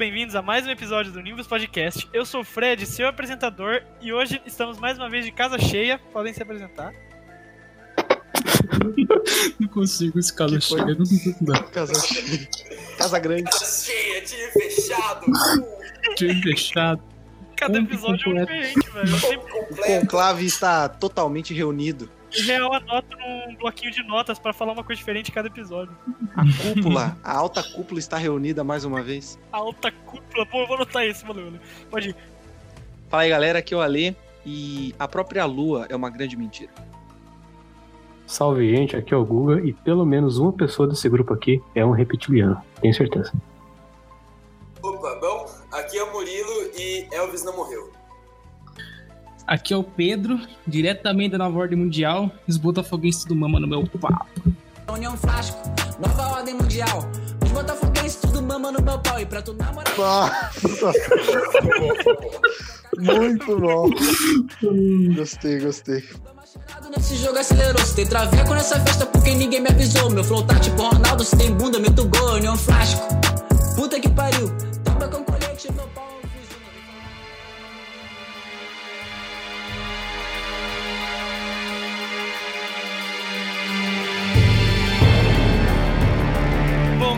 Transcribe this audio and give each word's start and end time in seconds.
bem-vindos 0.00 0.34
a 0.34 0.40
mais 0.40 0.66
um 0.66 0.70
episódio 0.70 1.12
do 1.12 1.20
Nimbus 1.20 1.46
Podcast. 1.46 2.08
Eu 2.10 2.24
sou 2.24 2.40
o 2.40 2.44
Fred, 2.44 2.86
seu 2.86 3.06
apresentador, 3.06 3.82
e 4.00 4.14
hoje 4.14 4.40
estamos 4.46 4.78
mais 4.78 4.96
uma 4.96 5.10
vez 5.10 5.26
de 5.26 5.30
casa 5.30 5.58
cheia. 5.58 6.00
Podem 6.10 6.32
se 6.32 6.42
apresentar. 6.42 6.90
Não 9.58 9.68
consigo 9.68 10.18
esse 10.18 10.34
casa 10.34 10.54
Que 10.54 10.62
cheia, 10.62 10.86
não 10.86 10.96
consigo 10.96 11.36
não. 11.42 11.62
Casa 11.64 11.92
cheia. 12.00 12.48
Casa 12.96 13.18
grande. 13.18 13.42
Casa 13.42 13.84
cheia, 13.84 14.22
time 14.22 14.50
fechado, 14.52 15.26
Time 16.16 16.42
fechado. 16.44 17.02
Cada 17.58 17.78
episódio 17.78 18.38
é 18.38 18.42
um 18.42 18.46
diferente, 18.46 18.90
velho. 18.90 19.42
O 19.70 19.76
conclave 20.00 20.46
está 20.46 20.88
totalmente 20.88 21.52
reunido. 21.52 22.10
Real, 22.30 22.72
anoto 22.72 23.16
num 23.16 23.56
bloquinho 23.56 23.90
de 23.90 24.02
notas 24.02 24.38
pra 24.38 24.52
falar 24.52 24.72
uma 24.72 24.84
coisa 24.84 24.98
diferente 24.98 25.30
em 25.30 25.34
cada 25.34 25.48
episódio. 25.48 25.96
A 26.36 26.42
cúpula, 26.62 27.16
a 27.22 27.36
alta 27.36 27.62
cúpula 27.62 27.98
está 27.98 28.16
reunida 28.16 28.62
mais 28.64 28.84
uma 28.84 29.02
vez. 29.02 29.38
A 29.52 29.58
alta 29.58 29.90
cúpula, 29.90 30.46
pô, 30.46 30.60
eu 30.60 30.66
vou 30.66 30.76
anotar 30.76 31.06
isso, 31.06 31.26
valeu, 31.26 31.44
valeu. 31.44 31.60
Pode 31.90 32.10
ir. 32.10 32.16
Fala 33.08 33.24
aí, 33.24 33.30
galera, 33.30 33.58
aqui 33.58 33.74
é 33.74 33.76
o 33.76 33.80
Alê. 33.80 34.14
E 34.44 34.94
a 34.98 35.06
própria 35.06 35.44
lua 35.44 35.86
é 35.90 35.96
uma 35.96 36.08
grande 36.08 36.36
mentira. 36.36 36.72
Salve, 38.26 38.74
gente. 38.74 38.96
Aqui 38.96 39.12
é 39.12 39.16
o 39.16 39.24
Guga 39.24 39.60
e 39.60 39.72
pelo 39.72 40.06
menos 40.06 40.38
uma 40.38 40.52
pessoa 40.52 40.88
desse 40.88 41.08
grupo 41.08 41.34
aqui 41.34 41.60
é 41.74 41.84
um 41.84 41.90
reptiliano. 41.90 42.62
Tenho 42.80 42.94
certeza. 42.94 43.32
Opa, 44.82 45.18
bom, 45.20 45.46
aqui 45.72 45.98
é 45.98 46.04
o 46.04 46.12
Murilo 46.12 46.70
e 46.78 47.06
Elvis 47.12 47.44
não 47.44 47.54
morreu. 47.56 47.92
Aqui 49.50 49.74
é 49.74 49.76
o 49.76 49.82
Pedro, 49.82 50.38
diretamente 50.64 51.32
da 51.32 51.38
Nova 51.38 51.58
Ordem 51.58 51.76
Mundial. 51.76 52.30
Os 52.46 52.56
botafoguenses 52.56 53.22
tudo 53.24 53.34
mama 53.34 53.58
no 53.58 53.66
meu 53.66 53.84
papo. 53.84 54.24
União 54.92 55.16
Flasco, 55.16 55.58
nova 55.98 56.38
ordem 56.38 56.54
mundial. 56.54 57.04
Os 57.44 57.50
botafoguenses 57.50 58.14
tudo 58.20 58.40
mama 58.40 58.70
no 58.70 58.80
meu 58.80 58.96
pau. 59.00 59.18
E 59.18 59.26
pra 59.26 59.42
tu 59.42 59.52
namorar. 59.54 60.52
Muito 62.96 63.58
bom. 63.58 63.90
Gostei, 65.16 65.58
gostei. 65.58 66.00
Tô 66.00 66.32
machucado 66.32 66.90
nesse 66.96 67.16
jogo 67.16 67.38
acelerou. 67.38 67.84
Se 67.84 67.96
tem 67.96 68.06
traveco 68.06 68.54
nessa 68.54 68.78
festa 68.78 69.04
porque 69.06 69.34
ninguém 69.34 69.60
me 69.60 69.68
avisou. 69.68 70.10
Meu 70.10 70.22
flow 70.22 70.44
tá 70.44 70.60
tipo 70.60 70.80
Ronaldo, 70.80 71.24
se 71.24 71.36
tem 71.36 71.52
bunda, 71.52 71.80
meto 71.80 72.08
gol. 72.08 72.34
União 72.34 72.56
Flasco, 72.56 73.02
puta 73.74 73.98
que 73.98 74.08
pariu. 74.10 74.48
Tamba 74.84 75.08
com 75.08 75.24
colete, 75.24 75.72
meu 75.72 75.88
pau. 75.88 76.09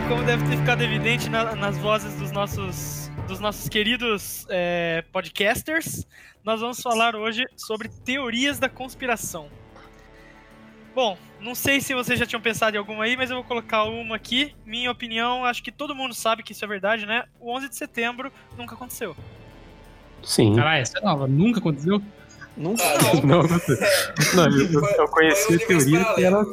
Como 0.07 0.23
deve 0.23 0.43
ter 0.47 0.57
ficado 0.57 0.81
evidente 0.81 1.29
na- 1.29 1.55
nas 1.55 1.77
vozes 1.77 2.13
dos 2.15 2.31
nossos, 2.31 3.09
dos 3.27 3.39
nossos 3.39 3.69
queridos 3.69 4.45
é, 4.49 5.03
podcasters, 5.11 6.05
nós 6.43 6.59
vamos 6.59 6.81
falar 6.81 7.15
hoje 7.15 7.45
sobre 7.55 7.87
teorias 7.89 8.59
da 8.59 8.67
conspiração. 8.69 9.47
Bom, 10.93 11.17
não 11.39 11.55
sei 11.55 11.81
se 11.81 11.93
vocês 11.95 12.19
já 12.19 12.25
tinham 12.25 12.41
pensado 12.41 12.75
em 12.75 12.79
alguma 12.79 13.05
aí, 13.05 13.17
mas 13.17 13.29
eu 13.31 13.37
vou 13.37 13.43
colocar 13.45 13.83
uma 13.85 14.15
aqui. 14.15 14.53
Minha 14.65 14.91
opinião, 14.91 15.43
acho 15.45 15.63
que 15.63 15.71
todo 15.71 15.95
mundo 15.95 16.13
sabe 16.13 16.43
que 16.43 16.51
isso 16.51 16.63
é 16.63 16.67
verdade, 16.67 17.05
né? 17.05 17.23
O 17.39 17.51
11 17.55 17.69
de 17.69 17.75
setembro 17.75 18.31
nunca 18.57 18.75
aconteceu. 18.75 19.15
Sim. 20.23 20.55
Caralho, 20.55 20.81
essa 20.83 20.99
é 20.99 21.01
nova, 21.01 21.27
nunca 21.27 21.59
aconteceu. 21.59 22.01
Nunca. 22.55 22.83
Ah, 22.83 23.15
não. 23.25 23.41
Não, 23.43 24.49
não, 24.49 24.57
eu, 24.59 24.81
eu- 24.97 25.07
conheci 25.07 25.47
Foi 25.47 25.55
a 25.55 25.67
teoria 25.67 26.05
que 26.13 26.23
era. 26.23 26.43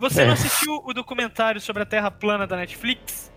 Você 0.00 0.22
É. 0.22 0.26
não 0.26 0.32
assistiu 0.32 0.82
o 0.84 0.92
documentário 0.94 1.60
sobre 1.60 1.82
a 1.82 1.86
Terra 1.86 2.10
plana 2.10 2.46
da 2.46 2.56
Netflix? 2.56 3.30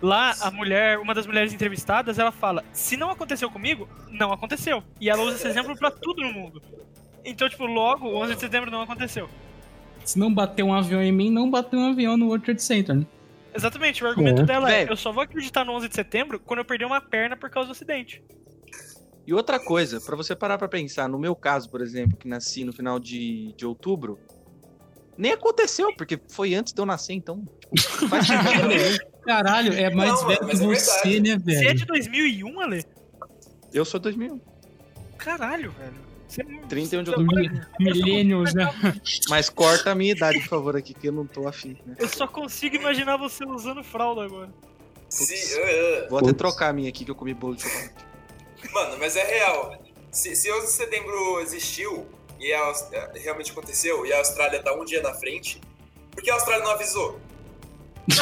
Lá, 0.00 0.34
a 0.42 0.50
mulher, 0.50 0.98
uma 0.98 1.12
das 1.14 1.26
mulheres 1.26 1.52
entrevistadas, 1.52 2.18
ela 2.18 2.30
fala: 2.30 2.62
se 2.72 2.96
não 2.96 3.10
aconteceu 3.10 3.50
comigo, 3.50 3.88
não 4.10 4.30
aconteceu. 4.32 4.82
E 5.00 5.08
ela 5.10 5.22
usa 5.22 5.36
esse 5.36 5.48
exemplo 5.48 5.74
pra 5.76 5.90
tudo 5.90 6.22
no 6.22 6.32
mundo. 6.32 6.62
Então, 7.24 7.48
tipo, 7.48 7.66
logo, 7.66 8.06
o 8.06 8.16
11 8.16 8.34
de 8.34 8.40
setembro 8.40 8.70
não 8.70 8.82
aconteceu. 8.82 9.28
Se 10.04 10.18
não 10.18 10.32
bater 10.32 10.62
um 10.62 10.72
avião 10.72 11.02
em 11.02 11.10
mim, 11.10 11.30
não 11.30 11.50
bateu 11.50 11.78
um 11.80 11.90
avião 11.90 12.16
no 12.16 12.26
World 12.26 12.44
Trade 12.44 12.62
Center. 12.62 12.94
Né? 12.94 13.06
Exatamente, 13.54 14.04
o 14.04 14.06
argumento 14.06 14.42
É. 14.42 14.44
dela 14.44 14.72
é: 14.72 14.88
eu 14.88 14.96
só 14.96 15.10
vou 15.10 15.22
acreditar 15.22 15.64
no 15.64 15.72
11 15.72 15.88
de 15.88 15.94
setembro 15.94 16.38
quando 16.38 16.60
eu 16.60 16.64
perder 16.64 16.84
uma 16.84 17.00
perna 17.00 17.36
por 17.36 17.50
causa 17.50 17.68
do 17.68 17.72
acidente. 17.72 18.22
E 19.26 19.34
outra 19.34 19.58
coisa, 19.58 20.00
pra 20.00 20.14
você 20.16 20.34
parar 20.36 20.56
pra 20.58 20.68
pensar, 20.68 21.08
no 21.08 21.18
meu 21.18 21.34
caso, 21.34 21.68
por 21.68 21.82
exemplo, 21.82 22.16
que 22.16 22.28
nasci 22.28 22.64
no 22.64 22.72
final 22.72 22.98
de, 22.98 23.52
de 23.56 23.66
outubro, 23.66 24.18
nem 25.18 25.32
aconteceu, 25.32 25.94
porque 25.96 26.18
foi 26.30 26.54
antes 26.54 26.72
de 26.72 26.80
eu 26.80 26.86
nascer, 26.86 27.12
então. 27.12 27.44
Tipo, 27.76 28.02
não 28.02 28.08
faz 28.08 28.26
sentido 28.28 28.68
nenhum. 28.68 28.96
Caralho, 29.26 29.72
é 29.74 29.90
mais 29.94 30.10
Não, 30.12 30.26
velho 30.28 30.38
que 30.38 30.44
é 30.44 30.54
você, 30.54 30.66
verdade. 30.66 31.20
né, 31.20 31.38
Você 31.44 31.50
é 31.56 31.60
velho? 31.68 31.78
de 31.78 31.84
2001, 31.84 32.60
Ale? 32.60 32.84
Eu 33.74 33.84
sou 33.84 34.00
2001. 34.00 34.40
Caralho, 35.18 35.70
velho. 35.72 36.08
Você 36.26 36.42
não- 36.42 36.60
31 36.68 37.02
de 37.02 37.10
você- 37.10 37.16
outubro. 37.20 37.66
Millennials, 37.80 38.54
né? 38.54 38.64
Mas 39.28 39.48
corta 39.50 39.90
a 39.90 39.94
minha 39.94 40.12
idade, 40.12 40.38
por 40.40 40.48
favor, 40.48 40.76
aqui, 40.76 40.94
que 40.94 41.08
eu 41.08 41.12
não 41.12 41.26
tô 41.26 41.46
afim, 41.48 41.76
né? 41.84 41.96
Eu 41.98 42.08
só 42.08 42.26
consigo 42.26 42.76
imaginar 42.76 43.16
você 43.16 43.44
usando 43.44 43.82
fralda 43.82 44.24
agora. 44.24 44.50
Se, 45.08 45.34
ah, 45.58 46.06
Vou 46.10 46.18
até 46.18 46.28
Putz. 46.28 46.38
trocar 46.38 46.68
a 46.68 46.72
minha 46.72 46.88
aqui, 46.88 47.04
que 47.04 47.10
eu 47.10 47.14
comi 47.14 47.32
bolo 47.34 47.56
de 47.56 47.62
chocolate. 47.62 47.94
Mano, 48.72 48.96
mas 48.98 49.16
é 49.16 49.24
real. 49.24 49.82
Se, 50.10 50.34
se 50.36 50.50
11 50.52 50.66
de 50.66 50.72
setembro 50.72 51.40
existiu 51.40 52.06
e 52.40 52.52
a 52.52 52.72
eh, 52.92 53.10
realmente 53.16 53.50
aconteceu 53.52 54.04
e 54.06 54.12
a 54.12 54.18
Austrália 54.18 54.62
tá 54.62 54.72
um 54.74 54.84
dia 54.84 55.02
na 55.02 55.12
frente, 55.14 55.60
por 56.10 56.22
que 56.22 56.30
a 56.30 56.34
Austrália 56.34 56.64
não 56.64 56.72
avisou? 56.72 57.20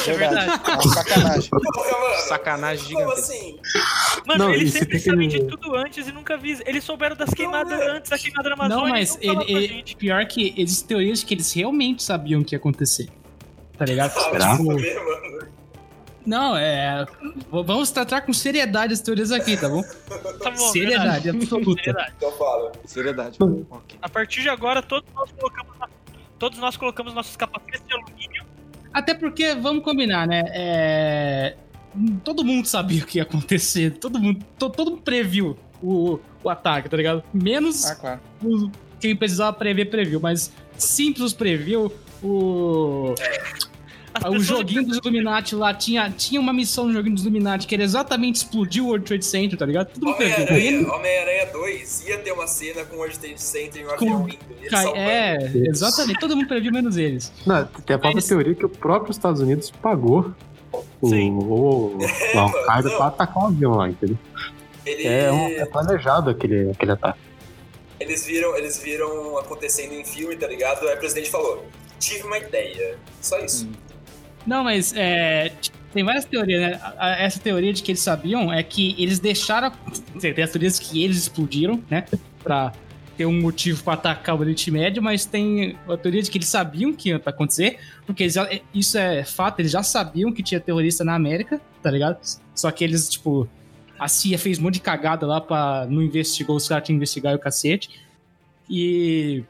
É 0.08 0.12
verdade. 0.14 0.50
É 0.68 0.72
uma 0.74 0.82
sacanagem. 0.94 1.50
Porra, 1.50 1.98
mano. 2.00 2.16
Sacanagem 2.26 2.84
Como 2.92 2.98
gigantesca. 3.14 3.32
assim? 3.32 3.60
Mano, 4.26 4.44
Não, 4.46 4.52
eles 4.54 4.72
se 4.72 4.78
sempre 4.80 4.98
sabem 4.98 5.28
que- 5.28 5.38
de 5.38 5.46
tudo 5.46 5.76
antes 5.76 6.08
e 6.08 6.12
nunca 6.12 6.34
avisam. 6.34 6.64
Eles 6.66 6.82
souberam 6.82 7.14
das 7.14 7.30
queimadas 7.30 7.80
é. 7.80 7.90
antes 7.92 8.10
da 8.10 8.18
queimada 8.18 8.48
da 8.48 8.54
Amazônia. 8.56 8.82
Não, 8.84 8.90
mas 8.90 9.16
ele, 9.20 9.44
ele- 9.46 9.68
gente. 9.68 9.96
pior 9.96 10.26
que 10.26 10.52
existem 10.56 10.88
teorias 10.88 11.22
que 11.22 11.34
eles 11.34 11.52
realmente 11.52 12.02
sabiam 12.02 12.42
que 12.42 12.54
ia 12.54 12.58
acontecer. 12.58 13.08
Tá 13.78 13.84
ligado? 13.84 14.12
Ah, 14.42 14.58
mano. 14.60 14.80
Não, 16.26 16.56
é. 16.56 17.06
Vamos 17.50 17.90
tratar 17.90 18.22
com 18.22 18.32
seriedade 18.32 18.92
as 18.92 19.00
teorias 19.00 19.30
aqui, 19.30 19.56
tá 19.56 19.68
bom? 19.68 19.82
Tá 20.42 20.50
bom, 20.50 20.56
seriedade 20.72 21.22
verdade. 21.24 21.30
absoluta. 21.30 21.82
Seriedade. 21.82 22.12
Então 22.16 22.32
fala. 22.32 22.72
Seriedade. 22.84 23.38
A 24.02 24.08
partir 24.08 24.42
de 24.42 24.48
agora, 24.48 24.82
todos 24.82 25.08
nós 25.14 25.30
colocamos, 25.32 25.76
todos 26.38 26.58
nós 26.58 26.76
colocamos 26.76 27.14
nossos 27.14 27.36
capacetes 27.36 27.82
de 27.86 27.94
alumínio. 27.94 28.44
Até 28.92 29.14
porque, 29.14 29.54
vamos 29.54 29.82
combinar, 29.84 30.26
né? 30.26 30.42
É, 30.48 31.56
Todo 32.22 32.44
mundo 32.44 32.66
sabia 32.66 33.02
o 33.02 33.06
que 33.06 33.18
ia 33.18 33.22
acontecer. 33.22 33.92
Todo 33.98 34.18
mundo, 34.18 34.44
to- 34.58 34.68
todo 34.70 34.90
mundo 34.92 35.02
previu 35.02 35.56
o, 35.82 36.18
o 36.44 36.50
ataque, 36.50 36.88
tá 36.88 36.96
ligado? 36.96 37.22
Menos 37.32 37.86
Ah, 37.86 37.94
claro. 37.96 38.20
o- 38.42 38.70
quem 39.00 39.16
precisava 39.16 39.52
prever, 39.56 39.86
previu. 39.86 40.20
Mas 40.20 40.52
Simples 40.76 41.32
previu. 41.32 41.90
O, 42.22 43.14
o 44.30 44.38
joguinho 44.40 44.84
dos 44.86 44.98
Illuminati 44.98 45.54
lá 45.54 45.72
tinha, 45.74 46.10
tinha 46.10 46.40
uma 46.40 46.52
missão 46.52 46.86
no 46.86 46.92
joguinho 46.92 47.14
dos 47.14 47.24
Illuminati 47.24 47.66
que 47.66 47.74
era 47.74 47.84
exatamente 47.84 48.36
explodir 48.36 48.82
o 48.82 48.86
World 48.88 49.04
Trade 49.06 49.24
Center, 49.24 49.58
tá 49.58 49.66
ligado? 49.66 49.88
Todo 49.92 50.06
mundo 50.06 50.16
previu. 50.16 50.44
Homem-Aranha 50.46 50.92
Homem-Aranha 50.94 51.46
2 51.52 52.08
ia 52.08 52.18
ter 52.18 52.32
uma 52.32 52.46
cena 52.46 52.84
com 52.84 52.96
o 52.96 52.98
World 52.98 53.18
Trade 53.18 53.40
Center 53.42 53.82
e 53.82 53.84
um 53.84 53.88
Com- 53.88 53.94
avião 53.94 54.28
indo. 54.28 54.96
É, 54.96 55.38
exatamente. 55.68 56.18
Todo 56.18 56.36
mundo 56.36 56.48
previu, 56.48 56.72
menos 56.72 56.96
eles. 56.96 57.32
Não, 57.46 57.64
tem 57.64 57.96
a 57.96 57.98
própria 57.98 58.14
Mas- 58.14 58.26
teoria 58.26 58.54
que 58.54 58.64
o 58.64 58.68
próprio 58.68 59.10
Estados 59.12 59.40
Unidos 59.40 59.70
pagou 59.70 60.32
o, 61.00 61.08
Sim. 61.08 61.30
o, 61.32 61.96
o 61.96 61.98
Al-Qaeda 62.38 62.88
não. 62.90 62.96
pra 62.96 63.06
atacar 63.06 63.44
um 63.44 63.46
avião 63.46 63.74
lá, 63.74 63.88
entendeu? 63.88 64.18
Ele- 64.84 65.06
É, 65.06 65.32
um- 65.32 65.48
é 65.48 65.64
planejado 65.66 66.30
aquele, 66.30 66.70
aquele 66.70 66.92
ataque. 66.92 67.18
eles, 68.00 68.24
viram, 68.26 68.56
eles 68.56 68.78
viram 68.78 69.38
acontecendo 69.38 69.92
em 69.94 70.04
filme, 70.04 70.36
tá 70.36 70.46
ligado? 70.46 70.86
Aí 70.88 70.94
o 70.94 70.98
presidente 70.98 71.30
falou: 71.30 71.64
tive 71.98 72.22
uma 72.24 72.38
ideia. 72.38 72.96
Só 73.20 73.38
isso. 73.40 73.68
Não, 74.46 74.62
mas 74.62 74.92
é, 74.96 75.52
tem 75.92 76.04
várias 76.04 76.24
teorias, 76.24 76.60
né? 76.60 76.80
A- 76.82 76.94
a- 77.06 77.16
Essa 77.22 77.40
teoria 77.40 77.72
de 77.72 77.82
que 77.82 77.90
eles 77.90 78.00
sabiam 78.00 78.52
é 78.52 78.62
que 78.62 78.94
eles 78.98 79.18
deixaram. 79.18 79.72
Tem 80.20 80.42
as 80.44 80.50
teorias 80.50 80.78
que 80.78 81.02
eles 81.02 81.16
explodiram, 81.18 81.82
né? 81.90 82.04
Pra 82.42 82.72
ter 83.16 83.24
um 83.26 83.40
motivo 83.40 83.82
pra 83.82 83.94
atacar 83.94 84.36
o 84.36 84.40
Oriente 84.40 84.70
Médio, 84.70 85.02
mas 85.02 85.24
tem 85.24 85.76
a 85.88 85.96
teoria 85.96 86.22
de 86.22 86.30
que 86.30 86.36
eles 86.38 86.48
sabiam 86.48 86.92
que 86.92 87.08
ia 87.08 87.16
acontecer, 87.24 87.78
porque 88.04 88.22
eles 88.24 88.34
isso 88.74 88.98
é 88.98 89.24
fato, 89.24 89.58
eles 89.60 89.72
já 89.72 89.82
sabiam 89.82 90.30
que 90.30 90.42
tinha 90.42 90.60
terrorista 90.60 91.02
na 91.02 91.14
América, 91.14 91.58
tá 91.82 91.90
ligado? 91.90 92.18
Só 92.54 92.70
que 92.70 92.84
eles, 92.84 93.08
tipo, 93.08 93.48
a 93.98 94.06
CIA 94.06 94.38
fez 94.38 94.58
um 94.58 94.62
monte 94.64 94.74
de 94.74 94.80
cagada 94.80 95.26
lá 95.26 95.40
pra 95.40 95.86
não 95.88 96.02
investigar, 96.02 96.54
os 96.54 96.68
caras 96.68 96.84
tinham 96.84 96.96
investigar 96.96 97.34
o 97.34 97.38
cacete. 97.38 97.88
E. 98.68 99.42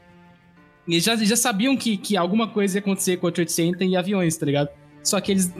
Eles 0.87 1.03
já, 1.03 1.17
já 1.17 1.35
sabiam 1.35 1.75
que, 1.75 1.97
que 1.97 2.15
alguma 2.15 2.47
coisa 2.47 2.77
ia 2.77 2.79
acontecer 2.79 3.17
com 3.17 3.29
Trade 3.29 3.51
Center 3.51 3.85
e 3.85 3.97
aviões, 3.97 4.37
tá 4.37 4.45
ligado? 4.45 4.69
Só 5.07 5.21
que 5.21 5.31
eles 5.31 5.53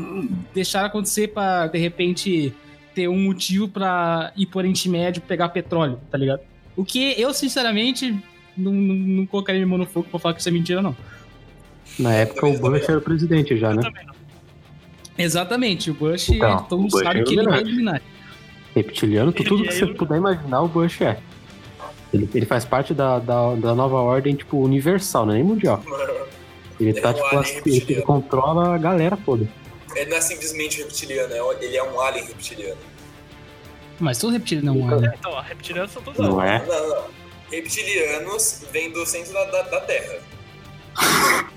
deixaram 0.54 0.88
acontecer 0.88 1.30
pra, 1.30 1.68
de 1.68 1.78
repente, 1.80 2.54
ter 2.94 3.08
um 3.08 3.18
motivo 3.18 3.70
pra 3.70 4.34
ir 4.36 4.46
pro 4.46 4.60
Oriente 4.60 4.90
Médio 4.90 5.22
pegar 5.22 5.48
petróleo, 5.50 6.00
tá 6.12 6.18
ligado? 6.18 6.42
O 6.76 6.84
que 6.84 7.14
eu, 7.20 7.34
sinceramente, 7.34 8.12
não, 8.58 8.74
não, 8.74 8.96
não 8.96 9.26
colocaria 9.26 9.60
minha 9.60 9.68
mão 9.70 9.78
no 9.78 9.86
fogo 9.86 10.06
pra 10.12 10.20
falar 10.20 10.34
que 10.34 10.42
isso 10.42 10.50
é 10.50 10.52
mentira, 10.52 10.82
não. 10.82 10.94
Na 11.98 12.14
época 12.14 12.46
o 12.46 12.60
Bush 12.60 12.90
era 12.90 12.98
o 12.98 13.02
presidente 13.02 13.58
já, 13.58 13.72
Eu 13.72 13.76
né? 13.78 13.92
Exatamente, 15.18 15.90
o 15.90 15.94
Bush, 15.94 16.30
Então, 16.30 16.64
todo 16.64 16.82
mundo 16.82 16.92
sabe 17.00 17.22
é 17.22 17.24
que 17.24 17.32
ele 17.32 17.40
é 17.40 17.44
Illuminati. 17.44 17.68
Illuminati. 17.70 18.06
Reptiliano, 18.76 19.32
tu- 19.32 19.44
tudo 19.46 19.62
Ele 19.64 19.70
que 19.70 19.74
é 19.76 19.78
você 19.78 19.84
eu- 19.86 19.96
puder 19.96 20.18
imaginar, 20.18 20.62
o 20.62 20.68
Bush 20.68 21.02
é. 21.02 21.18
Ele, 22.14 22.30
ele 22.36 22.46
faz 22.46 22.66
parte 22.66 22.94
da, 22.94 23.18
da, 23.20 23.56
da 23.56 23.74
nova 23.74 23.96
ordem, 23.98 24.36
tipo, 24.36 24.58
universal, 24.60 25.26
não 25.26 25.34
é 25.34 25.36
nem 25.38 25.44
mundial. 25.46 25.82
Ele 26.80 26.90
Ele 26.92 27.02
tá, 27.02 27.10
é 27.10 27.12
um 27.12 27.16
tipo, 27.16 27.26
alien 27.28 27.60
assim, 27.60 27.86
ele, 27.90 28.02
controla 28.02 28.76
a 28.76 28.78
galera 28.78 29.18
toda. 29.26 29.48
Ele 29.96 30.10
não 30.10 30.18
é 30.18 30.22
simplesmente 30.22 30.78
reptiliano, 30.78 31.34
é- 31.34 31.66
ele 31.66 31.78
é 31.78 31.84
um 31.84 32.00
alien 32.00 32.26
reptiliano. 32.26 32.78
Mas 34.00 34.20
todo 34.20 34.34
reptiliano 34.34 34.80
não 34.80 35.04
é. 35.04 35.16
Então, 35.18 35.32
ó, 35.32 35.42
reptilianos 35.42 35.92
são 35.92 36.02
todos 36.04 36.20
Não 36.20 36.42
é? 36.42 36.64
Não, 36.66 36.90
não. 36.90 37.04
Reptilianos 37.52 38.62
vêm 38.72 38.92
do 38.92 39.06
centro 39.06 39.34
da, 39.34 39.46
da, 39.46 39.62
da 39.64 39.82
Terra. 39.82 40.20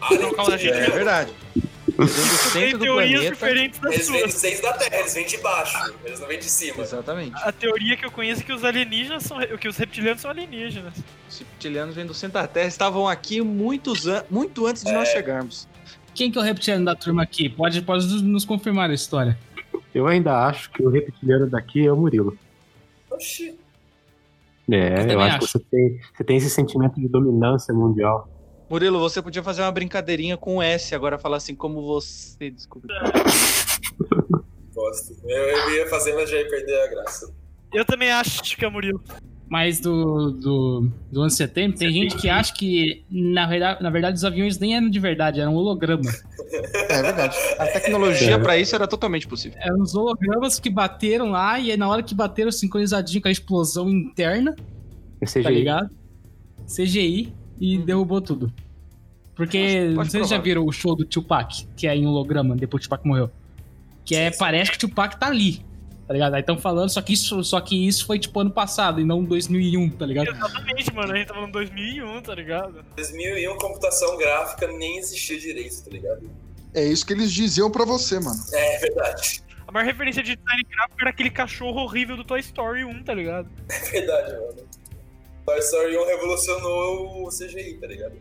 Alien 0.00 0.22
Não, 0.22 0.34
calma, 0.34 0.56
gente. 0.56 0.72
É 0.72 0.90
verdade. 0.90 1.32
Eles 2.00 2.52
vêm 2.52 2.70
do 2.72 2.78
Tem 2.78 2.78
teorias 2.78 3.12
planeta. 3.20 3.34
diferentes 3.34 3.80
das 3.80 3.92
Eles 3.94 4.08
vêm 4.08 4.22
do 4.22 4.30
suas. 4.30 4.40
centro 4.40 4.62
da 4.62 4.72
Terra, 4.74 4.96
eles 5.00 5.14
vêm 5.14 5.26
de 5.26 5.36
baixo, 5.38 5.94
eles 6.04 6.20
não 6.20 6.28
vêm 6.28 6.38
de 6.38 6.44
cima. 6.44 6.82
Exatamente. 6.82 7.34
A 7.42 7.52
teoria 7.52 7.96
que 7.96 8.04
eu 8.06 8.10
conheço 8.10 8.40
é 8.40 8.44
que 8.44 8.52
os 8.52 8.64
alienígenas 8.64 9.22
são. 9.24 9.38
que 9.58 9.68
os 9.68 9.76
reptilianos 9.76 10.20
são 10.22 10.30
alienígenas. 10.30 10.94
Os 11.28 11.38
reptilianos 11.38 11.94
vêm 11.94 12.06
do 12.06 12.14
centro 12.14 12.40
da 12.40 12.46
Terra. 12.46 12.68
Estavam 12.68 13.08
aqui 13.08 13.40
muitos 13.40 14.06
an 14.06 14.24
muito 14.30 14.66
antes 14.66 14.82
de 14.84 14.92
nós 14.92 15.08
chegarmos. 15.08 15.68
Quem 16.14 16.30
que 16.30 16.38
é 16.38 16.40
o 16.40 16.44
reptiliano 16.44 16.84
da 16.84 16.94
turma 16.94 17.22
aqui? 17.22 17.48
Pode, 17.48 17.80
pode 17.82 18.06
nos 18.22 18.44
confirmar 18.44 18.90
a 18.90 18.94
história. 18.94 19.38
Eu 19.94 20.06
ainda 20.06 20.46
acho 20.46 20.70
que 20.70 20.82
o 20.82 20.88
reptiliano 20.88 21.48
daqui 21.48 21.86
é 21.86 21.92
o 21.92 21.96
Murilo. 21.96 22.36
Oxi. 23.10 23.54
É, 24.70 24.94
também 24.94 25.14
eu 25.14 25.20
acho, 25.20 25.36
acho. 25.36 25.46
que 25.46 25.52
você 25.52 25.58
tem, 25.58 26.00
você 26.16 26.24
tem 26.24 26.36
esse 26.36 26.48
sentimento 26.48 27.00
de 27.00 27.08
dominância 27.08 27.74
mundial. 27.74 28.28
Murilo, 28.70 29.00
você 29.00 29.20
podia 29.20 29.42
fazer 29.42 29.62
uma 29.62 29.72
brincadeirinha 29.72 30.36
com 30.36 30.56
o 30.58 30.62
S, 30.62 30.94
agora 30.94 31.18
falar 31.18 31.38
assim, 31.38 31.56
como 31.56 31.82
você 31.82 32.50
descobriu. 32.50 32.94
Gosto. 34.72 35.16
Eu, 35.24 35.36
eu 35.38 35.74
ia 35.76 35.88
fazer, 35.88 36.14
mas 36.14 36.30
já 36.30 36.36
ia 36.38 36.48
perder 36.48 36.80
a 36.82 36.86
graça. 36.88 37.32
Eu 37.74 37.84
também 37.84 38.10
acho 38.12 38.56
que 38.56 38.64
é 38.64 38.70
Murilo. 38.70 39.02
Mas 39.48 39.80
do, 39.80 40.30
do, 40.30 40.88
do 41.10 41.22
11 41.22 41.34
de 41.34 41.36
setembro, 41.36 41.76
tem 41.78 41.90
gente 41.90 42.16
que 42.16 42.28
acha 42.28 42.54
que, 42.54 43.04
na 43.10 43.48
verdade, 43.48 43.82
na 43.82 43.90
verdade, 43.90 44.16
os 44.16 44.24
aviões 44.24 44.56
nem 44.60 44.76
eram 44.76 44.88
de 44.88 45.00
verdade, 45.00 45.40
eram 45.40 45.54
um 45.54 45.56
holograma. 45.56 46.02
É 46.88 47.02
verdade. 47.02 47.36
A 47.58 47.66
tecnologia 47.66 48.34
É. 48.36 48.38
pra 48.38 48.56
isso 48.56 48.76
era 48.76 48.86
totalmente 48.86 49.26
possível. 49.26 49.58
Eram 49.60 49.80
os 49.82 49.92
hologramas 49.96 50.60
que 50.60 50.70
bateram 50.70 51.30
lá, 51.32 51.58
e 51.58 51.72
aí 51.72 51.76
na 51.76 51.88
hora 51.88 52.00
que 52.00 52.14
bateram 52.14 52.52
sincronizadinho 52.52 53.20
com 53.20 53.26
a 53.26 53.32
explosão 53.32 53.88
interna, 53.90 54.54
É 55.20 55.26
CGI. 55.26 55.42
tá 55.42 55.50
ligado? 55.50 55.90
CGI, 56.72 57.32
e 57.60 57.78
derrubou 57.78 58.20
tudo. 58.20 58.52
Porque, 59.34 59.58
Pode- 59.84 59.94
pode 59.94 60.10
vocês 60.10 60.28
já 60.28 60.38
viram 60.38 60.64
o 60.64 60.72
show 60.72 60.94
do 60.96 61.04
Tupac, 61.04 61.66
que 61.76 61.86
é 61.86 61.94
em 61.94 62.06
holograma, 62.06 62.54
depois 62.56 62.80
que 62.82 62.86
o 62.86 62.88
Tupac 62.90 63.06
morreu. 63.06 63.30
Que 64.04 64.14
é, 64.16 64.30
parece 64.30 64.70
que 64.70 64.76
o 64.76 64.80
Tupac 64.80 65.18
tá 65.18 65.26
ali, 65.28 65.64
tá 66.06 66.12
ligado? 66.12 66.34
Aí 66.34 66.40
estão 66.40 66.58
falando, 66.58 66.90
só 66.90 67.00
que, 67.00 67.12
isso, 67.12 67.42
só 67.44 67.60
que 67.60 67.86
isso 67.86 68.04
foi 68.06 68.18
tipo 68.18 68.38
ano 68.40 68.50
passado, 68.50 69.00
e 69.00 69.04
não 69.04 69.22
2001, 69.24 69.90
tá 69.90 70.04
ligado? 70.04 70.28
Exatamente, 70.28 70.92
mano. 70.94 71.12
A 71.12 71.16
gente 71.16 71.28
tá 71.28 71.34
falando 71.34 71.52
2001, 71.52 72.22
tá 72.22 72.34
ligado? 72.34 72.84
2001, 72.96 73.56
computação 73.56 74.16
gráfica 74.18 74.66
nem 74.66 74.98
existia 74.98 75.38
direito, 75.38 75.84
tá 75.84 75.90
ligado? 75.90 76.30
É 76.74 76.84
isso 76.84 77.06
que 77.06 77.12
eles 77.12 77.32
diziam 77.32 77.70
pra 77.70 77.84
você, 77.84 78.18
mano. 78.20 78.38
É 78.52 78.78
verdade. 78.78 79.42
A 79.66 79.72
maior 79.72 79.86
referência 79.86 80.22
de 80.22 80.34
design 80.36 80.62
gráfico 80.68 81.00
era 81.00 81.10
aquele 81.10 81.30
cachorro 81.30 81.80
horrível 81.82 82.16
do 82.16 82.24
Toy 82.24 82.40
Story 82.40 82.84
1, 82.84 83.04
tá 83.04 83.14
ligado? 83.14 83.48
É 83.70 83.78
verdade, 83.90 84.32
mano. 84.32 84.68
Toy 85.50 85.58
Story 85.60 85.98
1 85.98 86.06
revolucionou 86.06 87.26
o 87.26 87.28
CGI, 87.28 87.74
tá 87.80 87.86
ligado? 87.86 88.14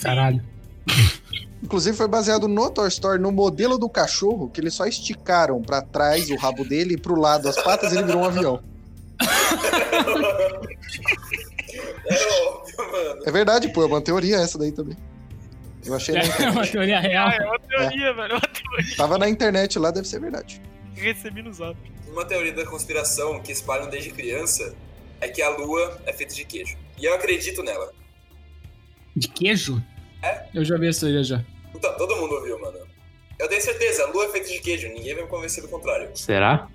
Caralho. 0.00 0.42
Inclusive 1.62 1.96
foi 1.96 2.08
baseado 2.08 2.46
no 2.48 2.70
Toy 2.70 2.88
Story, 2.88 3.20
no 3.20 3.30
modelo 3.32 3.76
do 3.78 3.88
cachorro, 3.88 4.48
que 4.48 4.60
eles 4.60 4.72
só 4.74 4.86
esticaram 4.86 5.60
pra 5.60 5.82
trás 5.82 6.30
o 6.30 6.36
rabo 6.36 6.64
dele 6.64 6.94
e 6.94 6.96
pro 6.96 7.18
lado 7.18 7.48
as 7.48 7.56
patas 7.62 7.92
e 7.92 7.96
ele 7.96 8.04
virou 8.06 8.22
um 8.22 8.24
avião. 8.24 8.62
É 12.08 12.42
óbvio, 12.44 12.92
mano. 12.92 13.22
É 13.26 13.30
verdade, 13.30 13.68
pô, 13.68 13.82
é 13.82 13.86
uma 13.86 14.00
teoria 14.00 14.36
essa 14.36 14.56
daí 14.58 14.70
também. 14.72 14.96
Eu 15.84 15.94
achei 15.94 16.14
na 16.14 16.20
É 16.20 16.24
uma 16.24 16.32
internet. 16.36 16.72
teoria 16.72 17.00
real. 17.00 17.28
Ah, 17.28 17.34
é 17.34 17.44
uma 17.44 17.58
teoria, 17.58 18.14
velho. 18.14 18.32
É 18.32 18.36
uma 18.36 18.40
teoria 18.40 18.96
Tava 18.96 19.18
na 19.18 19.28
internet 19.28 19.78
lá, 19.78 19.90
deve 19.90 20.06
ser 20.08 20.20
verdade. 20.20 20.62
recebi 20.94 21.42
no 21.42 21.52
zap. 21.52 21.76
Uma 22.08 22.24
teoria 22.24 22.52
da 22.52 22.64
conspiração 22.64 23.40
que 23.42 23.52
espalham 23.52 23.90
desde 23.90 24.10
criança 24.10 24.74
é 25.20 25.28
que 25.28 25.42
a 25.42 25.50
lua 25.56 26.00
é 26.06 26.12
feita 26.12 26.34
de 26.34 26.44
queijo. 26.44 26.76
E 26.98 27.04
eu 27.04 27.14
acredito 27.14 27.62
nela. 27.62 27.92
De 29.14 29.28
queijo? 29.28 29.82
É? 30.22 30.46
Eu 30.54 30.64
já 30.64 30.76
vi 30.76 30.88
essa 30.88 31.00
teoria 31.00 31.22
já. 31.24 31.44
Então, 31.74 31.94
todo 31.96 32.16
mundo 32.16 32.34
ouviu, 32.34 32.58
mano. 32.60 32.78
Eu 33.38 33.48
tenho 33.48 33.60
certeza, 33.60 34.04
a 34.04 34.10
lua 34.10 34.24
é 34.24 34.28
feita 34.30 34.48
de 34.48 34.58
queijo, 34.60 34.88
ninguém 34.88 35.14
vai 35.14 35.24
me 35.24 35.28
convencer 35.28 35.62
do 35.62 35.68
contrário. 35.68 36.08
Será? 36.14 36.68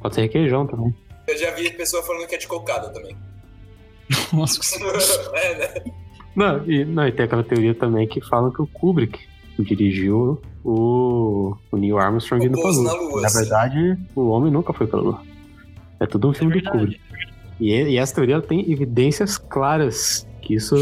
Pode 0.00 0.14
ser 0.14 0.22
requeijão 0.22 0.66
também. 0.66 0.94
Eu 1.26 1.36
já 1.38 1.50
vi 1.52 1.70
pessoa 1.72 2.02
falando 2.02 2.26
que 2.26 2.34
é 2.34 2.38
de 2.38 2.46
cocada 2.46 2.88
também. 2.90 3.16
Nossa, 4.32 4.60
que 4.60 4.84
é, 5.38 5.58
né? 5.58 5.92
Não 6.34 6.64
e, 6.70 6.84
não, 6.84 7.06
e 7.06 7.12
tem 7.12 7.24
aquela 7.26 7.44
teoria 7.44 7.74
também 7.74 8.06
que 8.08 8.20
falam 8.20 8.50
que 8.50 8.62
o 8.62 8.66
Kubrick 8.66 9.18
dirigiu 9.58 10.40
o, 10.64 11.54
o 11.70 11.76
Neil 11.76 11.98
Armstrong 11.98 12.44
O 12.44 12.48
indo 12.48 12.60
pra 12.60 12.70
Lua. 12.70 12.82
na 12.84 12.92
Lua, 12.94 13.20
Na 13.22 13.28
sim. 13.28 13.38
verdade, 13.40 13.98
o 14.16 14.28
homem 14.28 14.50
nunca 14.52 14.72
foi 14.72 14.86
pra 14.86 14.98
Lua. 14.98 15.22
É 16.00 16.06
tudo 16.06 16.30
um 16.30 16.34
filme 16.34 16.52
do 16.54 16.60
verdade. 16.60 16.78
Kubrick. 16.78 17.31
E, 17.62 17.90
e 17.90 17.96
essa 17.96 18.14
teoria 18.14 18.40
tem 18.40 18.70
evidências 18.70 19.38
claras 19.38 20.26
que 20.40 20.54
isso 20.54 20.74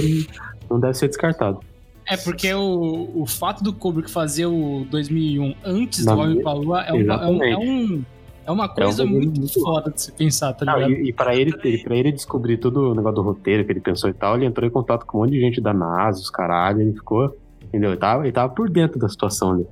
não 0.69 0.81
deve 0.81 0.95
ser 0.95 1.09
descartado. 1.09 1.61
É 2.07 2.17
porque 2.17 2.53
o, 2.53 3.11
o 3.15 3.27
fato 3.27 3.63
do 3.63 3.73
Kubrick 3.73 4.11
fazer 4.11 4.47
o 4.47 4.85
2001 4.91 5.55
antes 5.65 6.05
Na 6.05 6.15
do 6.15 6.21
Homem 6.21 6.43
pra 6.43 6.53
Lua 6.53 6.83
é, 6.83 6.93
uma, 6.93 7.15
é, 7.15 7.27
um, 7.29 7.45
é, 7.45 7.57
um- 7.57 8.05
é 8.47 8.51
uma 8.51 8.69
coisa 8.69 9.05
bagulho 9.05 9.23
muito, 9.25 9.39
muito 9.41 9.61
foda 9.61 9.91
de 9.93 10.03
se 10.03 10.13
pensar, 10.13 10.53
tá 10.55 10.65
ligado? 10.65 10.91
e, 10.91 11.11
e 11.11 11.13
para 11.13 11.37
ele, 11.37 11.53
ele, 11.63 11.79
pra 11.79 11.95
ele 11.97 12.11
descobrir 12.11 12.57
todo 12.57 12.91
o 12.91 12.95
negócio 12.95 13.17
do 13.17 13.23
roteiro 13.23 13.65
que 13.65 13.71
ele 13.71 13.81
pensou 13.81 14.11
e 14.11 14.13
tal, 14.15 14.35
ele 14.37 14.47
entrou 14.47 14.67
em 14.67 14.73
contato 14.73 15.05
com 15.07 15.19
um 15.19 15.21
monte 15.21 15.33
de 15.33 15.41
gente 15.41 15.61
da 15.61 15.73
NASA, 15.73 16.19
os 16.19 16.31
caralho, 16.31 16.81
ele 16.81 16.93
ficou. 16.95 17.37
Entendeu? 17.63 17.91
Ele 17.91 18.01
tava, 18.01 18.25
ele 18.25 18.33
tava 18.33 18.53
por 18.53 18.69
dentro 18.69 18.99
da 18.99 19.09
situação 19.09 19.53
ali. 19.53 19.67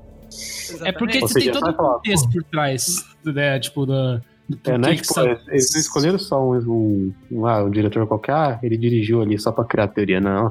É 0.85 0.93
porque 0.93 1.19
Ou 1.21 1.27
você 1.27 1.41
tem 1.41 1.51
todo 1.51 1.71
um 1.71 1.73
falar, 1.75 1.95
contexto 1.95 2.31
por 2.31 2.45
trás, 2.45 3.05
né? 3.25 3.59
Tipo, 3.59 3.85
da. 3.87 4.19
do 4.19 4.23
É, 4.65 4.79
não 4.79 4.89
é 4.89 4.95
que 4.97 5.03
tipo, 5.03 5.15
sabe- 5.15 5.31
é, 5.49 5.53
eles 5.53 5.73
não 5.73 5.81
escolheram 5.81 6.19
só 6.19 6.43
um, 6.43 6.55
um, 6.57 7.15
um, 7.31 7.47
ah, 7.47 7.65
um 7.65 7.71
diretor 7.71 8.07
qualquer, 8.07 8.33
ah, 8.35 8.59
ele 8.63 8.77
dirigiu 8.77 9.21
ali 9.21 9.39
só 9.39 9.53
pra 9.53 9.65
criar 9.65 9.85
a 9.85 9.89
teoria, 9.89 10.21
não. 10.21 10.51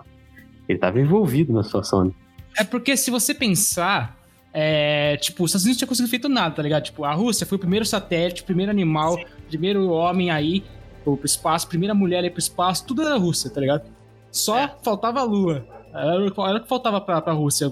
Ele 0.70 0.78
tava 0.78 1.00
envolvido 1.00 1.52
na 1.54 1.64
situação 1.64 2.02
ali. 2.02 2.16
É 2.58 2.64
porque 2.64 2.96
se 2.98 3.10
você 3.10 3.34
pensar, 3.34 4.16
é, 4.54 5.18
tipo, 5.18 5.44
os 5.44 5.52
Estados 5.52 5.64
Unidos 5.66 5.78
não 5.78 5.80
tinha 5.80 5.88
conseguido 5.88 6.10
feito 6.12 6.30
nada, 6.30 6.56
tá 6.56 6.62
ligado? 6.62 6.84
Tipo, 6.84 7.04
a 7.06 7.14
Rússia 7.14 7.46
foi 7.48 7.56
o 7.56 7.60
primeiro 7.60 7.86
satélite, 7.86 8.42
o 8.44 8.46
primeiro 8.46 8.72
animal, 8.72 9.18
primeiro 9.48 9.90
homem 9.90 10.30
aí 10.30 10.64
pro 11.04 11.20
espaço, 11.24 11.68
primeira 11.68 11.94
mulher 11.96 12.24
aí 12.24 12.30
pro 12.30 12.40
espaço, 12.40 12.86
tudo 12.86 13.02
era 13.02 13.18
Rússia, 13.18 13.50
tá 13.50 13.62
ligado? 13.62 13.84
Só 14.32 14.58
É. 14.60 14.76
faltava 14.84 15.22
a 15.22 15.24
Lua. 15.24 15.66
Era, 15.94 16.20
o- 16.22 16.46
era 16.48 16.58
o 16.58 16.62
que 16.62 16.68
faltava 16.68 17.00
pra, 17.02 17.22
pra 17.22 17.34
Rússia 17.34 17.72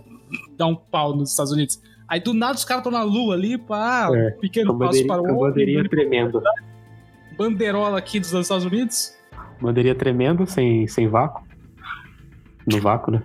dar 0.58 0.68
um 0.68 0.76
pau 0.76 1.16
nos 1.16 1.32
Estados 1.32 1.52
Unidos. 1.52 1.80
Aí 2.08 2.20
do 2.20 2.34
nada 2.34 2.54
os 2.54 2.64
caras 2.66 2.82
estão 2.86 2.92
na 2.92 3.04
Lua 3.04 3.34
ali, 3.36 3.58
pá, 3.58 4.10
É, 4.14 4.32
pequeno 4.32 4.74
Com 4.74 4.80
passo 4.80 5.06
para 5.08 5.22
o 5.22 5.26
outro, 5.26 5.40
bandeirinha 5.50 5.88
tremendo. 5.90 6.42
bandeirola 7.38 7.98
aqui 7.98 8.20
dos 8.20 8.32
Estados 8.34 8.66
Unidos. 8.66 9.16
Bandeirinha 9.60 9.96
tremendo, 9.96 10.46
sem, 10.46 10.88
sem 10.88 11.08
vácuo. 11.08 11.44
No 12.68 12.80
vácuo, 12.80 13.12
né? 13.12 13.24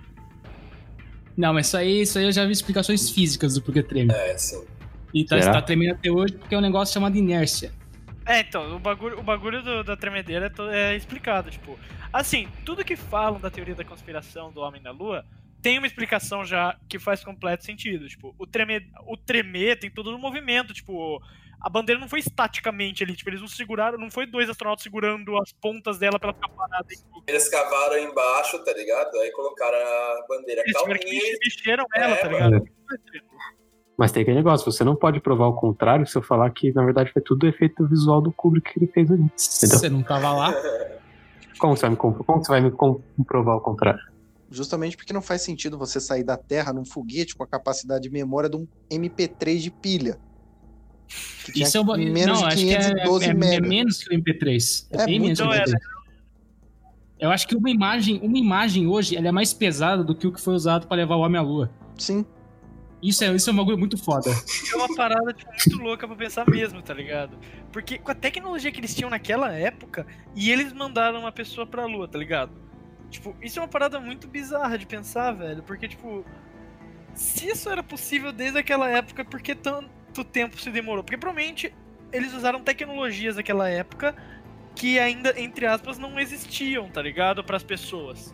Não, 1.37 1.53
mas 1.53 1.67
isso 1.67 1.77
aí, 1.77 2.01
isso 2.01 2.17
aí 2.19 2.25
eu 2.25 2.31
já 2.31 2.45
vi 2.45 2.51
explicações 2.51 3.09
físicas 3.09 3.53
do 3.55 3.61
porquê 3.61 3.81
treme. 3.81 4.11
É, 4.13 4.37
sim. 4.37 4.63
E 5.13 5.25
tá, 5.25 5.39
tá 5.39 5.61
tremendo 5.61 5.93
até 5.93 6.09
hoje 6.09 6.33
porque 6.33 6.53
é 6.55 6.57
um 6.57 6.61
negócio 6.61 6.93
chamado 6.93 7.15
inércia. 7.17 7.71
É, 8.25 8.41
então, 8.41 8.75
o 8.75 8.79
bagulho, 8.79 9.19
o 9.19 9.23
bagulho 9.23 9.61
do- 9.63 9.83
da 9.83 9.97
tremedeira 9.97 10.51
é, 10.71 10.93
é 10.93 10.95
explicado, 10.95 11.49
tipo. 11.49 11.77
Assim, 12.13 12.47
tudo 12.65 12.83
que 12.83 12.95
falam 12.95 13.39
da 13.39 13.49
teoria 13.49 13.73
da 13.75 13.83
conspiração 13.83 14.51
do 14.51 14.61
Homem 14.61 14.81
na 14.81 14.91
Lua 14.91 15.25
tem 15.61 15.77
uma 15.77 15.87
explicação 15.87 16.43
já 16.45 16.75
que 16.89 16.97
faz 16.99 17.23
completo 17.23 17.63
sentido. 17.65 18.07
Tipo, 18.07 18.33
o 18.37 18.47
tremer, 18.47 18.87
o 19.07 19.15
tremer 19.17 19.79
tem 19.79 19.89
todo 19.91 20.15
um 20.15 20.19
movimento, 20.19 20.73
tipo. 20.73 21.21
A 21.63 21.69
bandeira 21.69 22.01
não 22.01 22.09
foi 22.09 22.17
estaticamente 22.17 23.03
ali, 23.03 23.15
tipo, 23.15 23.29
eles 23.29 23.39
não 23.39 23.47
seguraram, 23.47 23.95
não 23.95 24.09
foi 24.09 24.25
dois 24.25 24.49
astronautas 24.49 24.81
segurando 24.81 25.37
as 25.37 25.51
pontas 25.53 25.99
dela 25.99 26.17
pra 26.17 26.29
ela 26.29 26.33
ficar 26.33 26.49
parada. 26.49 26.87
Eles 27.27 27.47
cavaram 27.49 27.99
embaixo, 27.99 28.57
tá 28.65 28.73
ligado? 28.73 29.15
Aí 29.19 29.31
colocaram 29.31 29.77
a 29.77 30.25
bandeira 30.27 30.61
eles 30.61 30.73
que 30.73 30.79
calminha 30.79 30.97
mexer- 30.97 31.35
e 31.35 31.37
mexeram 31.45 31.85
ela, 31.93 32.15
É, 32.15 32.17
tá 32.17 32.27
ligado? 32.29 32.63
Mas 33.95 34.11
tem 34.11 34.23
aquele 34.23 34.37
negócio, 34.37 34.71
você 34.71 34.83
não 34.83 34.95
pode 34.95 35.19
provar 35.19 35.45
o 35.49 35.53
contrário 35.53 36.07
se 36.07 36.17
eu 36.17 36.23
falar 36.23 36.49
que, 36.49 36.73
na 36.73 36.83
verdade, 36.83 37.11
foi 37.13 37.21
tudo 37.21 37.47
efeito 37.47 37.87
visual 37.87 38.19
do 38.21 38.31
Kubrick 38.31 38.73
que 38.73 38.79
ele 38.79 38.87
fez 38.91 39.11
ali. 39.11 39.29
Você 39.37 39.87
não 39.87 40.01
tava 40.01 40.33
lá. 40.33 40.51
Como 41.59 41.77
você 41.77 41.81
vai 41.81 41.91
me, 41.91 41.95
comp- 41.95 42.25
como 42.25 42.43
você 42.43 42.51
vai 42.51 42.61
me 42.61 42.71
com- 42.71 42.99
comprovar 43.15 43.57
o 43.57 43.61
contrário? 43.61 44.01
Justamente 44.51 44.97
porque 44.97 45.13
não 45.13 45.21
faz 45.21 45.41
sentido 45.41 45.77
você 45.77 45.99
sair 45.99 46.25
da 46.25 46.35
Terra 46.35 46.73
num 46.73 46.83
foguete 46.83 47.35
com 47.35 47.43
a 47.43 47.47
capacidade 47.47 48.03
de 48.03 48.09
memória 48.09 48.49
de 48.49 48.57
um 48.57 48.67
MP3 48.91 49.59
de 49.59 49.71
pilha. 49.71 50.19
Isso 51.55 51.77
é 51.77 51.79
uma, 51.79 51.97
menos 51.97 52.41
não, 52.41 52.47
de 52.49 52.53
acho 52.53 52.57
que 52.57 52.73
é, 52.73 52.79
512 52.79 53.25
é, 53.25 53.29
é 53.29 53.61
menos 53.61 54.03
que 54.03 54.13
o 54.13 54.19
MP3. 54.19 54.87
É, 54.91 55.01
É 55.01 55.05
bem 55.05 55.19
menos 55.19 55.39
muito 55.39 55.49
que 55.49 55.57
o 55.57 55.61
Então, 55.61 55.77
MP3. 55.77 56.01
Eu 57.19 57.29
acho 57.29 57.47
que 57.47 57.55
uma 57.55 57.69
imagem, 57.69 58.19
uma 58.23 58.37
imagem 58.37 58.87
hoje 58.87 59.15
ela 59.15 59.27
é 59.27 59.31
mais 59.31 59.53
pesada 59.53 60.03
do 60.03 60.15
que 60.15 60.27
o 60.27 60.33
que 60.33 60.41
foi 60.41 60.55
usado 60.55 60.87
pra 60.87 60.97
levar 60.97 61.15
o 61.15 61.19
homem 61.19 61.39
à 61.39 61.43
lua. 61.43 61.71
Sim. 61.97 62.25
Isso 63.01 63.23
é, 63.23 63.33
isso 63.33 63.49
é 63.49 63.53
um 63.53 63.55
bagulho 63.55 63.77
muito 63.77 63.97
foda. 63.97 64.29
É 64.29 64.75
uma 64.75 64.95
parada 64.95 65.31
tipo, 65.33 65.51
muito 65.51 65.83
louca 65.83 66.07
pra 66.07 66.15
pensar 66.15 66.45
mesmo, 66.49 66.81
tá 66.81 66.93
ligado? 66.93 67.37
Porque 67.71 67.97
com 67.97 68.11
a 68.11 68.15
tecnologia 68.15 68.71
que 68.71 68.79
eles 68.79 68.93
tinham 68.93 69.09
naquela 69.09 69.51
época, 69.51 70.05
e 70.35 70.51
eles 70.51 70.73
mandaram 70.73 71.19
uma 71.19 71.31
pessoa 71.31 71.65
pra 71.65 71.85
lua, 71.85 72.07
tá 72.07 72.17
ligado? 72.17 72.51
Tipo, 73.11 73.35
isso 73.41 73.59
é 73.59 73.61
uma 73.61 73.67
parada 73.67 73.99
muito 73.99 74.27
bizarra 74.27 74.77
de 74.77 74.85
pensar, 74.87 75.31
velho. 75.33 75.61
Porque, 75.61 75.87
tipo, 75.87 76.25
se 77.13 77.47
isso 77.49 77.69
era 77.69 77.83
possível 77.83 78.31
desde 78.31 78.57
aquela 78.57 78.89
época, 78.89 79.23
por 79.23 79.41
que 79.41 79.53
tanto 79.53 80.23
tempo 80.23 80.59
se 80.59 80.71
demorou? 80.71 81.03
Porque 81.03 81.17
provavelmente 81.17 81.73
eles 82.11 82.33
usaram 82.33 82.61
tecnologias 82.63 83.35
daquela 83.35 83.69
época 83.69 84.15
que 84.75 84.97
ainda, 84.97 85.39
entre 85.39 85.65
aspas, 85.65 85.97
não 85.99 86.17
existiam, 86.19 86.89
tá 86.89 87.01
ligado? 87.01 87.43
Para 87.43 87.57
as 87.57 87.63
pessoas. 87.63 88.33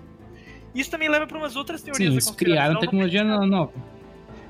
Isso 0.76 0.92
também 0.92 1.10
leva 1.10 1.26
pra 1.26 1.38
umas 1.38 1.56
outras 1.56 1.82
teorias 1.82 2.10
Sim, 2.10 2.14
eles 2.14 2.32
criaram 2.32 2.76
não 2.76 2.82
tecnologia 2.82 3.24
pensaram- 3.24 3.48
nova. 3.48 3.74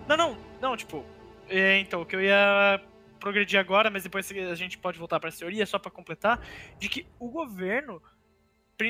não, 0.07 0.17
não, 0.17 0.37
não, 0.61 0.77
tipo. 0.77 1.05
é, 1.49 1.79
então, 1.79 2.01
o 2.01 2.05
que 2.05 2.13
eu 2.15 2.21
ia 2.21 2.81
progredir 3.19 3.57
agora, 3.59 3.89
mas 3.89 4.03
depois 4.03 4.29
a 4.31 4.55
gente 4.55 4.77
pode 4.77 4.99
voltar 4.99 5.19
para 5.19 5.29
essa 5.29 5.39
teoria, 5.39 5.65
só 5.65 5.79
para 5.79 5.89
completar, 5.89 6.39
de 6.77 6.89
que 6.89 7.05
o 7.17 7.29
governo, 7.29 8.01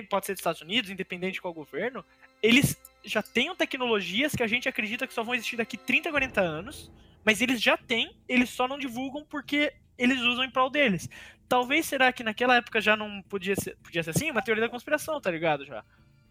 pode 0.10 0.26
ser 0.26 0.34
dos 0.34 0.40
Estados 0.40 0.62
Unidos, 0.62 0.90
independente 0.90 1.36
de 1.36 1.42
qual 1.42 1.54
governo, 1.54 2.04
eles 2.42 2.78
já 3.04 3.22
tenham 3.22 3.56
tecnologias 3.56 4.34
que 4.34 4.44
a 4.44 4.48
gente 4.48 4.68
acredita 4.68 5.08
que 5.08 5.14
só 5.14 5.24
vão 5.24 5.34
existir 5.34 5.56
daqui 5.56 5.78
30, 5.78 6.10
40 6.10 6.42
anos, 6.42 6.92
mas 7.24 7.42
eles 7.42 7.62
já 7.62 7.78
têm, 7.78 8.16
eles 8.28 8.50
só 8.50 8.68
não 8.68 8.78
divulgam 8.78 9.26
porque 9.28 9.74
eles 9.98 10.22
usam 10.22 10.44
em 10.44 10.50
prol 10.50 10.70
deles. 10.70 11.10
Talvez 11.48 11.86
será 11.86 12.12
que 12.12 12.24
naquela 12.24 12.58
época 12.58 12.82
já 12.82 12.96
não 12.96 13.22
podia 13.24 13.56
ser, 13.56 13.78
podia 13.78 14.04
ser 14.04 14.12
assim? 14.12 14.30
Uma 14.30 14.42
teoria 14.42 14.64
da 14.64 14.70
conspiração, 14.70 15.20
tá 15.20 15.32
ligado? 15.32 15.66
Já. 15.66 15.84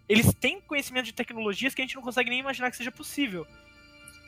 Eles 0.09 0.33
têm 0.35 0.61
conhecimento 0.61 1.07
de 1.07 1.15
tecnologias 1.15 1.75
que 1.75 1.83
a 1.83 1.85
gente 1.85 1.97
não 1.97 2.03
consegue 2.03 2.31
nem 2.31 2.41
imaginar 2.41 2.71
que 2.71 2.77
seja 2.77 2.93
possível. 2.93 3.47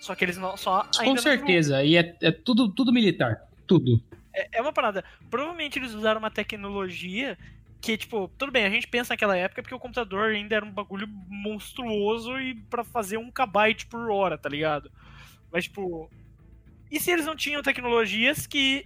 Só 0.01 0.15
que 0.15 0.25
eles 0.25 0.37
não 0.37 0.57
só 0.57 0.89
Com 0.97 1.17
certeza. 1.17 1.85
E 1.85 1.97
é, 1.97 2.17
é 2.23 2.31
tudo, 2.31 2.69
tudo 2.69 2.93
militar. 2.93 3.43
Tudo. 3.67 4.03
É, 4.33 4.59
é 4.59 4.63
uma 4.63 4.73
parada. 4.73 5.05
Provavelmente 5.31 5.79
eles 5.79 5.93
usaram 5.93 6.21
uma 6.21 6.31
tecnologia 6.31 7.37
que, 7.81 7.97
tipo, 7.97 8.29
tudo 8.37 8.51
bem, 8.53 8.65
a 8.65 8.71
gente 8.71 8.89
pensa 8.89 9.13
naquela 9.15 9.37
época 9.37 9.63
porque 9.63 9.75
o 9.75 9.79
computador 9.79 10.31
ainda 10.31 10.57
era 10.57 10.65
um 10.65 10.73
bagulho 10.73 11.07
monstruoso 11.29 12.39
e 12.41 12.55
pra 12.55 12.83
fazer 12.85 13.17
um 13.19 13.31
kbyte 13.31 13.87
por 13.87 14.11
hora, 14.11 14.37
tá 14.37 14.49
ligado? 14.49 14.91
Mas, 15.53 15.65
tipo. 15.65 16.11
E 16.91 16.99
se 16.99 17.11
eles 17.11 17.27
não 17.27 17.37
tinham 17.37 17.63
tecnologias 17.63 18.47
que. 18.47 18.85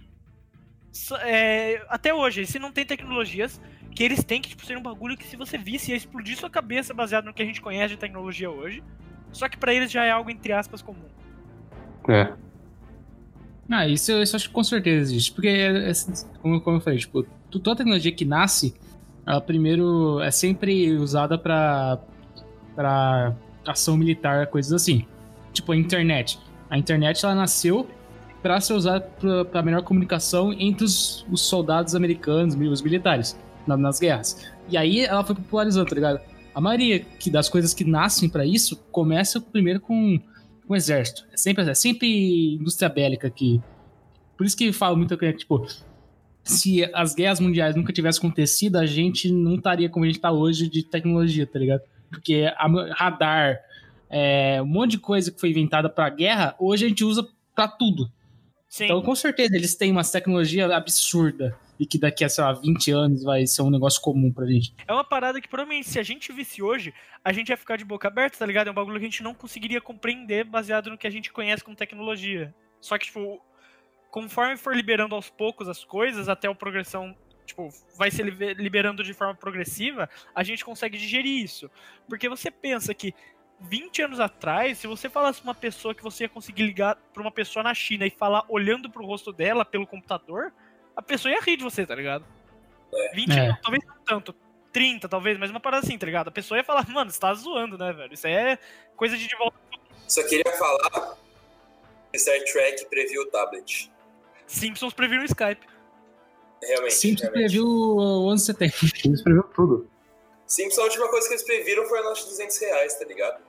é, 1.21 1.83
até 1.89 2.13
hoje, 2.13 2.45
se 2.45 2.59
não 2.59 2.71
tem 2.71 2.85
tecnologias 2.85 3.59
que 3.95 4.03
eles 4.03 4.23
têm 4.23 4.41
que 4.41 4.49
tipo, 4.49 4.65
ser 4.65 4.77
um 4.77 4.81
bagulho 4.81 5.15
que 5.17 5.25
se 5.25 5.35
você 5.35 5.57
visse 5.57 5.91
ia 5.91 5.97
explodir 5.97 6.35
sua 6.37 6.49
cabeça 6.49 6.93
baseado 6.93 7.25
no 7.25 7.33
que 7.33 7.41
a 7.43 7.45
gente 7.45 7.61
conhece 7.61 7.93
de 7.95 7.99
tecnologia 7.99 8.49
hoje. 8.49 8.83
Só 9.31 9.47
que 9.49 9.57
pra 9.57 9.73
eles 9.73 9.91
já 9.91 10.03
é 10.03 10.11
algo, 10.11 10.29
entre 10.29 10.51
aspas, 10.53 10.81
comum. 10.81 11.07
É. 12.09 12.33
Ah, 13.69 13.87
isso, 13.87 14.11
eu- 14.11 14.21
isso 14.21 14.35
eu 14.35 14.37
acho 14.37 14.47
que 14.49 14.53
com 14.53 14.63
certeza 14.63 15.11
existe. 15.11 15.31
Porque, 15.31 15.47
é- 15.47 15.89
é- 15.89 15.93
como, 16.41 16.61
como 16.61 16.77
eu 16.77 16.81
falei, 16.81 16.99
tipo, 16.99 17.23
toda 17.49 17.77
tecnologia 17.77 18.11
que 18.11 18.25
nasce, 18.25 18.75
ela 19.25 19.39
primeiro 19.41 20.19
é 20.21 20.31
sempre 20.31 20.93
usada 20.97 21.37
pra, 21.37 21.99
pra 22.75 23.33
ação 23.65 23.95
militar, 23.97 24.47
coisas 24.47 24.73
assim. 24.73 25.05
Tipo, 25.51 25.71
a 25.71 25.77
internet. 25.77 26.39
A 26.69 26.77
internet, 26.77 27.23
ela 27.23 27.35
nasceu 27.35 27.87
pra 28.41 28.59
ser 28.59 28.73
usada 28.73 29.01
pra 29.51 29.61
melhor 29.61 29.83
comunicação 29.83 30.51
entre 30.53 30.83
os, 30.83 31.25
os 31.31 31.41
soldados 31.41 31.95
americanos, 31.95 32.55
os 32.55 32.81
militares, 32.81 33.39
na- 33.65 33.77
nas 33.77 33.99
guerras. 33.99 34.45
E 34.69 34.75
aí 34.75 35.01
ela 35.01 35.23
foi 35.23 35.35
popularizando, 35.35 35.87
tá 35.87 35.95
ligado? 35.95 36.19
A 36.53 36.59
maioria 36.59 36.99
que 36.99 37.29
das 37.29 37.47
coisas 37.47 37.73
que 37.73 37.83
nascem 37.85 38.27
pra 38.29 38.45
isso 38.45 38.75
começa 38.91 39.39
primeiro 39.39 39.79
com 39.79 40.19
o 40.67 40.75
exército. 40.75 41.25
É 41.31 41.37
sempre, 41.37 41.69
é 41.69 41.73
sempre 41.73 42.55
indústria 42.55 42.89
bélica 42.89 43.29
que. 43.29 43.61
Por 44.37 44.45
isso 44.45 44.57
que 44.57 44.73
falo 44.73 44.97
muito 44.97 45.17
que, 45.17 45.31
tipo, 45.33 45.65
se 46.43 46.83
as 46.93 47.15
guerras 47.15 47.39
mundiais 47.39 47.75
nunca 47.75 47.93
tivessem 47.93 48.19
acontecido, 48.19 48.77
a 48.77 48.85
gente 48.85 49.31
não 49.31 49.55
estaria 49.55 49.89
como 49.89 50.03
a 50.03 50.07
gente 50.07 50.19
tá 50.19 50.31
hoje 50.31 50.67
de 50.67 50.83
tecnologia, 50.83 51.47
tá 51.47 51.57
ligado? 51.57 51.81
Porque 52.09 52.51
radar, 52.91 53.59
é, 54.09 54.61
um 54.61 54.65
monte 54.65 54.91
de 54.91 54.99
coisa 54.99 55.31
que 55.31 55.39
foi 55.39 55.49
inventada 55.49 55.89
pra 55.89 56.09
guerra, 56.09 56.55
hoje 56.59 56.85
a 56.85 56.89
gente 56.89 57.03
usa 57.03 57.27
pra 57.55 57.67
tudo. 57.67 58.11
Sim. 58.67 58.85
Então, 58.85 59.01
com 59.01 59.15
certeza, 59.15 59.55
eles 59.55 59.75
têm 59.75 59.91
uma 59.91 60.03
tecnologia 60.03 60.75
absurda 60.75 61.57
e 61.79 61.85
que 61.85 61.97
daqui 61.97 62.23
a, 62.23 62.29
sei 62.29 62.43
lá, 62.43 62.53
20 62.53 62.91
anos 62.91 63.23
vai 63.23 63.45
ser 63.45 63.61
um 63.61 63.69
negócio 63.69 64.01
comum 64.01 64.31
pra 64.31 64.45
gente. 64.45 64.73
É 64.87 64.93
uma 64.93 65.03
parada 65.03 65.39
que 65.39 65.47
provavelmente 65.47 65.89
se 65.89 65.99
a 65.99 66.03
gente 66.03 66.31
visse 66.31 66.61
hoje, 66.61 66.93
a 67.23 67.31
gente 67.31 67.49
ia 67.49 67.57
ficar 67.57 67.77
de 67.77 67.85
boca 67.85 68.07
aberta, 68.07 68.39
tá 68.39 68.45
ligado? 68.45 68.67
É 68.67 68.71
um 68.71 68.73
bagulho 68.73 68.99
que 68.99 69.05
a 69.05 69.09
gente 69.09 69.23
não 69.23 69.33
conseguiria 69.33 69.79
compreender 69.79 70.43
baseado 70.43 70.89
no 70.89 70.97
que 70.97 71.07
a 71.07 71.09
gente 71.09 71.31
conhece 71.31 71.63
como 71.63 71.75
tecnologia. 71.75 72.53
Só 72.81 72.97
que, 72.97 73.05
tipo, 73.05 73.41
conforme 74.13 74.55
for 74.55 74.75
liberando 74.75 75.15
aos 75.15 75.27
poucos 75.27 75.67
as 75.67 75.83
coisas, 75.83 76.29
até 76.29 76.47
a 76.47 76.53
progressão, 76.53 77.17
tipo, 77.47 77.69
vai 77.97 78.11
se 78.11 78.21
libe- 78.21 78.53
liberando 78.53 79.03
de 79.03 79.11
forma 79.11 79.33
progressiva, 79.33 80.07
a 80.35 80.43
gente 80.43 80.63
consegue 80.63 80.99
digerir 80.99 81.43
isso. 81.43 81.67
Porque 82.07 82.29
você 82.29 82.51
pensa 82.51 82.93
que 82.93 83.11
20 83.59 84.03
anos 84.03 84.19
atrás, 84.19 84.77
se 84.77 84.85
você 84.85 85.09
falasse 85.09 85.41
pra 85.41 85.49
uma 85.49 85.55
pessoa 85.55 85.95
que 85.95 86.03
você 86.03 86.25
ia 86.25 86.29
conseguir 86.29 86.61
ligar 86.61 86.95
pra 87.11 87.23
uma 87.23 87.31
pessoa 87.31 87.63
na 87.63 87.73
China 87.73 88.05
e 88.05 88.11
falar 88.11 88.45
olhando 88.49 88.87
pro 88.87 89.03
rosto 89.03 89.33
dela 89.33 89.65
pelo 89.65 89.87
computador, 89.87 90.53
a 90.95 91.01
pessoa 91.01 91.31
ia 91.33 91.41
rir 91.41 91.57
de 91.57 91.63
você, 91.63 91.83
tá 91.83 91.95
ligado? 91.95 92.23
20 93.15 93.31
É. 93.31 93.47
não, 93.47 93.57
talvez 93.63 93.83
não 93.83 93.95
tanto. 94.05 94.35
30, 94.71 95.09
talvez, 95.09 95.39
mas 95.39 95.49
uma 95.49 95.59
parada 95.59 95.83
assim, 95.85 95.97
tá 95.97 96.05
ligado? 96.05 96.27
A 96.27 96.31
pessoa 96.31 96.57
ia 96.59 96.63
falar, 96.63 96.87
mano, 96.87 97.09
você 97.09 97.19
tá 97.19 97.33
zoando, 97.33 97.79
né, 97.79 97.91
velho? 97.93 98.13
Isso 98.13 98.27
aí 98.27 98.33
é 98.33 98.59
coisa 98.95 99.17
de 99.17 99.27
de 99.27 99.35
volta. 99.37 99.57
Só 100.07 100.21
queria 100.27 100.51
falar 100.55 101.17
que 102.11 102.19
Star 102.19 102.39
Trek 102.51 102.85
previu 102.89 103.23
o 103.23 103.25
tablet. 103.31 103.91
Simpsons 104.47 104.93
previram 104.93 105.23
o 105.23 105.25
Skype. 105.25 105.65
Realmente. 106.61 106.93
Sempre 106.93 107.23
realmente. 107.23 107.45
previu 107.45 107.67
o 107.67 108.27
11 108.31 108.41
de 108.41 108.45
setembro. 108.45 108.77
Ele 109.05 109.13
escreveu 109.13 109.43
tudo. 109.43 109.87
Simpsons, 110.45 110.79
a 110.79 110.83
última 110.83 111.09
coisa 111.09 111.27
que 111.27 111.33
eles 111.33 111.43
previram 111.43 111.85
foi 111.85 111.99
a 111.99 112.03
nota 112.03 112.19
de 112.19 112.25
200 112.25 112.57
reais, 112.59 112.99
tá 112.99 113.05
ligado? 113.05 113.41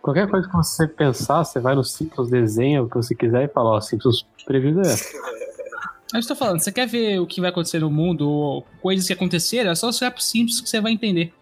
Qualquer 0.00 0.28
coisa 0.28 0.46
que 0.46 0.54
você 0.54 0.86
pensar, 0.86 1.44
você 1.44 1.58
vai 1.58 1.74
no 1.74 1.82
Simpsons, 1.82 2.28
desenha 2.28 2.82
o 2.82 2.88
que 2.88 2.96
você 2.96 3.14
quiser 3.14 3.44
e 3.44 3.48
fala, 3.48 3.70
ó, 3.70 3.80
Simpsons 3.80 4.26
previu 4.44 4.80
é. 4.80 4.94
Eu 6.12 6.20
estou 6.20 6.36
falando, 6.36 6.60
você 6.60 6.70
quer 6.70 6.86
ver 6.86 7.18
o 7.18 7.26
que 7.26 7.40
vai 7.40 7.50
acontecer 7.50 7.78
no 7.78 7.90
mundo, 7.90 8.28
ou 8.28 8.66
coisas 8.80 9.06
que 9.06 9.12
aconteceram, 9.12 9.70
é 9.70 9.74
só 9.74 9.90
você 9.90 10.04
olhar 10.04 10.12
pro 10.12 10.22
Simpsons 10.22 10.60
que 10.60 10.68
você 10.68 10.80
vai 10.80 10.92
entender. 10.92 11.32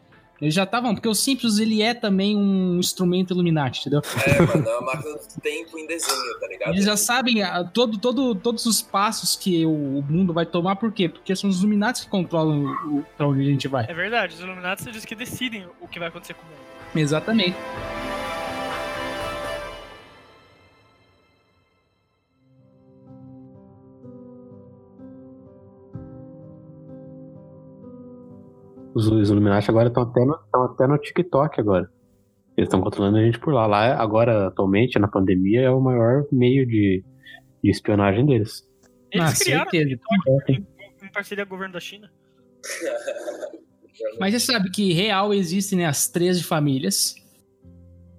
Eles 0.42 0.54
já 0.54 0.64
estavam, 0.64 0.92
porque 0.92 1.08
o 1.08 1.14
Simpsons 1.14 1.61
ele 1.61 1.80
é 1.80 1.94
também 1.94 2.37
um 2.37 2.76
instrumento 2.76 3.32
Illuminati, 3.32 3.78
entendeu? 3.78 4.02
É, 4.26 4.42
mano, 4.42 4.68
é 4.68 4.76
uma 4.76 4.87
máquina 4.92 5.14
do 5.14 5.40
tempo 5.40 5.78
em 5.78 5.87
desenho, 5.87 6.40
tá 6.40 6.49
ligado? 6.49 6.72
Eles 6.72 6.84
já 6.84 6.96
sabem 6.96 7.44
ah, 7.44 7.62
todo, 7.62 7.96
todo, 7.96 8.34
todos 8.34 8.66
os 8.66 8.82
passos 8.82 9.37
que 9.37 9.64
o, 9.64 9.70
o 9.70 10.02
mundo 10.02 10.32
vai 10.32 10.44
tomar, 10.44 10.75
por 10.75 10.90
quê? 10.90 11.08
Porque 11.08 11.37
são 11.37 11.49
os 11.49 11.61
Illuminati 11.61 12.02
que 12.02 12.08
controlam 12.08 12.64
o, 12.87 13.04
pra 13.16 13.28
onde 13.28 13.40
a 13.40 13.44
gente 13.44 13.68
vai. 13.68 13.87
É 13.88 13.94
verdade, 13.94 14.34
os 14.34 14.40
Illuminati 14.40 14.88
eles 14.88 15.04
que 15.04 15.14
decidem 15.14 15.64
o 15.80 15.87
que 15.87 16.00
vai 16.00 16.08
acontecer 16.08 16.34
com 16.34 16.42
o 16.42 16.46
mundo. 16.46 16.58
Exatamente. 16.96 17.56
Os, 28.94 29.06
os 29.08 29.30
Illuminati 29.30 29.70
agora 29.70 29.88
estão 29.88 30.02
até, 30.02 30.25
no- 30.25 30.38
até 30.64 30.87
no 30.87 30.99
TikTok 30.99 31.61
agora. 31.61 31.90
Eles 32.56 32.68
estão 32.68 32.80
controlando 32.82 33.16
a 33.18 33.22
gente 33.22 33.38
por 33.38 33.52
lá. 33.54 33.66
Lá, 33.66 33.94
agora, 34.00 34.49
atualmente, 34.49 34.99
na 34.99 35.08
pandemia, 35.08 35.62
é 35.62 35.70
o 35.70 35.80
maior 35.80 36.25
meio 36.30 36.66
de, 36.66 37.02
de 37.64 37.70
espionagem 37.70 38.26
deles. 38.26 38.62
Eles 39.11 39.30
ah, 39.30 39.44
criaram 39.44 39.70
certeza. 39.70 40.00
em, 40.49 40.66
em 41.02 41.12
parceria 41.12 41.46
com 41.46 41.54
o 41.54 41.56
governo 41.56 41.72
da 41.75 41.80
China. 41.80 42.11
Mas 44.18 44.34
você 44.34 44.40
sabe 44.40 44.70
que 44.70 44.92
real 44.92 45.32
existem 45.32 45.78
né, 45.78 45.87
as 45.87 46.08
13 46.08 46.42
famílias 46.42 47.14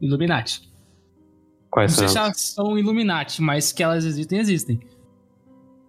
Illuminati. 0.02 0.62
Quais 1.70 1.92
Não 1.92 1.98
sei 2.00 2.08
se 2.08 2.14
são? 2.14 2.24
elas 2.24 2.42
são 2.42 2.78
Illuminati, 2.78 3.42
mas 3.42 3.72
que 3.72 3.82
elas 3.82 4.06
existem, 4.06 4.40
existem. 4.40 4.80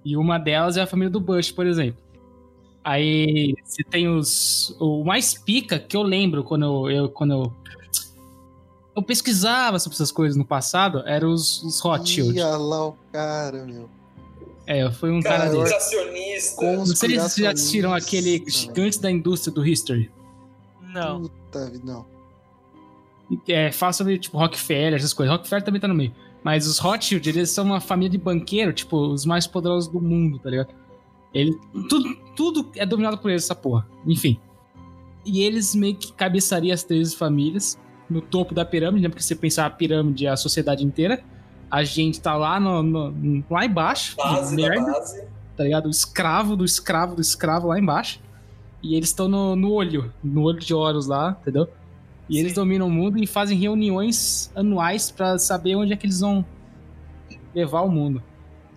E 0.04 0.16
uma 0.16 0.38
delas 0.38 0.76
é 0.76 0.82
a 0.82 0.86
família 0.86 1.10
do 1.10 1.20
Bush, 1.20 1.52
por 1.52 1.66
exemplo. 1.66 2.02
Aí 2.84 3.54
você 3.64 3.82
tem 3.82 4.06
os. 4.08 4.76
O 4.78 5.02
mais 5.04 5.32
pica 5.34 5.78
que 5.78 5.96
eu 5.96 6.02
lembro 6.02 6.44
quando 6.44 6.64
eu. 6.64 6.90
eu- 6.90 7.08
quando 7.08 7.32
eu, 7.32 7.52
eu 8.94 9.02
pesquisava 9.02 9.78
sobre 9.78 9.94
essas 9.96 10.12
coisas 10.12 10.36
no 10.36 10.44
passado, 10.44 11.02
eram 11.06 11.32
os, 11.32 11.62
os 11.62 11.80
Rothschild. 11.80 12.36
Ia 12.36 12.56
lá 12.56 12.88
o 12.88 12.96
cara, 13.10 13.64
meu. 13.64 13.88
É, 14.66 14.90
foi 14.90 15.10
um 15.10 15.20
cara, 15.20 15.50
Cara, 15.50 15.50
desse. 15.50 15.72
Conspiracionista. 15.74 16.62
Não 16.76 16.86
sei 16.86 17.10
se 17.10 17.16
vocês 17.16 17.34
já 17.36 17.50
assistiram 17.52 17.92
aquele 17.92 18.38
Conspiracionista. 18.40 18.74
Gigante 18.80 19.00
da 19.00 19.10
Indústria 19.10 19.52
do 19.52 19.66
History. 19.66 20.10
Não. 20.92 21.22
Puta 21.22 21.70
vida, 21.70 21.82
não. 21.84 22.06
É, 23.48 23.72
fala 23.72 23.92
sobre, 23.92 24.18
tipo, 24.18 24.38
Rockefeller, 24.38 24.94
essas 24.94 25.12
coisas. 25.12 25.34
Rockefeller 25.34 25.64
também 25.64 25.80
tá 25.80 25.88
no 25.88 25.94
meio. 25.94 26.14
Mas 26.42 26.66
os 26.66 26.78
Rothschild, 26.78 27.26
eles 27.28 27.50
são 27.50 27.64
uma 27.64 27.80
família 27.80 28.10
de 28.10 28.18
banqueiro, 28.18 28.72
tipo, 28.72 28.96
os 28.98 29.24
mais 29.24 29.46
poderosos 29.46 29.90
do 29.90 30.00
mundo, 30.00 30.38
tá 30.38 30.50
ligado? 30.50 30.68
Ele, 31.32 31.58
tudo, 31.88 32.16
tudo 32.36 32.70
é 32.76 32.84
dominado 32.86 33.18
por 33.18 33.30
eles, 33.30 33.44
essa 33.44 33.54
porra. 33.54 33.86
Enfim. 34.06 34.38
E 35.24 35.42
eles 35.42 35.74
meio 35.74 35.96
que 35.96 36.12
cabeçariam 36.12 36.74
as 36.74 36.82
13 36.84 37.16
famílias 37.16 37.78
no 38.10 38.20
topo 38.20 38.54
da 38.54 38.64
pirâmide, 38.64 39.02
né? 39.04 39.08
Porque 39.08 39.22
se 39.22 39.28
você 39.28 39.34
pensar 39.36 39.66
a 39.66 39.70
pirâmide 39.70 40.26
é 40.26 40.30
a 40.30 40.36
sociedade 40.36 40.84
inteira. 40.84 41.22
a 41.70 41.82
gente 41.82 42.20
tá 42.20 42.36
lá, 42.36 42.60
no, 42.60 42.82
no- 42.82 43.44
lá 43.50 43.64
embaixo, 43.64 44.14
Base 44.16 44.54
merda, 44.54 44.92
base. 44.92 45.24
tá 45.56 45.64
ligado? 45.64 45.86
O 45.86 45.90
escravo 45.90 46.54
do 46.56 46.64
escravo 46.64 47.16
do 47.16 47.20
escravo 47.22 47.66
lá 47.68 47.78
embaixo. 47.78 48.20
E 48.82 48.94
eles 48.94 49.08
estão 49.08 49.26
no, 49.28 49.56
no 49.56 49.72
olho, 49.72 50.12
no 50.22 50.42
olho 50.42 50.60
de 50.60 50.72
Horus 50.74 51.06
lá, 51.06 51.36
entendeu? 51.40 51.66
E 52.28 52.38
eles 52.38 52.50
Sim. 52.52 52.56
dominam 52.56 52.86
o 52.86 52.90
mundo 52.90 53.18
e 53.18 53.26
fazem 53.26 53.58
reuniões 53.58 54.52
anuais 54.54 55.10
pra 55.10 55.38
saber 55.38 55.74
onde 55.74 55.92
é 55.92 55.96
que 55.96 56.06
eles 56.06 56.20
vão 56.20 56.44
levar 57.54 57.80
o 57.80 57.88
mundo. 57.90 58.22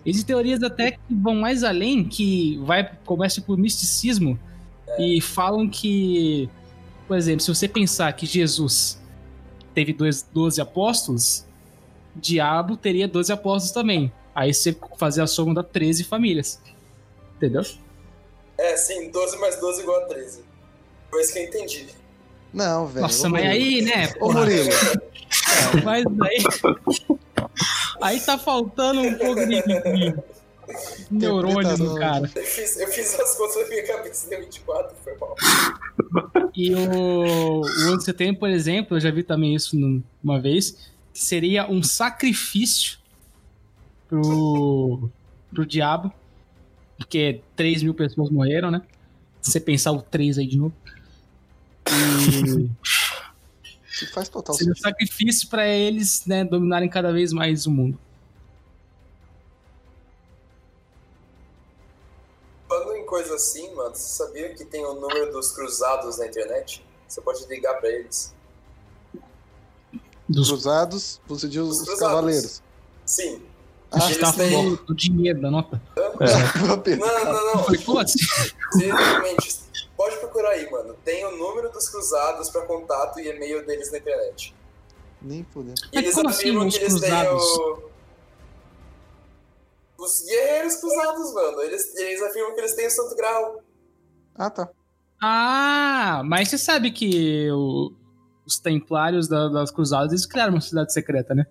Existem 0.08 0.34
teorias 0.34 0.62
até 0.62 0.92
que 0.92 1.00
vão 1.10 1.34
mais 1.34 1.62
além, 1.62 2.04
que 2.04 2.58
vai 2.64 2.90
começa 3.04 3.40
por 3.40 3.58
misticismo 3.58 4.38
e 4.98 5.20
falam 5.20 5.68
que, 5.68 6.48
por 7.06 7.16
exemplo, 7.16 7.40
se 7.40 7.54
você 7.54 7.68
pensar 7.68 8.12
que 8.14 8.24
Jesus 8.24 8.98
teve 9.74 9.92
dois, 9.92 10.22
12 10.32 10.60
apóstolos, 10.60 11.46
diabo 12.16 12.76
teria 12.76 13.06
12 13.06 13.32
apóstolos 13.32 13.70
também. 13.72 14.12
Aí 14.34 14.54
você 14.54 14.76
fazer 14.96 15.20
a 15.20 15.26
soma 15.26 15.54
dá 15.54 15.62
13 15.62 16.04
famílias. 16.04 16.60
Entendeu? 17.36 17.62
É, 18.56 18.76
sim, 18.76 19.10
12 19.10 19.38
mais 19.38 19.60
12 19.60 19.82
igual 19.82 20.02
a 20.02 20.06
13. 20.06 20.42
Foi 21.10 21.20
isso 21.20 21.32
que 21.32 21.38
eu 21.38 21.44
entendi. 21.44 21.86
Não, 22.52 22.86
velho. 22.86 23.02
Nossa, 23.02 23.28
mas 23.28 23.44
aí, 23.44 23.82
né? 23.82 24.12
Ô, 24.20 24.32
Murilo. 24.32 24.70
Mas 25.84 26.04
aí. 26.22 26.38
Aí 28.00 28.20
tá 28.20 28.38
faltando 28.38 29.00
um 29.00 29.14
pouco 29.14 29.46
de, 29.46 29.62
de 29.62 30.14
neurônio 31.10 31.76
no 31.78 31.94
cara. 31.96 32.30
Eu 32.34 32.44
fiz, 32.44 32.78
eu 32.78 32.88
fiz 32.88 33.18
as 33.18 33.34
contas 33.36 33.56
na 33.62 33.68
minha 33.68 33.86
cabeça 33.86 34.26
e 34.26 34.30
deu 34.30 34.40
24, 34.40 34.96
foi 35.02 35.16
mal. 35.18 35.34
E 36.54 36.74
o, 36.74 37.60
o 37.60 37.60
11 37.62 37.98
de 37.98 38.04
setembro, 38.04 38.40
por 38.40 38.50
exemplo, 38.50 38.96
eu 38.96 39.00
já 39.00 39.10
vi 39.10 39.22
também 39.22 39.54
isso 39.54 39.76
num- 39.78 40.02
uma 40.22 40.40
vez, 40.40 40.90
que 41.12 41.20
seria 41.20 41.68
um 41.70 41.82
sacrifício 41.82 42.98
pro, 44.08 45.08
pro 45.52 45.66
diabo, 45.66 46.12
porque 46.96 47.40
3 47.56 47.82
mil 47.82 47.94
pessoas 47.94 48.30
morreram, 48.30 48.70
né? 48.70 48.82
Se 49.40 49.52
você 49.52 49.60
pensar 49.60 49.92
o 49.92 50.02
3 50.02 50.38
aí 50.38 50.46
de 50.46 50.58
novo. 50.58 50.74
E 51.90 52.68
Que 53.98 54.06
faz 54.06 54.28
total 54.28 54.54
seria 54.54 54.72
um 54.72 54.74
sentido. 54.76 54.88
sacrifício 54.90 55.48
pra 55.48 55.66
eles, 55.66 56.24
né, 56.26 56.44
dominarem 56.44 56.88
cada 56.88 57.12
vez 57.12 57.32
mais 57.32 57.66
o 57.66 57.70
mundo. 57.70 57.98
Falando 62.68 62.96
em 62.96 63.06
coisa 63.06 63.34
assim, 63.34 63.74
mano, 63.74 63.94
você 63.94 64.08
sabia 64.16 64.54
que 64.54 64.64
tem 64.64 64.84
o 64.84 64.94
número 64.94 65.32
dos 65.32 65.52
cruzados 65.52 66.18
na 66.18 66.26
internet? 66.26 66.84
Você 67.06 67.20
pode 67.20 67.46
ligar 67.46 67.74
pra 67.80 67.88
eles. 67.88 68.34
Dos 70.28 70.48
Cruzados, 70.48 71.20
você 71.26 71.48
diz 71.48 71.62
os, 71.62 71.78
cruzados. 71.78 72.00
cavaleiros. 72.00 72.62
Sim. 73.06 73.42
Ah, 73.90 73.96
a 73.96 74.00
gente 74.00 74.20
tá 74.20 74.30
têm- 74.34 74.50
falando 74.52 74.76
do 74.84 74.94
dinheiro 74.94 75.40
da 75.40 75.50
nota. 75.50 75.80
Não, 75.96 77.24
não, 77.24 77.54
não. 77.54 77.64
Foi 77.64 77.78
como 77.78 77.98
assim? 78.00 78.18
Simplesmente, 78.72 79.56
procurar 80.38 80.50
aí, 80.50 80.70
mano. 80.70 80.94
Tem 81.04 81.24
o 81.24 81.36
número 81.36 81.70
dos 81.70 81.88
cruzados 81.88 82.48
pra 82.50 82.62
contato 82.62 83.18
e 83.20 83.28
e-mail 83.28 83.64
deles 83.66 83.90
na 83.90 83.98
internet. 83.98 84.54
Nem 85.20 85.44
fudeu. 85.44 85.74
E 85.92 85.98
eles 85.98 86.14
como 86.14 86.28
assim, 86.28 86.38
afirmam 86.42 86.66
os 86.68 86.76
que 86.76 86.84
eles 86.84 87.00
têm 87.00 87.10
cruzados? 87.10 87.42
o... 87.58 87.88
Os 89.98 90.24
guerreiros 90.24 90.76
cruzados, 90.76 91.34
mano. 91.34 91.60
Eles, 91.62 91.96
eles 91.96 92.22
afirmam 92.22 92.54
que 92.54 92.60
eles 92.60 92.74
têm 92.74 92.86
o 92.86 92.90
Santo 92.90 93.16
Grau. 93.16 93.60
Ah, 94.36 94.50
tá. 94.50 94.68
Ah, 95.20 96.22
mas 96.24 96.48
você 96.48 96.58
sabe 96.58 96.92
que 96.92 97.50
o- 97.50 97.92
os 98.46 98.58
templários 98.60 99.26
da- 99.28 99.48
das 99.48 99.70
cruzadas, 99.72 100.12
eles 100.12 100.24
criaram 100.26 100.54
uma 100.54 100.60
cidade 100.60 100.92
secreta, 100.92 101.34
né? 101.34 101.44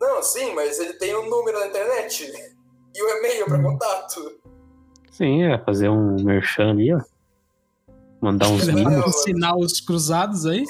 Não, 0.00 0.20
sim, 0.20 0.52
mas 0.52 0.80
ele 0.80 0.94
tem 0.94 1.14
o 1.14 1.28
número 1.30 1.58
na 1.60 1.66
internet. 1.68 2.32
E 2.94 3.02
o 3.02 3.08
e-mail 3.08 3.46
pra 3.46 3.58
contato. 3.62 4.38
Sim, 5.10 5.44
é 5.44 5.56
fazer 5.64 5.88
um 5.88 6.22
merchan 6.22 6.72
ali, 6.72 6.92
ó. 6.92 7.00
Mandar 8.22 8.48
uns 8.48 8.68
mimos. 8.68 9.04
Ensinar 9.04 9.56
os 9.56 9.80
cruzados 9.80 10.46
aí. 10.46 10.64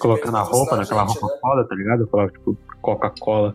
Colocar 0.00 0.32
na 0.32 0.42
roupa, 0.42 0.76
naquela 0.76 1.04
a 1.04 1.06
gente, 1.06 1.20
roupa 1.20 1.34
né? 1.34 1.40
foda, 1.40 1.64
tá 1.64 1.74
ligado? 1.76 2.06
Coloca, 2.08 2.32
tipo, 2.32 2.58
Coca-Cola. 2.82 3.54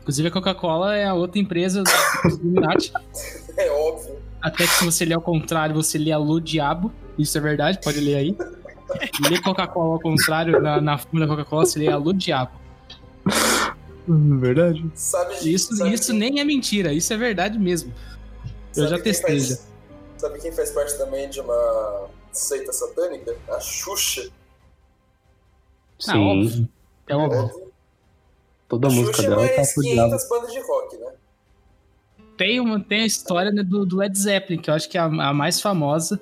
Inclusive 0.00 0.28
a 0.28 0.30
Coca-Cola 0.30 0.94
é 0.94 1.04
a 1.04 1.14
outra 1.14 1.40
empresa 1.40 1.82
do 1.82 2.28
Illuminati. 2.28 2.92
É 3.56 3.70
óbvio. 3.70 4.18
Até 4.42 4.64
que 4.64 4.72
se 4.72 4.84
você 4.84 5.04
ler 5.04 5.14
ao 5.14 5.20
contrário, 5.20 5.76
você 5.76 5.96
lê 5.96 6.10
Alô 6.10 6.40
Diabo. 6.40 6.92
Isso 7.16 7.38
é 7.38 7.40
verdade, 7.40 7.78
pode 7.80 8.00
ler 8.00 8.16
aí. 8.16 8.36
Lê 9.30 9.40
Coca-Cola 9.40 9.94
ao 9.94 10.00
contrário, 10.00 10.60
na, 10.60 10.80
na 10.80 10.96
da 10.96 11.26
Coca-Cola, 11.28 11.64
você 11.64 11.78
lê 11.78 11.88
Alô 11.88 12.12
Diabo. 12.12 12.50
Verdade. 14.08 14.84
Sabe 14.94 15.34
Isso, 15.54 15.76
sabe 15.76 15.94
isso 15.94 16.12
nem 16.12 16.40
é 16.40 16.44
mentira, 16.44 16.92
isso 16.92 17.12
é 17.12 17.16
verdade 17.16 17.58
mesmo. 17.58 17.92
Eu 18.76 18.88
já 18.88 18.98
testei 19.00 19.38
faz- 19.40 19.48
já. 19.48 19.56
Sabe 20.18 20.40
quem 20.40 20.52
faz 20.52 20.70
parte 20.70 20.96
também 20.96 21.28
de 21.28 21.40
uma 21.40 22.08
seita 22.32 22.72
satânica? 22.72 23.36
A 23.48 23.60
Xuxa. 23.60 24.30
Ah, 26.08 26.12
Sim. 26.12 26.18
óbvio. 26.18 26.68
É 27.08 27.16
óbvio. 27.16 27.40
Óbvio. 27.40 27.72
Toda 28.68 28.88
a 28.88 28.90
música 28.90 29.16
Xuxa 29.16 29.26
é 29.26 29.30
dela 29.30 29.48
tá. 29.48 29.62
500 29.82 30.28
bandas 30.28 30.52
de 30.52 30.60
rock, 30.60 30.96
né? 30.96 31.12
Tem, 32.36 32.58
uma, 32.60 32.80
tem 32.82 33.02
a 33.02 33.06
história 33.06 33.52
né, 33.52 33.62
do, 33.62 33.84
do 33.86 33.96
Led 33.96 34.18
Zeppelin, 34.18 34.60
que 34.60 34.68
eu 34.70 34.74
acho 34.74 34.88
que 34.88 34.96
é 34.98 35.00
a, 35.00 35.04
a 35.04 35.32
mais 35.34 35.60
famosa. 35.60 36.20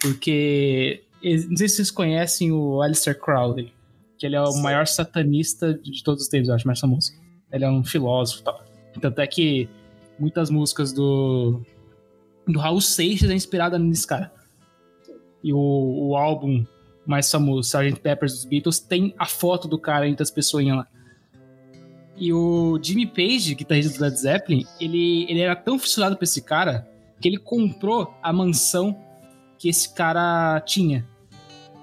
Porque. 0.00 1.02
Não 1.48 1.56
sei 1.56 1.68
se 1.68 1.76
vocês 1.76 1.90
conhecem 1.90 2.52
o 2.52 2.82
Aleister 2.82 3.18
Crowley, 3.18 3.72
que 4.18 4.26
ele 4.26 4.36
é 4.36 4.42
o 4.42 4.52
Sim. 4.52 4.60
maior 4.62 4.86
satanista 4.86 5.72
de 5.72 6.02
todos 6.04 6.24
os 6.24 6.28
tempos, 6.28 6.50
eu 6.50 6.54
acho, 6.54 6.66
mais 6.66 6.78
famoso. 6.78 7.12
Ele 7.50 7.64
é 7.64 7.70
um 7.70 7.82
filósofo 7.82 8.40
e 8.40 8.44
tal. 8.44 8.62
Tanto 9.00 9.20
é 9.20 9.26
que 9.26 9.68
muitas 10.18 10.50
músicas 10.50 10.92
do. 10.92 11.60
do 12.46 12.58
Raul 12.58 12.80
Seixas 12.80 13.30
é 13.30 13.34
inspirada 13.34 13.78
nesse 13.78 14.06
cara. 14.06 14.32
E 15.42 15.52
o, 15.52 15.58
o 16.08 16.16
álbum 16.16 16.64
mais 17.06 17.30
famoso, 17.30 17.68
Sgt. 17.68 18.00
Peppers 18.00 18.32
dos 18.32 18.44
Beatles, 18.44 18.78
tem 18.78 19.14
a 19.18 19.26
foto 19.26 19.68
do 19.68 19.78
cara 19.78 20.08
entre 20.08 20.22
as 20.22 20.30
pessoinhas 20.30 20.78
lá. 20.78 20.88
E 22.16 22.32
o 22.32 22.78
Jimmy 22.82 23.06
Page, 23.06 23.54
guitarrista 23.54 23.98
do 23.98 24.02
Led 24.02 24.18
Zeppelin, 24.18 24.64
ele, 24.80 25.26
ele 25.28 25.40
era 25.40 25.56
tão 25.56 25.78
fissurado 25.78 26.16
por 26.16 26.24
esse 26.24 26.42
cara 26.42 26.88
que 27.20 27.28
ele 27.28 27.38
comprou 27.38 28.14
a 28.22 28.32
mansão 28.32 28.98
que 29.58 29.68
esse 29.68 29.92
cara 29.94 30.60
tinha. 30.60 31.06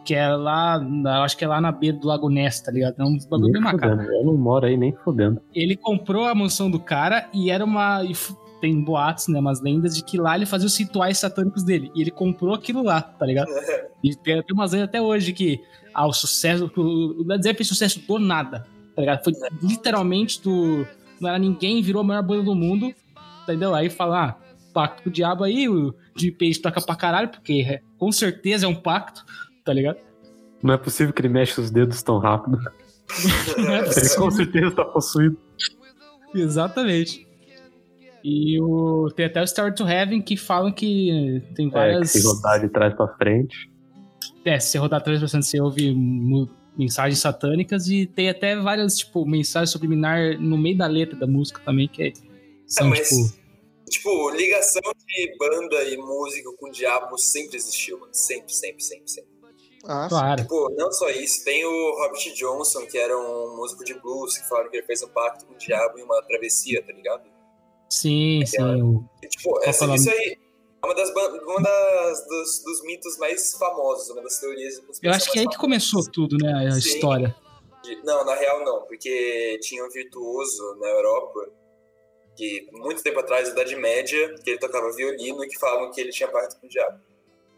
Que 0.03 0.15
é 0.15 0.27
lá, 0.29 0.79
na- 0.79 1.23
acho 1.23 1.37
que 1.37 1.43
é 1.43 1.47
lá 1.47 1.61
na 1.61 1.71
beira 1.71 1.95
do 1.97 2.07
Lago 2.07 2.27
Ness, 2.29 2.59
tá 2.61 2.71
ligado? 2.71 2.95
É 2.99 3.03
um 3.03 3.17
bagulho 3.29 3.51
bem 3.53 3.61
macabro. 3.61 4.01
Eu 4.03 4.25
não 4.25 4.35
moro 4.35 4.65
aí 4.65 4.75
nem 4.75 4.93
fudendo. 5.03 5.39
Ele 5.53 5.75
comprou 5.75 6.25
a 6.25 6.33
mansão 6.33 6.69
do 6.71 6.79
cara 6.79 7.27
e 7.33 7.51
era 7.51 7.63
uma. 7.63 8.03
e 8.03 8.11
tem 8.59 8.79
boatos, 8.83 9.27
né? 9.27 9.39
Umas 9.39 9.61
lendas 9.61 9.95
de 9.95 10.03
que 10.03 10.17
lá 10.19 10.35
ele 10.35 10.45
fazia 10.45 10.67
os 10.67 10.77
rituais 10.77 11.17
satânicos 11.17 11.63
dele. 11.63 11.91
E 11.95 12.01
ele 12.01 12.11
comprou 12.11 12.53
aquilo 12.53 12.83
lá, 12.83 13.01
tá 13.01 13.25
ligado? 13.25 13.47
E 14.03 14.15
tem, 14.15 14.41
tem 14.41 14.53
umas 14.55 14.71
lendas 14.71 14.87
até 14.89 14.99
hoje 14.99 15.31
que 15.31 15.61
ah, 15.93 16.07
o 16.07 16.13
sucesso. 16.13 16.71
O 16.75 17.23
Led 17.23 17.43
Zeppelin 17.43 17.57
fez 17.57 17.67
sucesso 17.67 17.99
do 18.07 18.17
nada. 18.17 18.65
Tá 18.95 19.01
ligado? 19.01 19.23
Foi 19.23 19.31
literalmente 19.61 20.41
do. 20.41 20.87
Não 21.19 21.29
era 21.29 21.37
ninguém, 21.37 21.81
virou 21.83 22.01
a 22.01 22.03
maior 22.03 22.23
banda 22.23 22.41
do 22.43 22.55
mundo. 22.55 22.91
Entendeu? 23.43 23.75
Aí 23.75 23.91
fala, 23.91 24.25
ah, 24.29 24.35
pacto 24.73 25.03
com 25.03 25.09
o 25.09 25.11
diabo 25.11 25.43
aí, 25.43 25.69
o 25.69 25.93
Jimmy 26.17 26.31
Page 26.33 26.59
toca 26.61 26.81
pra 26.81 26.95
caralho, 26.95 27.29
porque 27.29 27.63
é- 27.67 27.81
com 27.99 28.11
certeza 28.11 28.65
é 28.65 28.69
um 28.69 28.73
pacto, 28.75 29.23
tá 29.63 29.73
ligado? 29.73 29.97
Não 30.63 30.73
é 30.73 30.77
possível 30.77 31.13
que 31.13 31.21
ele 31.21 31.29
mexa 31.29 31.59
os 31.61 31.71
dedos 31.71 32.01
tão 32.03 32.17
rápido. 32.19 32.57
É 33.57 33.99
Ele 33.99 34.15
com 34.15 34.31
certeza 34.31 34.71
tá 34.71 34.85
possuído. 34.85 35.37
Exatamente. 36.33 37.27
E 38.23 38.61
o, 38.61 39.09
tem 39.15 39.25
até 39.25 39.41
o 39.41 39.43
Story 39.43 39.73
to 39.75 39.83
Heaven 39.87 40.21
que 40.21 40.37
falam 40.37 40.71
que 40.71 41.41
tem 41.55 41.65
É, 41.65 41.69
que 41.69 41.73
várias. 41.75 42.11
se 42.11 42.21
rodar 42.23 42.61
de 42.61 42.69
trás 42.69 42.93
pra 42.93 43.07
frente. 43.17 43.69
É, 44.45 44.59
se 44.59 44.69
você 44.71 44.77
rodar 44.77 45.03
3%, 45.03 45.41
você 45.41 45.59
ouve 45.59 45.93
mensagens 46.77 47.19
satânicas 47.19 47.87
e 47.87 48.05
tem 48.05 48.29
até 48.29 48.55
várias, 48.55 48.97
tipo, 48.97 49.25
mensagens 49.25 49.71
subliminar 49.71 50.39
no 50.39 50.57
meio 50.57 50.77
da 50.77 50.87
letra 50.87 51.17
da 51.17 51.27
música 51.27 51.61
também, 51.65 51.87
que 51.87 52.03
é, 52.03 52.13
são, 52.67 52.87
mas- 52.89 53.09
tipo. 53.09 53.41
Tipo, 53.89 54.29
ligação 54.31 54.81
de 55.05 55.37
banda 55.37 55.83
e 55.83 55.97
música 55.97 56.49
com 56.57 56.69
o 56.69 56.71
diabo 56.71 57.17
sempre 57.17 57.57
existiu, 57.57 57.99
mano. 57.99 58.13
Sempre, 58.13 58.53
sempre, 58.53 58.81
sempre, 58.81 59.11
sempre. 59.11 59.30
Ah. 59.87 60.07
Claro. 60.09 60.41
Tipo, 60.43 60.69
não 60.77 60.91
só 60.91 61.09
isso, 61.09 61.43
tem 61.43 61.65
o 61.65 61.91
Robert 61.99 62.33
Johnson, 62.35 62.85
que 62.85 62.97
era 62.97 63.17
um 63.17 63.55
músico 63.55 63.83
de 63.83 63.93
blues, 63.95 64.37
que 64.37 64.47
falaram 64.47 64.69
que 64.69 64.77
ele 64.77 64.85
fez 64.85 65.01
um 65.03 65.07
pacto 65.09 65.45
com 65.45 65.53
o 65.53 65.57
diabo 65.57 65.97
em 65.99 66.03
uma 66.03 66.21
travessia, 66.23 66.83
tá 66.85 66.91
ligado? 66.93 67.23
Sim, 67.89 68.45
sim. 68.45 68.61
o- 68.81 69.03
E, 69.23 69.27
tipo, 69.27 69.59
essa, 69.63 69.79
falando. 69.79 69.97
isso 69.97 70.09
aí 70.09 70.37
é 70.83 70.85
uma 70.85 70.95
das, 70.95 71.09
uma 71.11 71.61
das 71.61 72.25
dos, 72.27 72.63
dos 72.63 72.83
mitos 72.83 73.17
mais 73.17 73.53
famosos, 73.53 74.09
uma 74.09 74.21
das 74.21 74.39
teorias 74.39 74.81
Eu 75.01 75.11
acho 75.11 75.31
que 75.31 75.39
é 75.39 75.41
aí 75.41 75.47
que 75.49 75.57
começou 75.57 76.01
tudo, 76.11 76.37
né? 76.41 76.67
A 76.67 76.71
Sim. 76.71 76.79
história. 76.79 77.35
Não, 78.03 78.23
na 78.23 78.35
real 78.35 78.63
não, 78.63 78.83
porque 78.83 79.59
tinha 79.61 79.83
um 79.83 79.89
virtuoso 79.89 80.75
na 80.79 80.87
Europa 80.87 81.49
que 82.37 82.67
muito 82.71 83.01
tempo 83.03 83.19
atrás, 83.19 83.47
na 83.47 83.53
Idade 83.53 83.75
Média, 83.75 84.35
que 84.43 84.51
ele 84.51 84.59
tocava 84.59 84.91
violino 84.93 85.43
e 85.43 85.47
que 85.47 85.57
falavam 85.59 85.91
que 85.91 85.99
ele 85.99 86.11
tinha 86.11 86.29
pacto 86.29 86.59
com 86.61 86.67
o 86.67 86.69
diabo. 86.69 86.99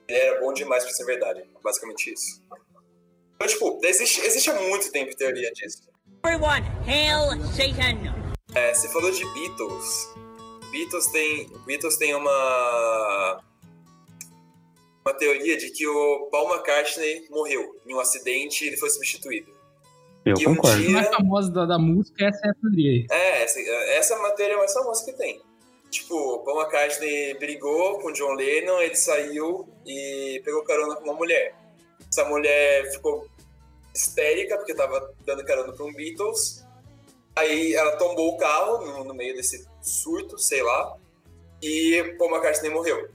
Ele 0.07 0.17
era 0.17 0.39
bom 0.41 0.53
demais 0.53 0.83
pra 0.83 0.93
ser 0.93 1.05
verdade, 1.05 1.43
basicamente 1.63 2.13
isso. 2.13 2.41
Então, 3.35 3.47
tipo, 3.47 3.79
existe, 3.83 4.21
existe 4.21 4.49
há 4.49 4.59
muito 4.61 4.91
tempo 4.91 5.15
teoria 5.15 5.51
disso. 5.51 5.81
Everyone, 6.25 6.65
hail 6.87 7.41
Satan! 7.53 8.33
É, 8.55 8.73
você 8.73 8.87
falou 8.89 9.11
de 9.11 9.25
Beatles. 9.33 10.13
Beatles 10.71 11.07
tem, 11.07 11.49
Beatles 11.65 11.97
tem 11.97 12.13
uma 12.15 13.41
uma 15.05 15.13
teoria 15.15 15.57
de 15.57 15.69
que 15.71 15.85
o 15.85 16.29
Paul 16.31 16.49
McCartney 16.53 17.27
morreu 17.29 17.75
em 17.85 17.93
um 17.93 17.99
acidente 17.99 18.63
e 18.63 18.67
ele 18.67 18.77
foi 18.77 18.89
substituído. 18.89 19.51
Eu 20.25 20.35
E 20.39 20.47
um 20.47 20.55
concordo. 20.55 20.77
A 20.77 20.81
dia- 20.81 20.91
mais 20.91 21.09
famosa 21.09 21.51
da, 21.51 21.65
da 21.65 21.77
música, 21.77 22.25
essa 22.25 22.47
é 22.47 22.49
a 22.49 22.53
teoria 22.53 22.91
aí. 22.91 23.07
É, 23.11 23.43
essa, 23.43 23.59
essa 23.59 24.13
é 24.13 24.17
a 24.17 24.21
matéria 24.21 24.57
mais 24.57 24.71
famosa 24.71 25.03
que 25.03 25.11
tem. 25.17 25.41
Tipo, 25.93 26.15
o 26.15 26.39
Paul 26.39 26.61
McCartney 26.61 27.35
brigou 27.35 27.99
com 27.99 28.07
o 28.07 28.13
John 28.13 28.33
Lennon, 28.33 28.81
ele 28.81 28.95
saiu 28.95 29.67
e 29.85 30.41
pegou 30.43 30.63
carona 30.63 30.95
com 30.95 31.03
uma 31.03 31.13
mulher. 31.13 31.55
Essa 32.09 32.25
mulher 32.25 32.91
ficou 32.91 33.27
histérica 33.93 34.57
porque 34.57 34.73
tava 34.73 35.13
dando 35.23 35.45
carona 35.45 35.71
pra 35.71 35.85
um 35.85 35.93
Beatles. 35.93 36.63
Aí 37.35 37.73
ela 37.75 37.95
tombou 37.97 38.33
o 38.33 38.37
carro 38.37 38.83
no, 38.85 39.03
no 39.03 39.13
meio 39.13 39.35
desse 39.35 39.67
surto, 39.81 40.37
sei 40.39 40.63
lá, 40.63 40.95
e 41.61 42.15
Paul 42.17 42.31
McCartney 42.31 42.71
morreu. 42.71 43.09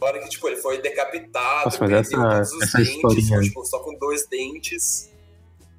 Hora 0.00 0.18
que, 0.20 0.28
tipo, 0.30 0.48
ele 0.48 0.56
foi 0.56 0.80
decapitado, 0.80 1.66
Nossa, 1.66 1.78
mas 1.80 1.92
essa- 1.92 2.10
todos 2.16 2.52
os 2.54 2.62
essa 2.62 2.78
dentes, 2.78 3.32
aí. 3.32 3.42
tipo, 3.44 3.64
só 3.64 3.78
com 3.80 3.94
dois 3.94 4.26
dentes. 4.26 5.10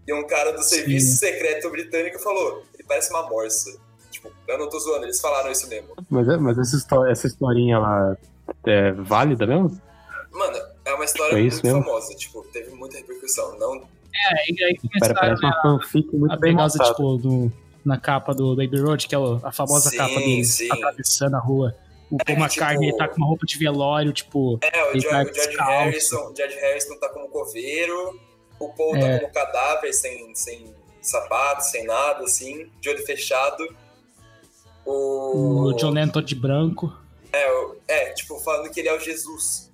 E 0.07 0.13
um 0.13 0.25
cara 0.27 0.51
do 0.51 0.61
serviço 0.63 1.17
secreto 1.17 1.69
britânico 1.69 2.19
falou, 2.19 2.63
ele 2.73 2.83
parece 2.87 3.09
uma 3.09 3.27
morsa. 3.29 3.77
Tipo, 4.23 4.33
eu 4.47 4.57
não 4.57 4.69
tô 4.69 4.79
zoando, 4.79 5.05
eles 5.05 5.19
falaram 5.19 5.51
isso 5.51 5.67
mesmo. 5.67 5.89
Mas, 6.09 6.27
é- 6.29 6.37
mas 6.37 6.57
essa, 6.57 6.75
histó- 6.77 7.05
essa 7.05 7.27
historinha 7.27 7.79
lá 7.79 8.17
é 8.65 8.91
válida 8.93 9.45
mesmo? 9.45 9.81
Mano, 10.31 10.57
é 10.85 10.93
uma 10.93 11.05
história 11.05 11.37
muito 11.37 11.61
mesmo? 11.63 11.83
famosa, 11.83 12.15
tipo, 12.15 12.41
teve 12.51 12.71
muita 12.71 12.97
repercussão. 12.97 13.57
Não, 13.59 13.75
É, 13.75 14.51
e 14.51 14.63
aí 14.63 14.77
Pera, 14.77 15.13
começaram 15.13 15.15
parece 15.15 15.45
uma 15.45 15.61
fanfic 15.61 16.15
muito 16.15 16.31
a 16.33 16.37
bem 16.37 16.55
tipo, 16.55 17.17
do- 17.17 17.51
na 17.83 17.99
capa 17.99 18.33
do 18.33 18.55
Baby 18.55 18.79
Road, 18.79 19.07
que 19.07 19.13
é 19.15 19.17
a 19.43 19.51
famosa 19.51 19.89
Sim, 19.89 19.97
capa 19.97 20.15
dele, 20.15 20.43
sim. 20.45 20.69
atravessando 20.71 21.35
a 21.35 21.39
rua. 21.39 21.75
O 22.11 22.17
É, 22.19 22.23
Paul 22.23 22.37
McCartney 22.37 22.85
tipo- 22.91 22.97
tá 22.99 23.07
com 23.09 23.17
uma 23.17 23.27
roupa 23.27 23.45
de 23.45 23.57
velório, 23.57 24.13
tipo... 24.13 24.59
É, 24.61 24.83
o 24.91 24.99
George, 24.99 25.07
tá 25.09 25.19
o 25.21 25.23
George 25.23 25.33
descalço. 25.49 25.71
Harrison, 25.71 26.31
o 26.31 26.35
George 26.35 26.55
Harrison 26.59 26.99
tá 26.99 27.09
como 27.09 27.27
coveiro, 27.27 28.19
o 28.59 28.69
Paul 28.69 28.95
É. 28.95 28.99
tá 29.17 29.19
como 29.19 29.33
cadáver, 29.33 29.93
sem, 29.93 30.33
sem 30.35 30.73
sapato, 31.01 31.63
sem 31.63 31.85
nada, 31.85 32.23
assim, 32.23 32.69
de 32.79 32.89
olho 32.89 33.03
fechado. 33.05 33.65
O, 34.85 35.69
O 35.69 35.73
John 35.73 35.91
Lennon 35.91 36.11
todo 36.11 36.25
de 36.25 36.35
branco. 36.35 36.93
É, 37.31 37.51
o- 37.51 37.75
é, 37.87 38.09
tipo, 38.13 38.39
falando 38.39 38.69
que 38.71 38.79
ele 38.79 38.89
é 38.89 38.95
o 38.95 38.99
Jesus. 38.99 39.71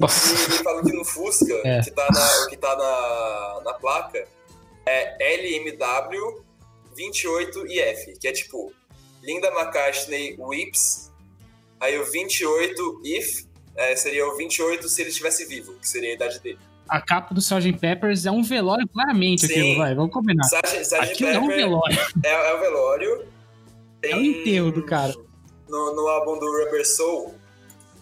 Nossa. 0.00 0.28
E 0.32 0.44
ele 0.54 0.62
falou 0.62 0.82
que 0.82 0.92
no 0.92 1.04
Fusca, 1.04 1.52
É. 1.64 1.80
que 1.80 1.90
tá, 1.90 2.06
na, 2.12 2.44
o 2.44 2.48
que 2.48 2.56
tá 2.56 2.76
na, 2.76 3.60
na 3.64 3.74
placa, 3.74 4.24
é 4.86 5.36
LMW 5.36 6.42
28IF, 6.96 8.18
que 8.20 8.28
é 8.28 8.32
tipo 8.32 8.72
Linda 9.22 9.48
McCartney 9.48 10.36
Whips, 10.38 11.10
aí 11.80 11.98
o 11.98 12.04
28 12.04 13.00
if 13.04 13.44
é, 13.76 13.94
seria 13.96 14.26
o 14.26 14.36
28 14.36 14.88
se 14.88 15.00
ele 15.02 15.10
estivesse 15.10 15.44
vivo, 15.44 15.74
que 15.74 15.88
seria 15.88 16.10
a 16.10 16.14
idade 16.14 16.40
dele. 16.40 16.58
A 16.88 17.00
capa 17.00 17.34
do 17.34 17.40
Sgt. 17.40 17.72
Peppers 17.78 18.24
é 18.26 18.30
um 18.30 18.42
velório, 18.42 18.88
claramente, 18.88 19.46
Sim. 19.46 19.52
aquilo, 19.52 19.76
vai, 19.78 19.94
vamos 19.94 20.12
combinar. 20.12 20.44
Sgt. 20.46 20.80
Sgt. 20.82 21.12
Aquilo 21.12 21.30
é 21.30 21.38
um 21.38 21.42
Pepper 21.48 21.56
velório. 21.56 21.98
é, 22.24 22.28
é 22.50 22.54
o 22.54 22.60
velório. 22.60 23.24
É 24.02 24.14
o 24.14 24.20
enterro 24.20 24.70
do 24.70 24.84
cara. 24.84 25.14
No, 25.68 25.94
no 25.94 26.08
álbum 26.08 26.38
do 26.38 26.46
Rubber 26.46 26.86
Soul, 26.86 27.34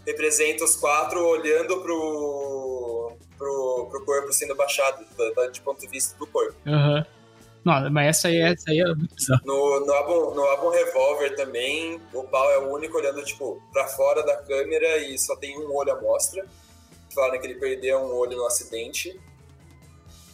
representa 0.07 0.65
os 0.65 0.77
quatro 0.77 1.25
olhando 1.27 1.81
pro, 1.81 3.13
pro, 3.37 3.89
pro 3.91 4.05
corpo 4.05 4.33
sendo 4.33 4.55
baixado, 4.55 5.05
de 5.53 5.61
ponto 5.61 5.81
de 5.81 5.89
vista 5.89 6.17
do 6.19 6.27
corpo. 6.27 6.55
Aham. 6.67 7.05
Não, 7.67 7.91
mas 7.91 8.07
essa 8.11 8.29
aí, 8.29 8.39
essa 8.39 8.71
aí 8.71 8.79
é 8.79 8.85
muito. 8.85 9.13
No, 9.45 9.85
no, 9.85 9.93
álbum, 9.93 10.35
no 10.37 10.43
álbum 10.43 10.71
Revolver 10.71 11.35
também, 11.35 12.01
o 12.15 12.23
Paul 12.23 12.49
é 12.53 12.59
o 12.59 12.73
único 12.73 12.97
olhando, 12.97 13.25
tipo, 13.25 13.61
pra 13.73 13.89
fora 13.89 14.23
da 14.23 14.37
câmera 14.37 14.99
e 14.99 15.19
só 15.19 15.35
tem 15.35 15.59
um 15.59 15.75
olho 15.75 15.91
à 15.91 16.01
mostra. 16.01 16.47
Falaram 17.13 17.41
que 17.41 17.47
ele 17.49 17.59
perdeu 17.59 17.99
um 17.99 18.15
olho 18.15 18.37
no 18.37 18.47
acidente. 18.47 19.21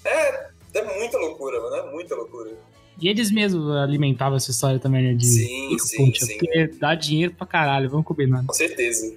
É, 0.05 0.51
é 0.75 0.99
muita 0.99 1.17
loucura, 1.17 1.59
mano, 1.59 1.77
é 1.77 1.91
muita 1.91 2.15
loucura. 2.15 2.51
E 3.01 3.09
eles 3.09 3.31
mesmos 3.31 3.69
alimentavam 3.77 4.37
essa 4.37 4.51
história 4.51 4.79
também, 4.79 5.03
né? 5.03 5.15
De, 5.15 5.27
Sim, 5.27 5.79
sim, 5.79 6.07
Puxa, 6.13 6.27
sim. 6.27 6.39
Porque 6.39 6.67
dá 6.79 6.95
dinheiro 6.95 7.35
pra 7.35 7.47
caralho, 7.47 7.89
vamos 7.91 8.07
combinar. 8.07 8.45
Com 8.47 8.53
certeza. 8.53 9.13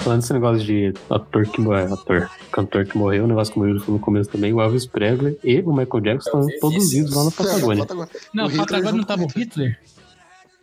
Falando 0.00 0.20
desse 0.20 0.32
negócio 0.32 0.64
de 0.64 0.92
ator 1.08 1.46
que 1.46 1.60
morreu, 1.60 1.94
ator, 1.94 2.28
cantor 2.50 2.84
que 2.84 2.98
morreu, 2.98 3.22
o 3.22 3.26
negócio 3.28 3.52
que 3.52 3.58
morreu 3.60 3.76
no 3.86 4.00
começo 4.00 4.28
também, 4.30 4.52
o 4.52 4.60
Elvis 4.60 4.84
Presley 4.84 5.38
e 5.44 5.60
o 5.60 5.72
Michael 5.72 6.00
Jackson 6.02 6.40
estão 6.48 6.58
todos 6.60 6.90
vivos 6.90 7.14
lá 7.14 7.24
na 7.24 7.30
Patagônia. 7.30 7.82
Patagônia. 7.86 8.10
Não, 8.34 8.44
O 8.46 8.48
o 8.48 8.56
Patagônia 8.56 8.90
não 8.90 8.98
junto 8.98 9.06
tava 9.06 9.22
o 9.22 9.26
Hitler? 9.28 9.78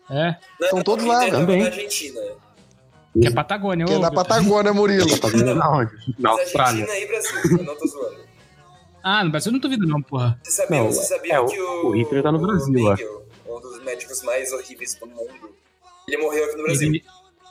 É, 0.09 0.35
Estão 0.61 0.81
todos 0.81 1.05
lá, 1.05 1.29
também. 1.29 1.59
na 1.61 1.67
Argentina. 1.67 2.19
Que 3.13 3.27
é 3.27 3.31
Patagônia. 3.31 3.85
Que 3.85 3.93
é 3.93 3.99
da. 3.99 4.11
Patagônia, 4.11 4.73
Murilo. 4.73 5.09
Patagônia 5.19 5.55
na 5.55 5.71
onde? 5.71 5.91
Na 6.19 6.31
Mas 6.31 6.41
Austrália. 6.41 6.83
Argentina 6.85 6.97
e 6.97 7.07
Brasil, 7.07 7.57
eu 7.57 7.63
não 7.63 7.75
tô 7.77 7.87
zoando. 7.87 8.29
Ah, 9.03 9.23
no 9.23 9.31
Brasil 9.31 9.49
eu 9.49 9.53
não 9.53 9.59
duvido 9.59 9.87
não, 9.87 10.01
porra. 10.01 10.39
Você 10.43 10.51
sabia, 10.51 10.77
Não, 10.79 10.87
você 10.91 11.03
sabia 11.03 11.35
é, 11.35 11.45
que 11.45 11.61
o, 11.61 11.87
o 11.87 11.95
Hitler 11.95 12.21
tá 12.21 12.31
no 12.31 12.39
Brasil, 12.39 13.25
o 13.45 13.57
um 13.57 13.61
dos 13.61 13.81
médicos 13.83 14.21
mais 14.23 14.51
horríveis 14.51 14.95
do 14.95 15.07
mundo, 15.07 15.55
ele 16.07 16.17
morreu 16.21 16.45
aqui 16.45 16.57
no 16.57 16.63
Brasil. 16.63 16.89
Ele- 16.89 17.03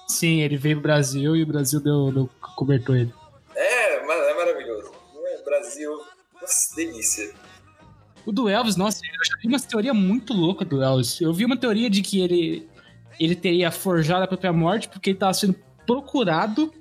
sim, 0.08 0.40
ele 0.40 0.56
veio 0.56 0.76
pro 0.76 0.82
Brasil 0.82 1.34
e 1.34 1.42
o 1.42 1.46
Brasil 1.46 1.80
deu, 1.80 2.12
deu 2.12 2.30
cobertou 2.54 2.94
ele. 2.94 3.12
É, 3.54 3.96
é 3.96 4.34
maravilhoso. 4.34 4.92
É, 5.26 5.42
Brasil, 5.42 5.90
nossa, 6.40 6.76
delícia. 6.76 7.32
O 8.26 8.32
do 8.32 8.46
Elvis, 8.48 8.76
nossa, 8.76 9.00
eu 9.04 9.24
já 9.24 9.34
vi 9.40 9.48
uma 9.48 9.58
teoria 9.58 9.94
muito 9.94 10.34
louca 10.34 10.64
do 10.64 10.82
Elvis. 10.82 11.18
Eu 11.20 11.32
vi 11.32 11.46
uma 11.46 11.56
teoria 11.56 11.88
de 11.88 12.02
que 12.02 12.20
ele, 12.20 12.68
ele 13.18 13.34
teria 13.34 13.70
forjado 13.70 14.24
a 14.24 14.26
própria 14.26 14.52
morte 14.52 14.88
porque 14.88 15.10
ele 15.10 15.18
tava 15.18 15.34
sendo 15.34 15.54
procurado 15.86 16.72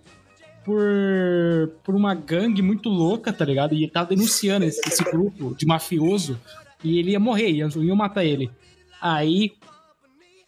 por, 0.64 1.80
por 1.84 1.96
uma 1.96 2.14
gangue 2.14 2.62
muito 2.62 2.90
louca, 2.90 3.32
tá 3.32 3.46
ligado? 3.46 3.74
E 3.74 3.84
ele 3.84 3.92
tava 3.92 4.10
denunciando 4.10 4.66
esse, 4.66 4.82
esse 4.88 5.04
grupo 5.04 5.56
de 5.56 5.66
mafioso 5.66 6.40
e 6.84 7.00
ele 7.00 7.12
ia 7.12 7.20
morrer, 7.20 7.52
iam, 7.52 7.70
iam 7.70 7.96
matar 7.96 8.26
ele. 8.26 8.52
Aí 9.02 9.54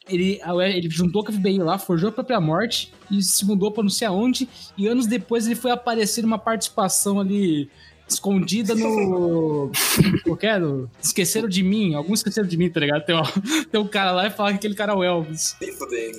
ele, 0.10 0.42
ele 0.76 0.90
juntou 0.90 1.24
com 1.24 1.32
o 1.32 1.36
FBI 1.36 1.60
lá, 1.60 1.78
forjou 1.78 2.10
a 2.10 2.12
própria 2.12 2.40
morte 2.42 2.92
e 3.10 3.22
se 3.22 3.46
mudou 3.46 3.72
pra 3.72 3.84
não 3.84 3.90
sei 3.90 4.08
aonde. 4.08 4.50
E 4.78 4.88
anos 4.88 5.08
depois 5.08 5.46
ele 5.46 5.56
foi 5.56 5.72
aparecer 5.72 6.22
numa 6.22 6.38
participação 6.38 7.20
ali 7.20 7.70
escondida 8.10 8.76
no. 8.76 9.72
Qualquer. 10.24 10.60
No, 10.60 10.90
esqueceram 11.02 11.48
de 11.48 11.64
mim. 11.64 11.94
Alguns 11.96 12.20
esqueceram 12.20 12.48
de 12.48 12.58
mim, 12.58 12.70
tá 12.70 12.80
ligado? 12.80 13.06
Tem, 13.06 13.16
um- 13.16 13.24
tem 13.72 13.80
um 13.80 13.88
cara 13.88 14.12
lá 14.12 14.28
e 14.28 14.30
fala 14.30 14.50
que 14.52 14.56
aquele 14.58 14.76
cara 14.76 14.94
é 14.94 14.96
o 14.96 15.04
Elvis. 15.04 15.56
Nem 15.62 15.72
fudendo. 15.72 16.18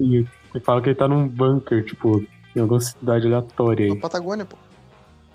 E 0.00 0.16
ele 0.54 0.64
fala 0.64 0.80
que 0.80 0.88
ele 0.88 0.96
tá 0.96 1.08
num 1.08 1.26
bunker, 1.26 1.84
tipo, 1.84 2.24
em 2.54 2.60
alguma 2.60 2.80
cidade 2.80 3.26
aleatória 3.26 3.86
aí. 3.86 3.90
Na 3.94 4.00
Patagônia, 4.00 4.44
pô. 4.44 4.56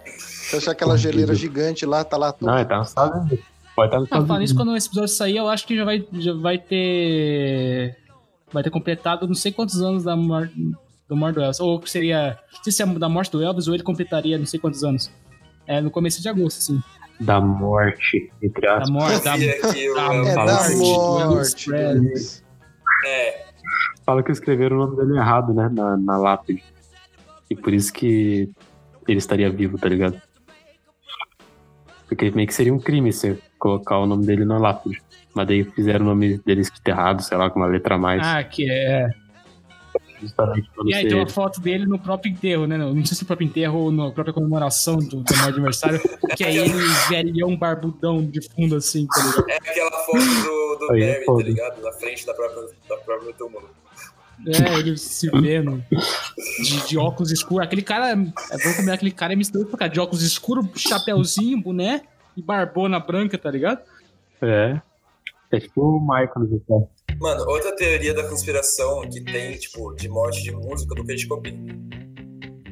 Você 0.06 0.58
acha 0.58 0.72
aquela 0.72 0.98
geleira 0.98 1.34
gigante 1.34 1.86
lá, 1.86 2.04
tá 2.04 2.16
lá 2.18 2.32
tudo. 2.32 2.48
Não, 2.48 2.58
ele 2.58 2.66
tá 2.66 2.80
Unidos. 2.80 3.40
Pode 3.76 3.88
estar 3.88 4.00
nos 4.00 4.10
Não, 4.10 4.18
Estados 4.18 4.28
falando 4.28 4.44
isso, 4.44 4.56
quando 4.56 4.76
esse 4.78 4.88
episódio 4.88 5.10
sair, 5.10 5.38
eu 5.38 5.48
acho 5.48 5.66
que 5.66 5.76
já 5.76 5.84
vai, 5.84 6.06
já 6.14 6.34
vai 6.34 6.58
ter. 6.60 7.98
Vai 8.52 8.62
ter 8.62 8.70
completado 8.70 9.28
não 9.28 9.34
sei 9.34 9.52
quantos 9.52 9.82
anos 9.82 10.04
da 10.04 10.16
morte 10.16 10.54
do 11.14 11.20
morte 11.20 11.36
do 11.36 11.42
Elvis. 11.42 11.60
Ou 11.60 11.80
que 11.80 11.90
seria. 11.90 12.38
Não 12.54 12.64
sei 12.64 12.74
se 12.74 12.82
é 12.84 12.86
da 12.86 13.08
morte 13.10 13.32
do 13.32 13.44
Elvis 13.44 13.68
ou 13.68 13.74
ele 13.74 13.84
completaria 13.84 14.38
não 14.38 14.46
sei 14.46 14.60
quantos 14.60 14.84
anos. 14.84 15.12
É 15.68 15.80
no 15.80 15.90
começo 15.92 16.22
de 16.22 16.28
agosto, 16.28 16.58
assim. 16.60 16.82
Da 17.20 17.40
morte, 17.40 18.32
entre 18.42 18.62
Da 18.62 18.74
aspas. 18.74 18.90
morte, 18.90 19.24
da, 19.24 19.34
Eu 19.36 19.40
vi 19.40 19.50
aqui 19.50 19.90
o- 19.90 19.96
da 19.96 20.14
É 20.14 20.36
da 20.36 20.44
assim, 20.58 20.78
morte. 20.78 21.00
do 21.00 21.20
Elvis 21.20 21.66
Deus. 21.66 22.44
É, 23.06 23.44
Fala 24.06 24.22
que 24.24 24.32
escreveram 24.32 24.76
o 24.76 24.80
nome 24.80 24.98
dele 24.98 25.18
errado, 25.18 25.54
né? 25.54 25.70
Na, 25.72 25.96
na 25.96 26.18
lápide. 26.18 26.62
E 27.50 27.56
por 27.56 27.74
isso 27.74 27.94
que 27.94 28.50
ele 29.08 29.18
estaria 29.20 29.50
vivo, 29.50 29.78
tá 29.78 29.88
ligado? 29.88 30.22
Porque 32.08 32.30
meio 32.32 32.48
que 32.48 32.54
seria 32.54 32.74
um 32.74 32.80
crime 32.80 33.12
você 33.14 33.40
colocar 33.58 33.98
o 34.00 34.06
nome 34.06 34.26
dele 34.26 34.44
na 34.46 34.58
lápide. 34.58 35.02
Mas 35.34 35.48
daí 35.48 35.64
fizeram 35.64 36.06
o 36.06 36.10
nome 36.10 36.38
dele 36.40 36.62
escrito 36.62 36.88
errado, 36.88 37.22
sei 37.24 37.38
lá, 37.38 37.50
com 37.50 37.60
uma 37.60 37.66
letra 37.68 37.96
a 37.96 37.98
mais. 37.98 38.22
Ah, 38.26 38.44
que 38.44 38.70
é. 38.70 39.10
Justamente 40.24 40.70
pra 40.74 40.84
não 40.84 40.90
E 40.90 40.94
aí 40.94 41.08
tem 41.08 41.18
uma 41.18 41.28
foto 41.28 41.60
dele 41.60 41.86
no 41.86 42.00
próprio 42.00 42.32
enterro, 42.32 42.66
né? 42.66 42.78
Não 42.78 43.06
sei 43.06 43.16
se 43.16 43.24
no 43.24 43.28
próprio 43.28 43.46
enterro 43.46 43.80
ou 43.80 43.92
na 43.92 44.12
própria 44.12 44.34
comemoração 44.34 44.98
do, 44.98 45.22
do 45.22 45.38
meu 45.38 45.46
aniversário. 45.46 46.02
Que 46.36 46.44
aí 46.44 46.58
ele 46.58 46.74
velhão 47.10 47.56
barbudão 47.56 48.26
de 48.26 48.42
fundo, 48.50 48.76
assim, 48.76 49.06
tá 49.08 49.22
ligado? 49.22 49.50
é 49.50 49.58
aquela 49.58 49.92
foto 49.92 50.20
do, 50.20 50.78
do 50.80 50.94
Aí 50.94 51.04
é 51.04 51.26
Barry, 51.26 51.44
tá 51.44 51.50
ligado? 51.50 51.82
Na 51.82 51.92
frente 51.94 52.26
da 52.26 52.34
própria, 52.34 52.64
da 52.90 52.98
própria 52.98 53.34
túmulo. 53.34 53.70
É, 54.48 54.80
ele 54.80 54.98
se 54.98 55.30
vendo 55.30 55.84
de, 56.62 56.88
de 56.88 56.98
óculos 56.98 57.32
escuros. 57.32 57.66
Aquele 57.66 57.82
cara, 57.82 58.12
é 58.12 58.16
bom 58.16 58.76
comer 58.76 58.92
aquele 58.92 59.12
cara 59.12 59.34
é 59.34 59.36
misterioso 59.36 59.70
pra 59.70 59.80
cá, 59.80 59.88
de 59.88 60.00
óculos 60.00 60.24
escuros, 60.24 60.66
chapéuzinho, 60.76 61.62
boné 61.62 62.02
e 62.36 62.42
barbona 62.42 63.00
branca, 63.00 63.38
tá 63.38 63.52
ligado? 63.52 63.82
É. 64.42 64.82
É 65.52 65.60
tipo 65.60 65.82
o 65.82 66.02
Michael 66.02 66.32
no 66.38 66.48
Zé. 66.48 66.88
Mano, 67.20 67.46
outra 67.50 67.76
teoria 67.76 68.14
da 68.14 68.28
conspiração 68.28 69.08
que 69.10 69.24
tem, 69.24 69.58
tipo, 69.58 69.94
de 69.96 70.10
morte 70.10 70.44
de 70.44 70.52
música 70.52 70.94
do 70.96 71.06
Kurt 71.06 71.28
Cobain. 71.28 71.90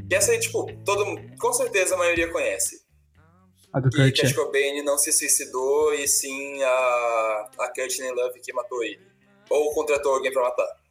Que 0.09 0.15
essa 0.15 0.31
aí, 0.31 0.39
tipo, 0.39 0.65
todo 0.83 1.05
mundo, 1.05 1.21
com 1.39 1.53
certeza 1.53 1.95
a 1.95 1.97
maioria 1.97 2.29
conhece. 2.31 2.81
A 3.71 3.79
do 3.79 3.89
Que 3.89 3.97
Kurt. 4.11 4.23
É. 4.23 4.33
Cobain 4.33 4.83
não 4.83 4.97
se 4.97 5.11
suicidou 5.13 5.93
e 5.93 6.07
sim 6.07 6.61
a, 6.63 7.49
a 7.59 7.73
Courtney 7.73 8.11
Love 8.11 8.39
que 8.41 8.51
matou 8.51 8.83
ele. 8.83 8.99
Ou 9.49 9.73
contratou 9.73 10.15
alguém 10.15 10.31
pra 10.33 10.43
matar. 10.43 10.81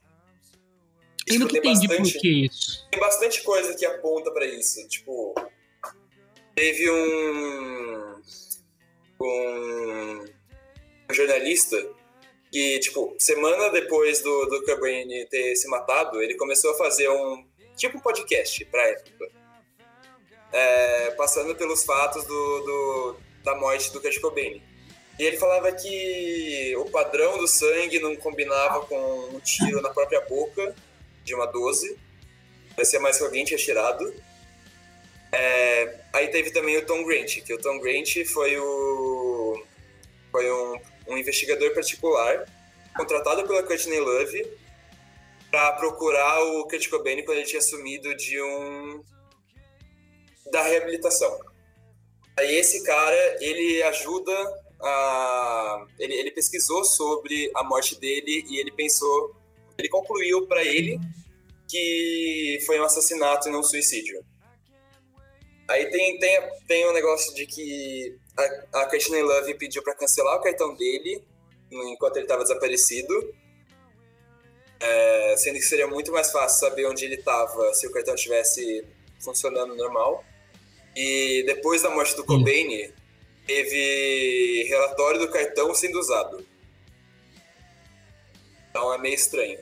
Eu 1.27 1.35
Tipo, 1.35 1.45
nunca 1.45 1.59
entendi 1.59 1.87
por 1.87 2.03
que 2.03 2.47
isso. 2.47 2.89
tem 2.91 2.99
bastante 2.99 3.43
coisa 3.43 3.75
que 3.75 3.85
aponta 3.85 4.33
pra 4.33 4.47
isso. 4.47 4.87
Tipo, 4.89 5.35
teve 6.55 6.91
um, 6.91 8.15
um 9.23 10.25
jornalista 11.13 11.77
que, 12.51 12.79
tipo, 12.81 13.15
semana 13.19 13.71
depois 13.71 14.21
do, 14.21 14.47
do 14.47 14.65
Cobain 14.65 15.07
ter 15.27 15.55
se 15.57 15.69
matado, 15.69 16.21
ele 16.23 16.35
começou 16.37 16.73
a 16.73 16.77
fazer 16.79 17.09
um 17.09 17.45
tipo 17.77 17.97
um 17.99 18.01
podcast 18.01 18.65
pra 18.67 18.89
época. 18.89 19.31
É, 20.53 21.11
passando 21.13 21.55
pelos 21.55 21.85
fatos 21.85 22.25
do, 22.25 22.61
do- 22.61 23.17
da 23.45 23.55
morte 23.55 23.93
do 23.93 24.01
Kurt 24.01 24.19
Cobain. 24.21 24.61
E 25.19 25.23
ele 25.25 25.37
falava 25.37 25.71
que 25.71 26.75
o 26.77 26.87
padrão 26.87 27.39
do 27.39 27.47
sangue 27.47 28.01
não 28.01 28.17
combinava 28.17 28.85
com 28.87 28.97
um 29.35 29.39
tiro 29.41 29.81
na 29.81 29.91
própria 29.91 30.21
boca 30.23 30.75
de 31.25 31.35
uma 31.35 31.47
12. 31.47 31.97
Parecia 32.75 32.99
mais 32.99 33.19
que 33.19 33.25
alguém 33.25 33.45
tinha 33.45 33.59
tirado. 33.59 34.13
É, 35.33 36.01
aí 36.13 36.29
teve 36.29 36.51
também 36.51 36.77
o 36.79 36.85
Tom 36.87 37.05
Grant, 37.05 37.41
que 37.43 37.55
o 37.55 37.59
Tom 37.59 37.79
Grant 37.79 38.25
foi 38.33 38.59
o 38.59 39.63
foi 40.33 40.51
um, 40.51 40.81
um 41.07 41.17
investigador 41.17 41.73
particular 41.75 42.47
contratado 42.97 43.47
pela 43.47 43.63
Courtney 43.63 44.01
Love 44.01 44.59
para 45.51 45.73
procurar 45.73 46.43
o 46.43 46.69
Kurt 46.69 46.89
Cobain 46.89 47.25
quando 47.25 47.39
ele 47.39 47.47
tinha 47.47 47.63
sumido 47.63 48.15
de 48.17 48.41
um 48.41 49.03
da 50.51 50.63
reabilitação. 50.63 51.41
Aí 52.37 52.57
esse 52.57 52.83
cara, 52.85 53.37
ele 53.41 53.83
ajuda 53.83 54.33
a 54.81 55.87
ele, 55.99 56.15
ele 56.15 56.31
pesquisou 56.31 56.85
sobre 56.85 57.51
a 57.55 57.63
morte 57.63 57.99
dele 57.99 58.45
e 58.49 58.59
ele 58.59 58.73
pensou, 58.73 59.37
ele 59.79 59.89
concluiu 59.89 60.47
para 60.47 60.65
ele 60.65 60.99
que 61.69 62.59
foi 62.67 62.81
um 62.81 62.85
assassinato 62.85 63.49
e 63.49 63.53
não 63.53 63.61
um 63.61 63.63
suicídio. 63.63 64.25
Aí 65.69 65.89
tem, 65.89 66.19
tem, 66.19 66.41
tem 66.67 66.89
um 66.89 66.93
negócio 66.93 67.33
de 67.35 67.47
que 67.47 68.19
a, 68.37 68.81
a 68.81 69.23
Love 69.23 69.55
pediu 69.55 69.83
para 69.83 69.95
cancelar 69.95 70.37
o 70.37 70.43
cartão 70.43 70.75
dele 70.75 71.23
enquanto 71.71 72.17
ele 72.17 72.25
estava 72.25 72.43
desaparecido. 72.43 73.35
É, 74.81 75.35
sendo 75.37 75.57
que 75.57 75.63
seria 75.63 75.87
muito 75.87 76.11
mais 76.11 76.33
fácil 76.33 76.59
saber 76.59 76.87
onde 76.87 77.05
ele 77.05 77.17
estava 77.17 77.75
se 77.75 77.87
o 77.87 77.93
cartão 77.93 78.15
estivesse 78.15 78.85
funcionando 79.23 79.77
normal. 79.77 80.25
E 80.97 81.45
depois 81.47 81.83
da 81.83 81.91
morte 81.91 82.17
do 82.17 82.25
Cobain, 82.25 82.91
teve 83.47 84.65
relatório 84.69 85.21
do 85.21 85.29
cartão 85.29 85.75
sendo 85.75 85.99
usado. 85.99 86.45
Então 88.71 88.93
é 88.95 88.99
meio 88.99 89.15
estranho. 89.15 89.59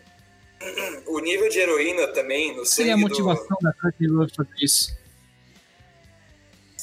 O 1.07 1.21
nível 1.21 1.49
de 1.49 1.59
heroína 1.59 2.09
também 2.09 2.55
no 2.55 2.67
seria 2.67 2.95
a 2.95 2.97
motivação 2.97 3.57
da 3.63 3.73
Courtney 3.75 4.11
Love 4.11 4.33
fazer 4.35 4.51
isso? 4.61 4.98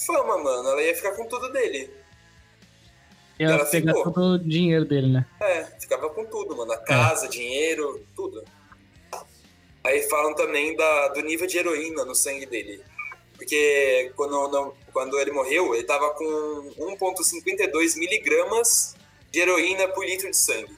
Fama, 0.06 0.38
mano. 0.38 0.70
Ela 0.70 0.84
ia 0.84 0.96
ficar 0.96 1.12
com 1.14 1.26
tudo 1.28 1.52
dele. 1.52 1.90
Ela 3.40 3.56
Ela 3.56 3.66
pegar 3.66 3.94
ficou. 3.94 4.14
todo 4.14 4.34
o 4.36 4.40
dinheiro 4.40 4.86
dele, 4.86 5.08
né? 5.12 5.26
É, 5.42 5.66
ficava 5.80 6.10
com 6.10 6.26
tudo, 6.26 6.56
mano. 6.56 6.72
A 6.72 6.78
casa, 6.78 7.28
dinheiro, 7.28 8.06
tudo. 8.16 8.44
Aí 9.84 10.02
falam 10.04 10.34
também 10.34 10.76
da, 10.76 11.10
do 11.10 11.22
nível 11.22 11.46
de 11.46 11.58
heroína 11.58 12.06
no 12.06 12.16
sangue 12.16 12.46
dele. 12.46 12.82
Porque 13.36 14.12
quando, 14.16 14.48
não, 14.48 14.74
quando 14.94 15.20
ele 15.20 15.32
morreu, 15.32 15.76
ele 15.76 15.84
tava 15.84 16.12
com 16.12 16.72
1,52 16.80 17.98
miligramas 17.98 18.96
de 19.30 19.40
heroína 19.42 19.88
por 19.90 20.06
litro 20.06 20.30
de 20.32 20.38
sangue. 20.38 20.76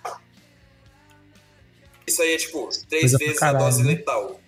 Isso 2.08 2.22
aí 2.22 2.34
é 2.34 2.38
tipo 2.38 2.70
três 2.90 3.12
Coisa 3.12 3.18
vezes 3.20 3.40
caralho, 3.40 3.58
a 3.58 3.70
dose 3.70 3.84
né? 3.84 3.94
letal. 3.94 4.40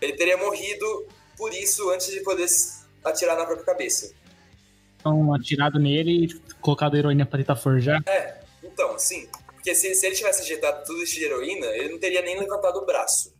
Ele 0.00 0.12
teria 0.12 0.36
morrido 0.36 1.06
por 1.36 1.52
isso 1.52 1.90
antes 1.90 2.06
de 2.08 2.20
poder 2.20 2.46
atirar 3.06 3.36
na 3.36 3.44
própria 3.44 3.66
cabeça. 3.66 4.14
Então, 4.98 5.32
atirado 5.34 5.78
nele 5.78 6.26
e 6.26 6.40
colocado 6.60 6.96
heroína 6.96 7.24
pra 7.24 7.38
tentar 7.38 7.56
forjar. 7.56 8.02
É, 8.08 8.40
então, 8.62 8.98
sim. 8.98 9.28
Porque 9.46 9.74
se, 9.74 9.94
se 9.94 10.06
ele 10.06 10.16
tivesse 10.16 10.42
injetado 10.42 10.84
tudo 10.84 11.02
isso 11.02 11.14
de 11.14 11.24
heroína, 11.24 11.66
ele 11.68 11.90
não 11.90 11.98
teria 11.98 12.22
nem 12.22 12.38
levantado 12.38 12.78
o 12.78 12.86
braço. 12.86 13.34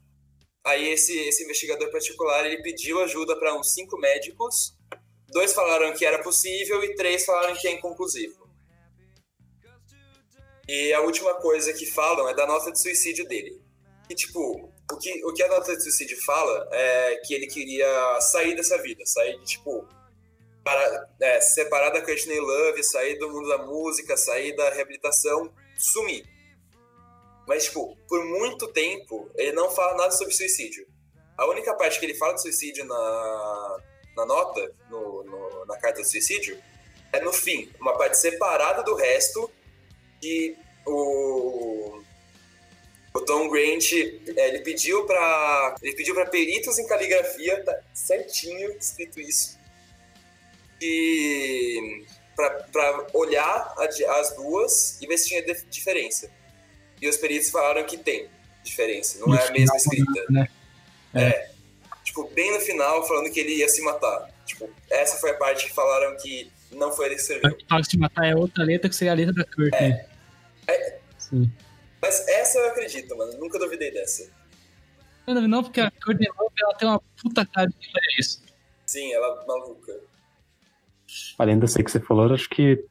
Aí 0.65 0.89
esse, 0.89 1.17
esse 1.17 1.45
investigador 1.45 1.91
particular, 1.91 2.45
ele 2.45 2.63
pediu 2.63 3.01
ajuda 3.03 3.37
para 3.37 3.57
uns 3.57 3.73
cinco 3.73 3.97
médicos. 3.99 4.75
Dois 5.29 5.53
falaram 5.53 5.93
que 5.93 6.05
era 6.05 6.23
possível 6.23 6.83
e 6.83 6.95
três 6.95 7.25
falaram 7.25 7.55
que 7.55 7.69
é 7.69 7.73
inconclusivo. 7.73 8.47
E 10.69 10.93
a 10.93 11.01
última 11.01 11.35
coisa 11.35 11.73
que 11.73 11.87
falam 11.87 12.29
é 12.29 12.35
da 12.35 12.47
nota 12.47 12.73
de 12.73 12.81
suicídio 12.81 13.27
dele. 13.29 13.61
E, 14.11 14.15
tipo, 14.15 14.73
o 14.93 14.97
que, 14.99 15.25
o 15.25 15.33
que 15.35 15.43
a 15.43 15.49
nota 15.49 15.77
de 15.77 15.83
suicídio 15.83 16.17
fala 16.25 16.69
é 16.73 17.17
que 17.25 17.35
ele 17.35 17.47
queria 17.47 18.21
sair 18.21 18.55
dessa 18.55 18.81
vida, 18.81 19.05
sair 19.05 19.39
de, 19.39 19.45
tipo, 19.45 19.87
para, 20.65 21.09
é, 21.21 21.41
se 21.41 21.55
separar 21.55 21.91
da 21.91 22.01
Courtney 22.03 22.39
Love, 22.41 22.83
sair 22.85 23.19
do 23.19 23.31
mundo 23.31 23.49
da 23.49 23.59
música, 23.59 24.17
sair 24.17 24.55
da 24.57 24.71
reabilitação, 24.71 25.53
sumir. 25.77 26.25
Mas, 27.49 27.65
tipo, 27.65 27.97
por 28.09 28.25
muito 28.25 28.67
tempo, 28.73 29.31
ele 29.37 29.53
não 29.53 29.71
fala 29.71 29.97
nada 29.97 30.11
sobre 30.11 30.35
suicídio. 30.35 30.87
A 31.39 31.47
única 31.47 31.75
parte 31.75 31.99
que 32.01 32.07
ele 32.07 32.15
fala 32.15 32.35
de 32.35 32.43
suicídio 32.43 32.85
na, 32.85 33.77
na 34.17 34.27
nota, 34.27 34.75
no, 34.91 35.23
no- 35.25 35.65
na 35.67 35.77
carta 35.79 36.03
de 36.03 36.09
suicídio, 36.09 36.61
é 37.13 37.21
no 37.21 37.33
fim, 37.33 37.73
uma 37.81 37.97
parte 37.97 38.19
separada 38.19 38.83
do 38.83 38.95
resto, 38.95 39.51
que 40.21 40.57
o, 40.87 41.76
o 43.17 43.25
Tom 43.25 43.49
Grant, 43.49 43.93
é, 43.93 44.49
ele 44.49 44.61
pediu 44.61 45.05
para 45.07 45.75
ele 45.83 45.95
pediu 45.95 46.15
para 46.15 46.27
peritos 46.27 46.79
em 46.79 46.87
caligrafia, 46.87 47.63
tá 47.65 47.79
certinho 47.93 48.71
escrito 48.79 49.21
isso, 49.21 49.59
e 50.81 52.05
para 52.35 53.07
olhar 53.15 53.75
a 53.79 53.85
as 54.21 54.37
duas 54.37 55.01
e 55.01 55.07
ver 55.07 55.17
se 55.19 55.29
tinha 55.29 55.43
dif- 55.43 55.65
diferença. 55.71 56.31
E 57.01 57.09
os 57.09 57.17
peritos 57.17 57.51
falaram 57.51 57.85
que 57.85 57.97
tem 57.97 58.29
diferença, 58.63 59.19
não 59.19 59.29
No 59.29 59.35
é 59.35 59.47
a 59.49 59.51
mesma 59.53 59.77
escrita. 59.77 60.25
né? 60.31 60.49
É. 61.15 61.51
Tipo, 62.05 62.29
bem 62.31 62.53
no 62.53 62.61
final, 62.61 63.07
falando 63.07 63.31
que 63.33 63.41
ele 63.41 63.55
ia 63.57 63.69
se 63.69 63.81
matar. 63.83 64.31
Tipo, 64.45 64.71
essa 64.91 65.17
foi 65.19 65.31
a 65.31 65.35
parte 65.35 65.67
que 65.67 65.73
falaram 65.75 66.17
que 66.19 66.51
não 66.73 66.93
foi 66.93 67.07
ele 67.07 67.15
que 67.17 67.21
escreveu. 67.23 67.57
Fala 67.69 67.83
que 67.83 67.91
se 67.91 67.99
matar 67.99 68.27
é 68.27 68.35
outra 68.35 68.65
letra 68.65 68.89
que 68.89 68.95
seria 68.97 69.13
a 69.13 69.15
letra 69.17 69.33
da 69.35 69.45
Courtney. 69.45 70.05
É. 70.69 70.99
Sim. 71.19 71.51
Mas 72.07 72.29
essa 72.29 72.59
eu 72.61 72.69
acredito, 72.69 73.17
mano. 73.17 73.33
Nunca 73.39 73.59
duvidei 73.59 73.91
dessa. 73.91 74.31
Não, 75.27 75.41
não, 75.49 75.63
porque 75.65 75.81
a 75.81 75.91
Courtney 75.91 76.29
Love 76.39 76.55
ela 76.63 76.75
tem 76.75 76.89
uma 76.89 77.01
puta 77.21 77.45
cara 77.45 77.67
de 77.67 77.75
que 77.77 77.87
é 77.99 78.21
isso. 78.21 78.43
Sim, 78.87 79.13
ela 79.13 79.43
é 79.43 79.47
maluca. 79.47 79.93
Além 81.37 81.59
dessa 81.59 81.83
que 81.83 81.91
você 81.91 81.99
falou, 81.99 82.29
eu 82.29 82.35
acho 82.35 82.49
que 82.49 82.85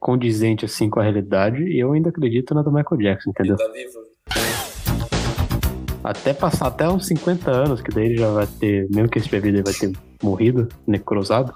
condizente 0.00 0.64
assim 0.64 0.88
com 0.88 0.98
a 0.98 1.02
realidade, 1.02 1.62
e 1.62 1.78
eu 1.78 1.92
ainda 1.92 2.08
acredito 2.08 2.54
na 2.54 2.62
do 2.62 2.72
Michael 2.72 3.00
Jackson, 3.02 3.32
Ele 3.38 3.50
entendeu? 3.52 3.56
tá 3.56 3.72
vivo. 3.72 3.98
Até 6.02 6.32
passar 6.32 6.68
até 6.68 6.88
uns 6.88 7.06
50 7.06 7.50
anos, 7.50 7.82
que 7.82 7.90
daí 7.90 8.06
ele 8.06 8.16
já 8.16 8.30
vai 8.30 8.46
ter, 8.46 8.88
mesmo 8.88 9.10
que 9.10 9.18
ele 9.18 9.28
vivo, 9.28 9.46
ele 9.48 9.62
vai 9.62 9.74
ter 9.74 9.92
morrido, 10.22 10.68
necrosado. 10.86 11.54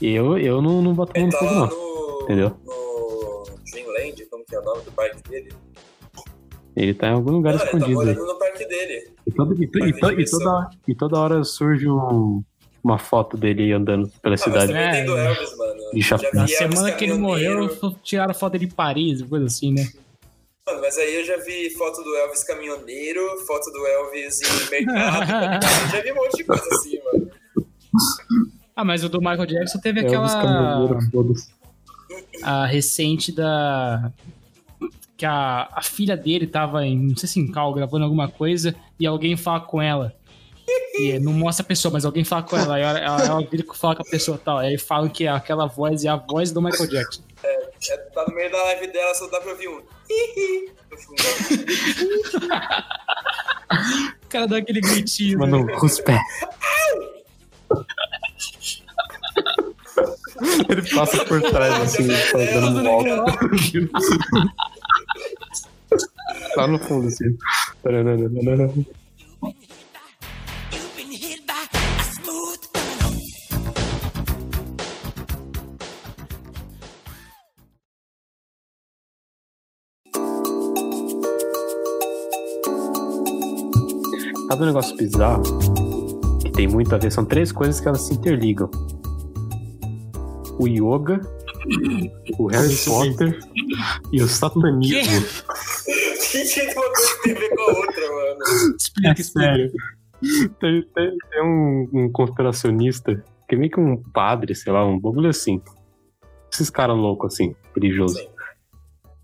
E 0.00 0.10
eu, 0.14 0.38
eu 0.38 0.62
não, 0.62 0.80
não 0.80 0.94
boto 0.94 1.12
mão 1.18 1.26
Ele 1.28 1.32
no 1.34 1.38
tá 1.38 1.38
fogo, 1.38 1.60
lá 1.60 1.66
não. 1.66 1.76
no, 1.76 2.22
Entendeu? 2.22 2.56
no 2.64 3.44
Dreamland, 3.70 4.26
como 4.30 4.44
que 4.46 4.54
é 4.54 4.58
o 4.58 4.62
nome 4.62 4.82
do 4.84 4.92
parque 4.92 5.22
dele? 5.28 5.52
Ele 6.74 6.94
tá 6.94 7.08
em 7.08 7.12
algum 7.12 7.32
lugar 7.32 7.54
Não, 7.54 7.60
ele 7.60 7.70
tá 7.70 7.76
escondido 7.76 7.94
morando 7.98 8.26
no 8.26 8.38
parque 8.38 8.66
dele. 8.66 9.10
E, 9.26 9.30
todo- 9.32 9.54
e 9.62 9.64
e 9.64 9.68
to- 9.92 10.20
e 10.20 10.24
toda, 10.24 10.70
e 10.88 10.94
toda 10.94 11.18
hora 11.18 11.44
surge 11.44 11.88
um- 11.88 12.42
uma 12.82 12.98
foto 12.98 13.36
dele 13.36 13.72
andando 13.72 14.08
pela 14.22 14.34
Ah, 14.34 14.38
mas 14.38 14.40
sim 14.40 14.50
também 14.50 14.76
É, 14.76 14.92
tem 14.92 15.04
do. 15.06 15.16
Elvis, 15.16 15.56
mano. 15.58 15.80
De 15.92 16.02
chapéu. 16.02 16.30
Na 16.34 16.40
Elvis 16.42 16.56
semana 16.56 16.92
que 16.92 17.04
ele 17.04 17.14
morreu, 17.14 17.68
tiraram 18.02 18.34
foto 18.34 18.52
dele 18.52 18.64
em 18.64 18.70
Paris, 18.70 19.22
coisa 19.22 19.46
assim, 19.46 19.72
né? 19.72 19.86
Mano, 20.66 20.80
mas 20.80 20.96
aí 20.96 21.14
eu 21.16 21.24
já 21.24 21.36
vi 21.38 21.70
foto 21.70 22.02
do 22.02 22.14
Elvis 22.16 22.42
caminhoneiro, 22.44 23.20
foto 23.46 23.70
do 23.70 23.86
Elvis 23.86 24.40
em 24.42 24.70
mercado. 24.70 25.62
já 25.92 26.00
vi 26.02 26.12
um 26.12 26.14
monte 26.16 26.36
de 26.38 26.44
coisa 26.44 26.64
assim, 26.72 26.98
mano. 27.04 27.30
Ah, 28.74 28.84
mas 28.84 29.04
o 29.04 29.08
do 29.08 29.18
Michael 29.20 29.46
Jackson 29.46 29.78
teve 29.80 30.00
Elvis 30.00 30.32
aquela. 30.34 30.98
A 32.42 32.66
recente 32.66 33.30
da. 33.32 34.10
Que 35.22 35.26
a, 35.26 35.68
a 35.72 35.82
filha 35.82 36.16
dele 36.16 36.48
tava 36.48 36.84
em, 36.84 36.98
não 36.98 37.16
sei 37.16 37.28
se 37.28 37.38
em 37.38 37.48
cal, 37.48 37.72
gravando 37.72 38.04
alguma 38.04 38.26
coisa, 38.26 38.74
e 38.98 39.06
alguém 39.06 39.36
fala 39.36 39.60
com 39.60 39.80
ela. 39.80 40.12
E 40.98 41.16
não 41.20 41.32
mostra 41.32 41.64
a 41.64 41.68
pessoa, 41.68 41.92
mas 41.92 42.04
alguém 42.04 42.24
fala 42.24 42.42
com 42.42 42.56
ela. 42.56 42.74
Aí 42.74 42.82
ela, 42.82 42.98
ela, 42.98 43.24
ela 43.24 43.46
vira 43.48 43.62
e 43.62 43.76
fala 43.76 43.94
com 43.94 44.02
a 44.02 44.10
pessoa 44.10 44.36
e 44.36 44.40
tal. 44.40 44.58
Aí 44.58 44.76
falam 44.76 45.08
que 45.08 45.28
aquela 45.28 45.66
voz 45.66 46.04
é 46.04 46.08
a 46.08 46.16
voz 46.16 46.50
do 46.50 46.60
Michael 46.60 46.90
Jackson. 46.90 47.22
É, 47.44 47.56
tá 47.56 47.96
Tá 48.14 48.24
no 48.28 48.34
meio 48.34 48.50
da 48.50 48.60
live 48.64 48.92
dela, 48.92 49.14
só 49.14 49.28
dá 49.28 49.40
pra 49.40 49.52
ouvir 49.52 49.68
um. 49.68 49.80
O 54.24 54.28
cara 54.28 54.48
dá 54.48 54.56
aquele 54.56 54.80
gritinho. 54.80 55.38
né? 55.38 55.46
Mano, 55.46 55.72
com 55.78 55.86
os 55.86 56.00
pés. 56.00 56.20
Ele 60.68 60.82
passa 60.94 61.24
por 61.24 61.40
trás, 61.42 61.82
assim, 61.82 62.06
dando 62.54 62.80
um 62.80 62.82
volta. 62.82 63.24
Lá 66.56 66.66
no 66.68 66.78
fundo, 66.78 67.08
assim. 67.08 67.36
Sabe 84.48 84.64
um 84.64 84.66
negócio 84.66 84.96
bizarro? 84.96 85.42
Que 86.40 86.52
tem 86.52 86.68
muito 86.68 86.94
a 86.94 86.98
ver, 86.98 87.10
são 87.10 87.24
três 87.24 87.50
coisas 87.50 87.80
que 87.80 87.88
elas 87.88 88.02
se 88.02 88.14
interligam. 88.14 88.70
O 90.62 90.68
yoga, 90.68 91.20
o 92.38 92.46
Harry 92.46 92.76
Potter 92.84 93.38
e 94.12 94.22
o 94.22 94.28
satanismo. 94.28 95.26
que 96.30 96.44
que 96.44 96.60
uma 96.72 96.84
coisa 96.92 97.22
tem 97.22 97.32
a 97.32 97.38
ver 97.38 97.48
com 97.50 97.60
a 97.62 97.66
outra, 97.66 98.08
mano? 98.08 98.76
Explica, 98.78 99.20
explica. 99.20 99.48
Sério. 99.48 99.72
Tem, 100.60 100.82
tem- 100.94 101.16
tem 101.30 101.42
um, 101.42 101.88
um 101.92 102.12
conspiracionista, 102.12 103.24
que 103.48 103.54
é 103.56 103.58
meio 103.58 103.70
que 103.72 103.80
um 103.80 103.96
padre, 103.96 104.54
sei 104.54 104.72
lá, 104.72 104.86
um 104.86 104.98
bagulho 105.00 105.28
assim. 105.30 105.60
Esses 106.52 106.70
caras 106.70 106.96
loucos, 106.96 107.34
assim, 107.34 107.56
religiosos. 107.74 108.18
Sim. 108.18 108.28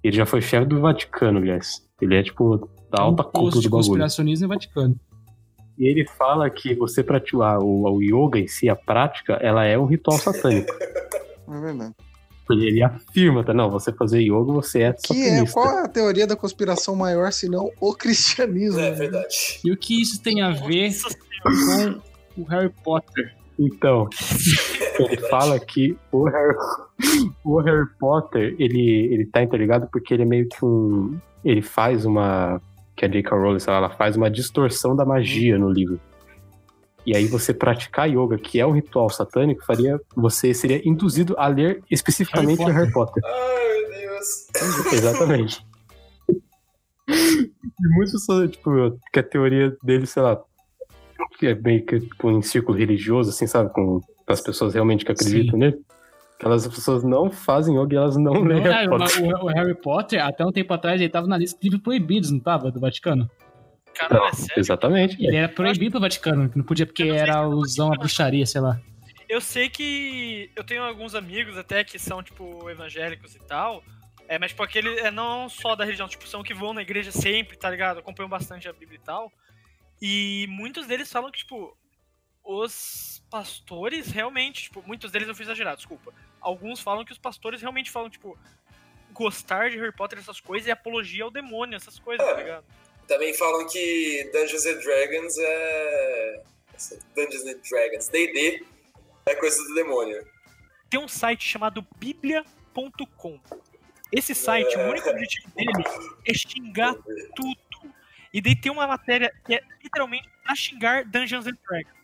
Ele 0.03 0.17
já 0.17 0.27
foi 0.27 0.41
chefe 0.41 0.67
do 0.67 0.81
Vaticano, 0.81 1.39
aliás. 1.39 1.87
Ele 2.01 2.17
é, 2.17 2.23
tipo, 2.23 2.69
da 2.91 3.03
alta 3.03 3.23
um 3.23 3.27
cúpula 3.27 3.51
do 3.51 3.57
bagulho. 3.57 3.71
conspiracionismo 3.71 4.49
no 4.49 4.55
Vaticano. 4.55 4.97
E 5.79 5.87
ele 5.89 6.05
fala 6.19 6.51
que 6.51 6.75
você 6.75 7.05
praticar 7.05 7.61
o, 7.61 7.85
o 7.89 8.03
yoga 8.03 8.41
em 8.41 8.49
si, 8.49 8.69
a 8.69 8.75
prática, 8.75 9.35
ela 9.35 9.65
é 9.65 9.79
um 9.79 9.85
ritual 9.87 10.19
satânico. 10.19 10.75
É 11.51 11.61
verdade. 11.61 11.95
Ele, 12.51 12.67
ele 12.67 12.83
afirma, 12.83 13.45
tá? 13.45 13.53
Não, 13.53 13.71
você 13.71 13.93
fazer 13.93 14.21
yoga, 14.21 14.53
você 14.53 14.83
é 14.83 14.93
Que 14.93 15.29
é, 15.29 15.47
qual 15.47 15.79
é 15.79 15.83
a 15.85 15.89
teoria 15.89 16.27
da 16.27 16.37
conspiração 16.37 16.97
maior, 16.97 17.31
senão 17.33 17.71
o 17.81 17.95
cristianismo? 17.95 18.81
É 18.81 18.91
né? 18.91 18.97
verdade. 18.97 19.61
E 19.65 19.71
o 19.71 19.77
que 19.77 20.01
isso 20.01 20.23
tem 20.23 20.43
a 20.43 20.51
ver 20.51 20.91
com 21.43 22.43
o 22.43 22.45
Harry 22.45 22.73
Potter? 22.83 23.35
Então, 23.59 24.09
ele 24.99 25.17
fala 25.29 25.59
que 25.59 25.97
o 26.13 26.25
Harry, 26.25 26.57
o 27.45 27.61
Harry 27.61 27.87
Potter, 27.99 28.55
ele, 28.59 29.09
ele 29.13 29.27
tá 29.27 29.43
interligado 29.43 29.89
porque 29.93 30.15
ele 30.15 30.23
é 30.23 30.27
meio 30.27 30.49
que 30.49 30.65
um... 30.65 31.19
Ele 31.45 31.63
faz 31.63 32.05
uma... 32.05 32.61
Que 32.97 33.05
a 33.05 33.09
J.K. 33.09 33.37
Rowling, 33.37 33.61
sei 33.61 33.73
lá, 33.73 33.79
ela 33.79 33.91
faz 33.91 34.17
uma 34.17 34.31
distorção 34.31 34.97
da 34.97 35.05
magia 35.05 35.57
no 35.57 35.71
livro. 35.71 36.01
E 37.09 37.17
aí 37.17 37.27
você 37.27 37.55
praticar 37.55 38.07
yoga, 38.07 38.37
que 38.37 38.61
é 38.61 38.67
um 38.67 38.73
ritual 38.73 39.09
satânico, 39.09 39.65
faria... 39.65 39.99
Você 40.15 40.53
seria 40.53 40.87
induzido 40.87 41.35
a 41.39 41.47
ler 41.49 41.83
especificamente 41.91 42.59
Harry 42.59 42.71
o 42.73 42.75
Harry 42.75 42.93
Potter. 42.93 43.23
Ai, 43.25 43.81
meu 43.89 44.11
Deus. 44.11 44.47
Exatamente. 44.93 45.67
E 47.09 47.89
muitas 47.95 48.13
pessoas, 48.13 48.51
tipo, 48.51 48.99
que 49.11 49.21
a 49.21 49.23
teoria 49.23 49.75
dele, 49.83 50.05
sei 50.07 50.23
lá, 50.23 50.39
que 51.39 51.47
é 51.47 51.55
meio 51.55 51.83
que 51.87 51.99
tipo, 52.01 52.31
em 52.31 52.43
círculo 52.43 52.77
religioso, 52.77 53.31
assim, 53.31 53.47
sabe? 53.47 53.73
Com 53.73 54.01
as 54.27 54.43
pessoas 54.43 54.75
realmente 54.75 55.03
que 55.05 55.13
acreditam 55.13 55.59
nele. 55.59 55.79
Aquelas 56.39 56.67
pessoas 56.69 57.03
não 57.03 57.31
fazem 57.31 57.75
yoga 57.81 57.95
e 57.95 57.97
elas 57.97 58.17
não 58.19 58.43
leem 58.45 58.67
Ah, 58.67 58.71
Harry 58.83 58.87
o, 58.87 58.91
Potter. 58.99 59.25
o- 59.25 59.45
o 59.45 59.47
Harry 59.49 59.75
Potter, 59.75 60.23
até 60.25 60.45
um 60.45 60.53
tempo 60.53 60.75
atrás, 60.75 61.01
ele 61.01 61.09
tava 61.11 61.27
na 61.27 61.39
lista 61.39 61.59
de 61.59 61.65
livros 61.65 61.83
proibidos, 61.83 62.31
não 62.31 62.39
tava? 62.39 62.71
Do 62.71 62.79
Vaticano? 62.79 63.31
Caralho, 63.99 64.25
é 64.25 64.27
Não, 64.27 64.33
sério. 64.35 64.61
exatamente. 64.61 65.17
Ele 65.23 65.37
era 65.37 65.49
proibido 65.49 65.99
do 65.99 66.01
Vaticano, 66.01 66.49
que 66.49 66.57
não 66.57 66.65
podia 66.65 66.87
porque 66.87 67.05
não 67.05 67.15
era 67.15 67.33
se 67.33 67.39
é 67.39 67.43
alusão 67.43 67.93
à 67.93 67.97
bruxaria, 67.97 68.47
sei 68.47 68.61
lá. 68.61 68.81
Eu 69.29 69.41
sei 69.41 69.69
que 69.69 70.51
eu 70.57 70.65
tenho 70.65 70.83
alguns 70.83 71.15
amigos 71.15 71.57
até 71.59 71.85
que 71.85 71.99
são, 71.99 72.23
tipo, 72.23 72.69
evangélicos 72.71 73.35
e 73.35 73.41
tal. 73.41 73.83
É, 74.29 74.39
mas, 74.39 74.51
tipo, 74.53 74.63
aquele 74.63 74.89
é 75.01 75.11
não 75.11 75.49
só 75.49 75.75
da 75.75 75.85
religião, 75.85 76.09
tipo, 76.09 76.27
são 76.29 76.43
que 76.43 76.55
vão 76.55 76.73
na 76.73 76.83
igreja 76.83 77.11
sempre, 77.11 77.57
tá 77.57 77.69
ligado? 77.71 77.99
Acompanham 77.99 78.29
bastante 78.29 78.69
a 78.69 78.73
Bíblia 78.73 78.99
e 79.03 79.05
tal. 79.05 79.33
E 80.01 80.47
muitos 80.49 80.87
deles 80.87 81.11
falam 81.11 81.31
que, 81.31 81.39
tipo, 81.39 81.77
os 82.45 83.23
pastores 83.31 84.11
realmente, 84.11 84.65
tipo, 84.65 84.83
muitos 84.87 85.11
deles 85.11 85.29
eu 85.29 85.35
fui 85.35 85.45
exagerado, 85.45 85.77
desculpa. 85.79 86.13
Alguns 86.41 86.81
falam 86.81 87.05
que 87.05 87.13
os 87.13 87.19
pastores 87.19 87.61
realmente 87.61 87.91
falam, 87.91 88.09
tipo, 88.09 88.39
gostar 89.13 89.71
de 89.71 89.77
Harry 89.79 89.93
Potter, 89.93 90.19
essas 90.19 90.41
coisas, 90.41 90.67
e 90.69 90.71
apologia 90.71 91.25
ao 91.25 91.31
demônio, 91.31 91.77
essas 91.77 91.99
coisas, 91.99 92.27
tá 92.27 92.35
ligado? 92.37 92.65
Também 93.09 93.33
falam 93.35 93.67
que 93.67 94.31
Dungeons 94.33 94.67
and 94.67 94.79
Dragons 94.81 95.37
é. 95.39 96.43
Dungeons 97.17 97.45
and 97.47 97.59
Dragons, 97.69 98.09
DD, 98.09 98.65
é 99.27 99.35
coisa 99.35 99.61
do 99.65 99.75
demônio. 99.75 100.25
tem 100.89 101.01
um 101.01 101.09
site 101.09 101.49
chamado 101.49 101.85
biblia.com. 101.97 103.41
Esse 104.13 104.35
site, 104.35 104.77
o 104.77 104.89
único 104.89 105.11
objetivo 105.11 105.51
dele 105.57 105.71
é 106.25 106.33
xingar 106.35 106.95
tudo. 107.35 107.93
E 108.33 108.41
daí 108.41 108.55
tem 108.55 108.71
uma 108.71 108.87
matéria 108.87 109.35
que 109.45 109.55
é 109.55 109.63
literalmente 109.83 110.29
pra 110.45 110.55
xingar 110.55 111.05
Dungeons 111.05 111.47
and 111.47 111.57
Dragons. 111.67 111.98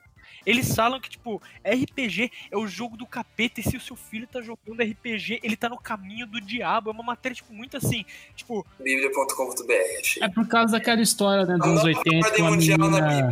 Eles 0.46 0.74
falam 0.74 1.00
que, 1.00 1.10
tipo, 1.10 1.40
RPG 1.64 2.30
é 2.50 2.56
o 2.56 2.66
jogo 2.66 2.96
do 2.96 3.06
capeta, 3.06 3.60
e 3.60 3.62
se 3.62 3.76
o 3.76 3.80
seu 3.80 3.96
filho 3.96 4.26
tá 4.26 4.40
jogando 4.40 4.82
RPG, 4.82 5.40
ele 5.42 5.56
tá 5.56 5.68
no 5.68 5.78
caminho 5.78 6.26
do 6.26 6.40
diabo. 6.40 6.90
É 6.90 6.92
uma 6.92 7.02
matéria, 7.02 7.34
tipo, 7.34 7.52
muito 7.52 7.76
assim. 7.76 8.04
Tipo, 8.34 8.66
Bíblia.com.br. 8.78 10.22
É 10.22 10.28
por 10.28 10.46
causa 10.46 10.72
daquela 10.72 11.00
história, 11.00 11.44
né, 11.46 11.56
dos 11.56 11.66
anos 11.66 11.84
nova 11.84 11.88
80, 11.88 12.30
que 12.30 12.42
ordem 12.42 12.74
uma 12.74 12.90
menina, 12.90 13.28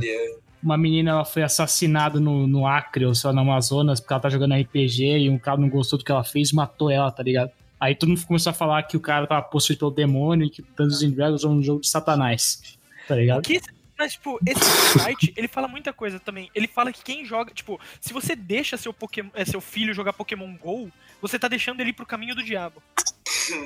uma 0.63 0.79
menina 0.79 1.11
ela 1.11 1.25
foi 1.25 1.43
assassinada 1.43 2.21
no, 2.21 2.47
no 2.47 2.67
Acre, 2.67 3.05
ou 3.05 3.15
sei 3.15 3.29
lá, 3.29 3.35
no 3.35 3.41
Amazonas, 3.41 4.01
porque 4.01 4.13
ela 4.13 4.23
tá 4.23 4.29
jogando 4.29 4.55
RPG 4.55 5.19
e 5.19 5.31
um 5.31 5.39
cara 5.39 5.61
não 5.61 5.69
gostou 5.69 5.99
do 5.99 6.05
que 6.05 6.13
ela 6.13 6.25
fez 6.25 6.51
e 6.51 6.55
matou 6.55 6.91
ela, 6.91 7.11
tá 7.11 7.23
ligado? 7.23 7.51
Aí 7.81 7.97
todo 7.97 8.11
mundo 8.11 8.25
começou 8.25 8.51
a 8.51 8.55
falar 8.55 8.85
que 8.85 8.97
o 8.97 9.01
cara 9.01 9.27
tava 9.27 9.43
possuído 9.43 9.81
pelo 9.81 9.91
demônio 9.91 10.47
e 10.47 10.51
que 10.51 10.63
Dungeons 10.77 11.03
and 11.03 11.11
Dragons 11.11 11.45
é 11.45 11.49
um 11.49 11.61
jogo 11.61 11.81
de 11.81 11.89
satanás, 11.89 12.79
tá 13.09 13.17
ligado? 13.17 13.43
que 13.43 13.61
mas, 14.03 14.13
tipo, 14.15 14.41
esse 14.45 14.99
site, 14.99 15.33
ele 15.37 15.47
fala 15.47 15.69
muita 15.69 15.93
coisa 15.93 16.19
também. 16.19 16.51
Ele 16.53 16.67
fala 16.67 16.93
que 16.93 17.05
quem 17.05 17.25
joga, 17.25 17.53
tipo, 17.55 17.79
se 18.01 18.13
você 18.13 18.35
deixa 18.35 18.77
seu, 18.77 18.93
Pokémon, 18.93 19.31
é, 19.33 19.45
seu 19.45 19.61
filho 19.61 19.95
jogar 19.95 20.13
Pokémon 20.13 20.57
GO, 20.57 20.91
você 21.21 21.39
tá 21.39 21.47
deixando 21.47 21.81
ele 21.81 21.91
ir 21.91 21.93
pro 21.93 22.05
caminho 22.05 22.35
do 22.35 22.43
diabo. 22.43 22.83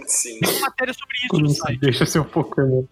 Sim. 0.07 0.39
Tem 0.41 0.51
uma 0.51 0.61
matéria 0.61 0.93
sobre 0.93 1.17
isso 1.19 1.29
Como 1.29 1.43
no 1.45 1.49
site. 1.49 1.81
deixa 1.81 2.05
seu 2.05 2.23
Pokémon. 2.23 2.85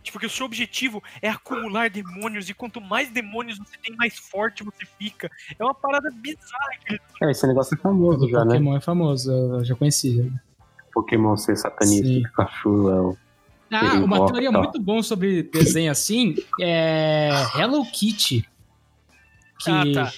Tipo, 0.00 0.18
que 0.20 0.26
o 0.26 0.30
seu 0.30 0.46
objetivo 0.46 1.02
é 1.20 1.28
acumular 1.28 1.90
demônios, 1.90 2.48
e 2.48 2.54
quanto 2.54 2.80
mais 2.80 3.10
demônios 3.10 3.58
você 3.58 3.76
tem, 3.82 3.96
mais 3.96 4.16
forte 4.18 4.62
você 4.62 4.86
fica. 4.98 5.28
É 5.58 5.64
uma 5.64 5.74
parada 5.74 6.08
bizarra 6.10 6.70
que 6.86 7.00
É, 7.22 7.30
esse 7.32 7.46
negócio 7.48 7.74
é 7.76 7.78
famoso 7.78 8.28
já, 8.28 8.44
né? 8.44 8.54
Pokémon 8.54 8.76
é 8.76 8.80
famoso, 8.80 9.30
eu 9.32 9.64
já 9.64 9.74
conheci. 9.74 10.16
já. 10.16 10.24
Pokémon 10.94 11.36
ser 11.36 11.56
satanista, 11.56 12.06
Sim. 12.06 12.22
Pikachu 12.22 12.90
é 12.90 13.00
o... 13.00 13.18
Ah, 13.72 13.94
Ele 13.96 14.04
uma 14.04 14.26
teoria 14.26 14.52
tá. 14.52 14.58
muito 14.58 14.80
boa 14.80 15.02
sobre 15.02 15.42
desenho 15.44 15.90
assim 15.90 16.34
é 16.60 17.30
Hello 17.56 17.84
Kitty. 17.90 18.46
Que 19.58 19.70
Ah, 19.70 19.84
tá. 19.94 20.12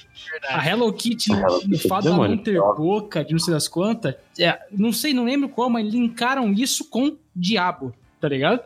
a. 0.49 0.67
Hello 0.69 0.93
Kitty, 0.93 1.33
A 1.33 1.37
Hello 1.37 1.57
o 1.59 1.61
Kitty 1.61 1.75
é 1.85 1.89
fato 1.89 2.05
dela 2.05 2.29
não 2.29 2.39
ter 2.39 2.59
boca, 2.59 3.25
de 3.25 3.33
não 3.33 3.39
sei 3.39 3.53
das 3.55 3.69
quantas, 3.69 4.15
é, 4.39 4.59
não 4.73 4.93
sei, 4.93 5.13
não 5.15 5.25
lembro 5.25 5.49
como, 5.49 5.75
mas 5.75 5.87
linkaram 5.87 6.51
isso 6.53 6.89
com 6.89 7.17
diabo, 7.37 7.95
tá 8.21 8.29
ligado? 8.29 8.61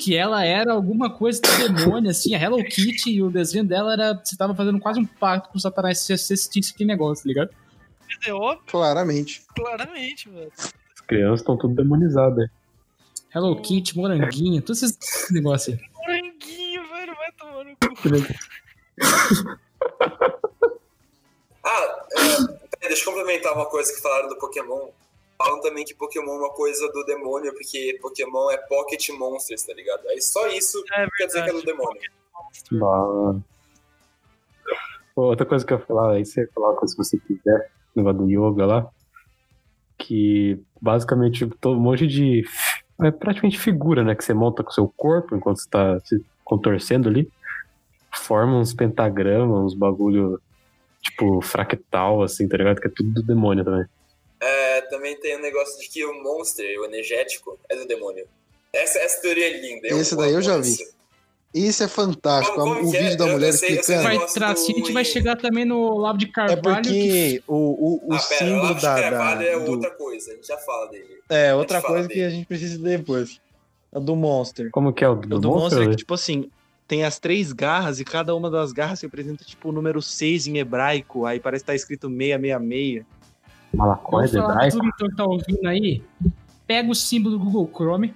Que 0.00 0.16
ela 0.16 0.44
era 0.44 0.72
alguma 0.72 1.08
coisa 1.10 1.40
do 1.40 1.74
demônio, 1.74 2.10
assim, 2.10 2.34
a 2.34 2.40
Hello 2.42 2.62
Kitty 2.64 3.10
e 3.12 3.22
o 3.22 3.30
desenho 3.30 3.64
dela 3.64 3.92
era. 3.92 4.14
Você 4.22 4.36
tava 4.36 4.54
fazendo 4.54 4.78
quase 4.80 4.98
um 4.98 5.04
pacto 5.06 5.48
com 5.50 5.56
o 5.58 5.60
Satanás 5.60 5.98
se 5.98 6.06
você 6.06 6.12
assistisse 6.14 6.72
aquele 6.72 6.88
negócio, 6.88 7.24
tá 7.24 7.28
ligado? 7.28 7.50
É 8.26 8.32
óbvio, 8.32 8.64
Claramente. 8.66 9.42
claramente, 9.54 10.28
velho. 10.28 10.52
As 10.58 11.00
crianças 11.06 11.40
estão 11.40 11.56
tudo 11.56 11.74
demonizadas. 11.74 12.48
Hello 13.34 13.60
Kitty, 13.60 13.96
moranguinho, 13.96 14.60
todos 14.60 14.82
esses 14.82 15.30
negócios 15.32 15.78
aí. 15.78 15.88
Moranguinho, 15.94 16.88
velho, 16.88 17.14
vai 17.14 17.32
tomar 17.32 17.64
no 17.64 17.76
cu. 17.76 17.92
Ah, 21.64 22.06
é, 22.10 22.18
peraí, 22.18 22.88
deixa 22.88 23.02
eu 23.02 23.14
complementar 23.14 23.54
uma 23.54 23.66
coisa 23.66 23.94
que 23.94 24.00
falaram 24.00 24.28
do 24.28 24.36
Pokémon. 24.36 24.88
Falam 25.38 25.60
também 25.60 25.84
que 25.84 25.94
Pokémon 25.94 26.34
é 26.34 26.38
uma 26.38 26.50
coisa 26.50 26.90
do 26.90 27.04
demônio, 27.04 27.52
porque 27.52 27.98
Pokémon 28.02 28.50
é 28.50 28.56
Pocket 28.56 29.08
Monsters, 29.10 29.62
tá 29.62 29.72
ligado? 29.72 30.06
Aí 30.08 30.20
só 30.20 30.48
isso 30.48 30.82
É 30.92 31.06
quer 31.16 31.26
dizer 31.26 31.44
que 31.44 31.50
é 31.50 31.52
do 31.52 31.62
demônio. 31.62 32.02
Bah. 32.72 33.40
Pô, 35.14 35.22
Outra 35.22 35.46
coisa 35.46 35.64
que 35.64 35.72
eu 35.72 35.78
ia 35.78 35.84
falar, 35.86 36.14
aí 36.14 36.24
você 36.24 36.46
coloca 36.48 36.86
se 36.86 36.96
você 36.96 37.16
quiser, 37.18 37.70
no 37.94 38.02
negócio 38.02 38.26
do 38.26 38.30
yoga 38.30 38.66
lá, 38.66 38.90
que 39.98 40.60
basicamente 40.80 41.46
todo 41.60 41.78
um 41.78 41.80
monte 41.82 42.06
de. 42.08 42.44
É 43.04 43.10
praticamente 43.10 43.58
figura, 43.58 44.04
né? 44.04 44.14
Que 44.14 44.24
você 44.24 44.34
monta 44.34 44.62
com 44.62 44.70
o 44.70 44.72
seu 44.72 44.88
corpo 44.96 45.36
enquanto 45.36 45.58
você 45.58 45.68
tá 45.68 46.00
se 46.00 46.24
contorcendo 46.44 47.08
ali. 47.08 47.30
Forma 48.14 48.58
uns 48.58 48.74
pentagramas, 48.74 49.58
uns 49.58 49.74
bagulho 49.74 50.40
tipo 51.00 51.40
fractal, 51.40 52.22
assim, 52.22 52.48
tá 52.48 52.56
ligado? 52.56 52.80
Que 52.80 52.88
é 52.88 52.90
tudo 52.94 53.12
do 53.14 53.22
demônio 53.22 53.64
também. 53.64 53.86
É, 54.40 54.80
também 54.82 55.18
tem 55.20 55.36
o 55.36 55.40
negócio 55.40 55.80
de 55.80 55.88
que 55.88 56.04
o 56.04 56.22
monster, 56.22 56.80
o 56.80 56.84
energético, 56.84 57.58
é 57.68 57.76
do 57.76 57.86
demônio. 57.86 58.26
Essa, 58.72 58.98
essa 58.98 59.20
teoria 59.20 59.46
é 59.46 59.60
linda. 59.60 59.88
Esse 59.88 60.16
daí 60.16 60.32
eu 60.32 60.42
já 60.42 60.56
vi. 60.56 60.68
isso. 60.68 61.01
Isso 61.54 61.82
é 61.84 61.88
fantástico. 61.88 62.56
Como- 62.56 62.74
como 62.76 62.88
o 62.88 62.90
que 62.90 62.96
é? 62.96 63.02
vídeo 63.02 63.18
da 63.18 63.26
Eu- 63.26 63.32
mulher 63.34 63.52
sei- 63.52 63.70
explicando. 63.78 64.02
Vai 64.04 64.16
a 64.16 64.54
gente 64.54 64.92
vai 64.92 65.02
do- 65.02 65.06
chegar 65.08 65.36
também 65.36 65.64
no 65.66 65.98
Lavo 65.98 66.18
de 66.18 66.24
É 66.26 66.28
Carvalho. 66.28 66.82
que 66.82 66.88
porque 66.90 67.42
o, 67.46 67.54
o, 67.54 68.08
o 68.08 68.14
ah, 68.14 68.18
pera, 68.18 68.18
o 68.18 68.20
símbolo 68.48 68.62
Lavo 68.62 68.74
de 68.76 68.82
da. 68.82 68.94
Carvalho 69.02 69.38
da 69.40 69.44
é 69.44 69.58
do- 69.60 69.70
outra 69.72 69.90
coisa, 69.90 70.30
a 70.30 70.34
gente 70.34 70.46
já 70.46 70.56
fala 70.58 70.86
dele. 70.90 71.18
É, 71.28 71.54
outra 71.54 71.82
coisa 71.82 72.08
que 72.08 72.14
dele. 72.14 72.26
a 72.26 72.30
gente 72.30 72.46
precisa 72.46 72.78
depois. 72.82 73.38
A 73.94 73.98
do 73.98 74.16
Monster. 74.16 74.70
Como 74.70 74.92
que 74.94 75.04
é 75.04 75.08
o 75.08 75.12
O 75.12 75.16
do, 75.16 75.38
do 75.38 75.48
Monster 75.50 75.58
é 75.58 75.80
Monster? 75.80 75.90
que, 75.90 75.96
tipo 75.96 76.14
assim, 76.14 76.50
tem 76.88 77.04
as 77.04 77.18
três 77.18 77.52
garras 77.52 78.00
e 78.00 78.04
cada 78.04 78.34
uma 78.34 78.50
das 78.50 78.72
garras 78.72 79.02
representa, 79.02 79.44
tipo, 79.44 79.68
o 79.68 79.72
número 79.72 80.00
6 80.00 80.46
em 80.46 80.56
hebraico. 80.56 81.26
Aí 81.26 81.38
parece 81.38 81.62
que 81.64 81.66
tá 81.66 81.74
escrito 81.74 82.08
666. 82.08 83.04
Malacóide, 83.74 84.32
Vamos 84.32 84.46
falar 84.46 84.58
pra 84.58 84.66
hebraico? 84.68 84.76
todo 84.78 84.84
mundo 84.84 85.10
que 85.10 85.16
tá 85.16 85.24
ouvindo 85.24 85.68
aí. 85.68 86.02
Pega 86.66 86.90
o 86.90 86.94
símbolo 86.94 87.38
do 87.38 87.44
Google 87.44 87.70
Chrome, 87.74 88.14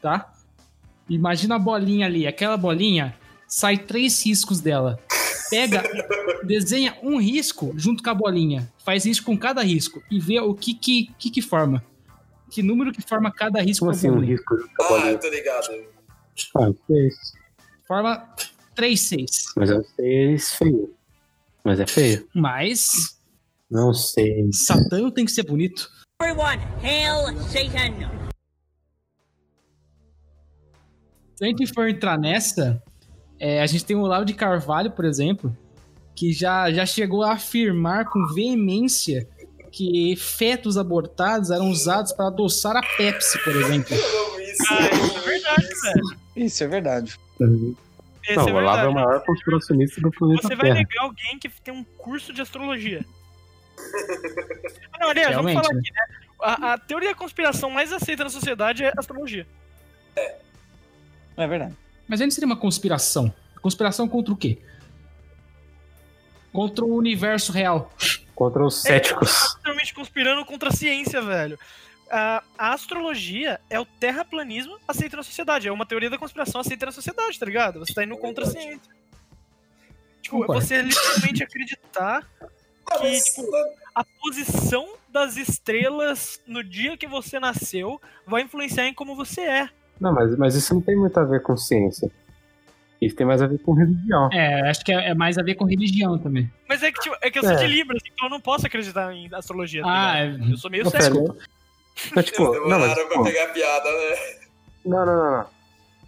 tá? 0.00 0.31
Imagina 1.08 1.56
a 1.56 1.58
bolinha 1.58 2.06
ali. 2.06 2.26
Aquela 2.26 2.56
bolinha, 2.56 3.16
sai 3.46 3.78
três 3.78 4.24
riscos 4.24 4.60
dela. 4.60 4.98
Pega, 5.50 5.82
desenha 6.44 6.96
um 7.02 7.20
risco 7.20 7.72
junto 7.76 8.02
com 8.02 8.10
a 8.10 8.14
bolinha. 8.14 8.72
Faz 8.84 9.04
isso 9.04 9.22
com 9.22 9.36
cada 9.36 9.62
risco 9.62 10.02
e 10.10 10.18
vê 10.18 10.40
o 10.40 10.54
que 10.54 10.74
que, 10.74 11.10
que, 11.18 11.30
que 11.30 11.42
forma. 11.42 11.84
Que 12.50 12.62
número 12.62 12.92
que 12.92 13.00
forma 13.00 13.32
cada 13.32 13.62
risco 13.62 13.86
Como 13.86 13.96
assim 13.96 14.10
um 14.10 14.20
risco 14.20 14.54
Ah, 14.80 15.10
eu 15.10 15.18
tô 15.18 15.28
ligado. 15.30 15.68
Ah, 16.56 16.70
isso. 16.90 17.32
Forma 17.86 18.28
3, 18.74 19.00
6. 19.00 19.44
Mas 19.56 19.70
é 19.70 19.78
um 19.78 19.84
6 19.84 20.52
feio. 20.54 20.94
Mas 21.64 21.80
é 21.80 21.86
feio. 21.86 22.28
Mas 22.34 23.18
Não 23.70 23.94
sei. 23.94 24.50
Satã 24.52 25.10
tem 25.10 25.24
que 25.24 25.32
ser 25.32 25.44
bonito. 25.44 25.90
Everyone, 26.22 26.62
hail 26.82 27.36
Satan! 27.48 28.21
Se 31.42 31.46
a 31.46 31.48
gente 31.48 31.74
for 31.74 31.88
entrar 31.88 32.16
nessa, 32.16 32.80
é, 33.36 33.60
a 33.60 33.66
gente 33.66 33.84
tem 33.84 33.96
o 33.96 34.02
Olavo 34.02 34.24
de 34.24 34.32
Carvalho, 34.32 34.92
por 34.92 35.04
exemplo, 35.04 35.52
que 36.14 36.32
já, 36.32 36.70
já 36.70 36.86
chegou 36.86 37.24
a 37.24 37.32
afirmar 37.32 38.04
com 38.04 38.28
veemência 38.32 39.28
que 39.72 40.14
fetos 40.14 40.78
abortados 40.78 41.50
eram 41.50 41.68
usados 41.68 42.12
para 42.12 42.28
adoçar 42.28 42.76
a 42.76 42.82
Pepsi, 42.96 43.42
por 43.42 43.56
exemplo. 43.56 43.92
Isso. 44.52 44.62
Ah, 44.70 44.84
isso 44.94 45.18
é 45.18 45.20
verdade, 45.24 45.64
isso. 45.64 45.82
velho. 45.82 46.18
Isso 46.36 46.62
é 46.62 46.66
verdade. 46.68 47.20
Esse 48.22 48.36
não, 48.36 48.48
é 48.48 48.52
o 48.52 48.56
Olavo 48.56 48.84
é 48.84 48.88
o 48.88 48.94
maior 48.94 49.24
conspiracionista 49.24 50.00
do 50.00 50.10
planeta 50.12 50.42
Você 50.42 50.54
vai 50.54 50.66
Terra. 50.66 50.74
negar 50.74 51.02
alguém 51.02 51.38
que 51.40 51.48
tem 51.48 51.74
um 51.74 51.82
curso 51.82 52.32
de 52.32 52.40
astrologia. 52.40 53.04
Não, 55.00 55.08
aliás, 55.08 55.30
Realmente, 55.30 55.54
vamos 55.54 55.66
falar 55.66 55.74
né? 55.74 55.80
aqui, 55.80 55.92
né? 55.92 56.02
A, 56.40 56.72
a 56.74 56.78
teoria 56.78 57.08
da 57.08 57.14
conspiração 57.16 57.68
mais 57.68 57.92
aceita 57.92 58.22
na 58.22 58.30
sociedade 58.30 58.84
é 58.84 58.92
astrologia. 58.96 59.44
É 60.14 60.36
verdade. 61.46 61.76
Mas 62.06 62.20
ainda 62.20 62.34
seria 62.34 62.46
uma 62.46 62.56
conspiração. 62.56 63.32
Conspiração 63.60 64.08
contra 64.08 64.32
o 64.34 64.36
quê? 64.36 64.58
Contra 66.52 66.84
o 66.84 66.94
universo 66.94 67.52
real. 67.52 67.90
Contra 68.34 68.64
os 68.64 68.82
céticos. 68.82 69.54
Literalmente 69.56 69.94
conspirando 69.94 70.44
contra 70.44 70.68
a 70.68 70.72
ciência, 70.72 71.22
velho. 71.22 71.58
A, 72.10 72.42
a 72.58 72.72
astrologia 72.74 73.58
é 73.70 73.80
o 73.80 73.86
terraplanismo 73.86 74.78
aceito 74.86 75.16
na 75.16 75.22
sociedade. 75.22 75.68
É 75.68 75.72
uma 75.72 75.86
teoria 75.86 76.10
da 76.10 76.18
conspiração 76.18 76.60
aceita 76.60 76.86
na 76.86 76.92
sociedade, 76.92 77.38
tá 77.38 77.46
ligado? 77.46 77.78
Você 77.78 77.94
tá 77.94 78.04
indo 78.04 78.16
contra 78.18 78.44
a 78.44 78.46
ciência. 78.46 78.92
Tipo, 80.20 80.40
Concordo. 80.40 80.60
você 80.60 80.82
literalmente 80.82 81.42
acreditar 81.42 82.28
que, 83.00 83.20
tipo, 83.22 83.50
a 83.94 84.04
posição 84.04 84.94
das 85.08 85.36
estrelas 85.36 86.40
no 86.46 86.62
dia 86.62 86.96
que 86.96 87.06
você 87.06 87.40
nasceu 87.40 88.00
vai 88.26 88.42
influenciar 88.42 88.86
em 88.86 88.94
como 88.94 89.16
você 89.16 89.40
é. 89.40 89.70
Não, 90.02 90.12
mas, 90.12 90.36
mas 90.36 90.54
isso 90.56 90.74
não 90.74 90.80
tem 90.82 90.96
muito 90.96 91.16
a 91.18 91.24
ver 91.24 91.40
com 91.42 91.56
ciência. 91.56 92.10
Isso 93.00 93.16
tem 93.16 93.26
mais 93.26 93.40
a 93.42 93.46
ver 93.46 93.58
com 93.58 93.72
religião. 93.72 94.28
É, 94.32 94.68
acho 94.68 94.84
que 94.84 94.92
é 94.92 95.10
é 95.10 95.14
mais 95.14 95.38
a 95.38 95.42
ver 95.42 95.54
com 95.54 95.64
religião 95.64 96.18
também. 96.18 96.50
Mas 96.68 96.82
é 96.82 96.90
que, 96.92 97.00
tipo, 97.00 97.16
é 97.22 97.30
que 97.30 97.38
eu 97.38 97.42
sou 97.42 97.52
É. 97.52 97.56
de 97.56 97.66
Libras, 97.66 98.02
então 98.04 98.26
eu 98.26 98.30
não 98.30 98.40
posso 98.40 98.66
acreditar 98.66 99.12
em 99.14 99.28
astrologia. 99.32 99.82
Tá 99.82 99.88
Ah, 99.88 100.24
ligado? 100.24 100.48
é. 100.48 100.52
Eu 100.52 100.56
sou 100.56 100.70
meio 100.70 100.84
Não, 100.84 100.90
cego. 100.90 101.32
pera, 101.32 101.46
Mas, 102.16 102.24
tipo, 102.26 102.54
Eles 102.54 102.68
não, 102.68 102.78
mas, 102.80 102.94
pra 102.94 103.04
tipo, 103.08 103.22
pegar 103.24 103.44
a 103.44 103.48
piada, 103.48 103.84
né? 103.90 104.16
não, 104.86 105.06
não, 105.06 105.16
não, 105.16 105.30
não. 105.38 105.46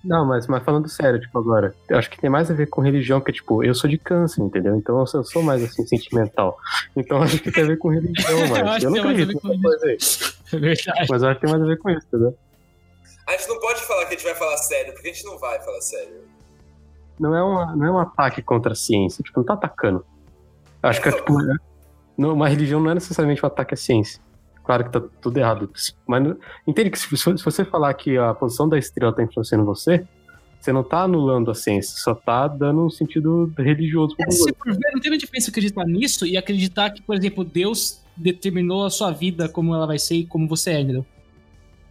Não, 0.05 0.27
mas, 0.27 0.47
mas 0.47 0.63
falando 0.63 0.87
sério, 0.87 1.19
tipo, 1.19 1.39
agora, 1.39 1.75
eu 1.89 1.97
acho 1.97 2.11
que 2.11 2.21
tem 2.21 2.29
mais 2.29 2.51
a 2.51 2.55
ver 2.55 2.67
com 2.67 2.83
religião, 2.83 3.23
que, 3.23 3.33
tipo, 3.33 3.65
eu 3.65 3.75
sou 3.75 3.89
de 3.89 3.97
câncer, 3.97 4.43
entendeu? 4.43 4.77
Então 4.77 4.99
eu 5.01 5.07
sou, 5.07 5.21
eu 5.21 5.25
sou 5.25 5.43
mais, 5.43 5.63
assim, 5.63 5.87
sentimental. 5.87 6.59
Então 6.95 7.23
acho 7.23 7.39
que 7.39 7.51
tem 7.51 7.65
a 7.65 7.67
ver 7.69 7.79
com 7.79 7.89
religião, 7.89 8.31
Eu 8.39 8.49
mas 8.65 8.83
eu, 8.85 8.93
que 8.93 9.01
não 9.01 9.11
acredito 9.11 9.41
nessa 9.49 9.63
coisa 9.63 9.87
aí. 9.87 9.97
É 10.53 10.57
verdade. 10.59 11.07
Mas 11.09 11.23
eu 11.23 11.29
acho 11.31 11.41
que 11.41 11.47
tem 11.47 11.51
mais 11.51 11.63
a 11.63 11.67
ver 11.67 11.79
com 11.79 11.91
isso, 11.91 12.07
entendeu? 12.07 12.39
A 13.27 13.33
gente 13.33 13.49
não 13.49 13.59
pode 13.59 13.81
falar 13.83 14.03
que 14.07 14.15
a 14.15 14.17
gente 14.19 14.25
vai 14.25 14.35
falar 14.35 14.57
sério, 14.59 14.93
porque 14.93 15.09
a 15.09 15.13
gente 15.13 15.25
não 15.25 15.39
vai 15.39 15.61
falar 15.61 15.81
sério. 15.81 16.23
Não 17.19 17.35
é, 17.35 17.43
uma, 17.43 17.77
não 17.77 17.87
é 17.87 17.91
um 17.93 17.99
ataque 17.99 18.43
contra 18.43 18.73
a 18.73 18.75
ciência, 18.75 19.23
tipo, 19.23 19.39
não 19.39 19.45
tá 19.47 19.55
atacando. 19.55 20.05
Eu 20.83 20.89
acho 20.91 21.01
que, 21.01 21.09
é, 21.09 21.13
tipo, 21.13 21.41
é- 21.41 21.57
não, 22.19 22.35
uma 22.35 22.49
religião 22.49 22.81
não 22.81 22.91
é 22.91 22.95
necessariamente 22.95 23.43
um 23.45 23.47
ataque 23.47 23.75
à 23.75 23.77
ciência. 23.77 24.21
Claro 24.65 24.85
que 24.85 24.91
tá 24.91 25.03
tudo 25.21 25.37
errado. 25.39 25.71
Mas 26.07 26.23
não- 26.23 26.37
entende 26.67 26.91
que 26.91 26.99
se, 26.99 27.17
se 27.17 27.45
você 27.45 27.65
falar 27.65 27.95
que 27.95 28.17
a 28.17 28.35
posição 28.35 28.69
da 28.69 28.79
estrela 28.79 29.13
tá 29.15 29.23
influenciando 29.23 29.65
você, 29.65 30.07
você 30.61 30.73
não 30.73 30.83
tá 30.83 31.03
anulando 31.03 31.51
a 31.51 31.55
ciência, 31.55 31.97
só 31.99 32.15
tá 32.15 32.49
dando 32.49 32.87
um 32.87 32.91
sentido 32.91 33.53
religioso 33.59 34.17
É, 34.19 34.31
se 34.31 34.55
for 34.55 34.73
ver, 34.73 34.91
não 34.93 35.01
tem 35.01 35.11
muita 35.11 35.19
diferença 35.19 35.51
acreditar 35.51 35.85
nisso 35.85 36.27
e 36.27 36.37
acreditar 36.37 36.91
que, 36.91 37.03
por 37.03 37.15
exemplo, 37.15 37.45
Deus 37.45 38.03
determinou 38.17 38.87
a 38.87 38.91
sua 38.91 39.11
vida 39.11 39.49
como 39.49 39.75
ela 39.75 39.87
vai 39.87 39.99
ser 39.99 40.15
e 40.15 40.27
como 40.27 40.49
você 40.49 40.71
é, 40.71 40.81
entendeu? 40.81 41.05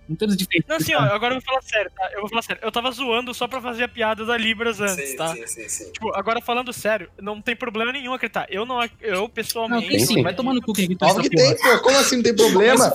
Não 0.08 0.16
tem 0.16 0.28
diferença. 0.30 0.66
Não, 0.68 0.76
assim, 0.76 0.94
ó, 0.94 1.00
agora 1.00 1.34
eu 1.34 1.40
vou 1.40 1.46
falar 1.46 1.62
sério, 1.62 1.92
tá? 1.96 2.10
Eu 2.14 2.22
vou 2.22 2.30
falar 2.30 2.42
sério. 2.42 2.62
Eu 2.64 2.72
tava 2.72 2.92
zoando 2.92 3.34
só 3.34 3.48
pra 3.48 3.62
fazer 3.62 3.84
a 3.84 3.88
piada 3.88 4.26
da 4.26 4.38
Libras 4.38 4.82
antes, 4.82 5.12
sim, 5.12 5.16
tá? 5.16 5.34
sim, 5.36 5.48
sim, 5.48 5.70
sim. 5.70 5.92
Tipo, 5.92 6.14
agora 6.14 6.42
falando 6.42 6.74
sério, 6.74 7.10
não 7.22 7.42
tem 7.42 7.56
problema 7.56 7.92
nenhum 7.92 8.14
acreditar. 8.14 8.46
Eu 8.50 8.66
não, 8.66 8.84
eu 9.02 9.22
Não, 9.22 9.30
pessoalmente. 9.30 9.88
tem 9.88 10.00
sim, 10.00 10.22
vai 10.22 10.36
tomar 10.36 10.54
no 10.54 10.62
cu 10.62 10.74
que 10.74 10.82
acredita 10.82 11.06
Óbvio 11.06 11.30
que 11.30 11.36
tem, 11.36 11.58
pô. 11.58 11.80
Como 11.80 11.98
assim 11.98 12.18
não 12.18 12.24
tem 12.24 12.36
problema? 12.36 12.92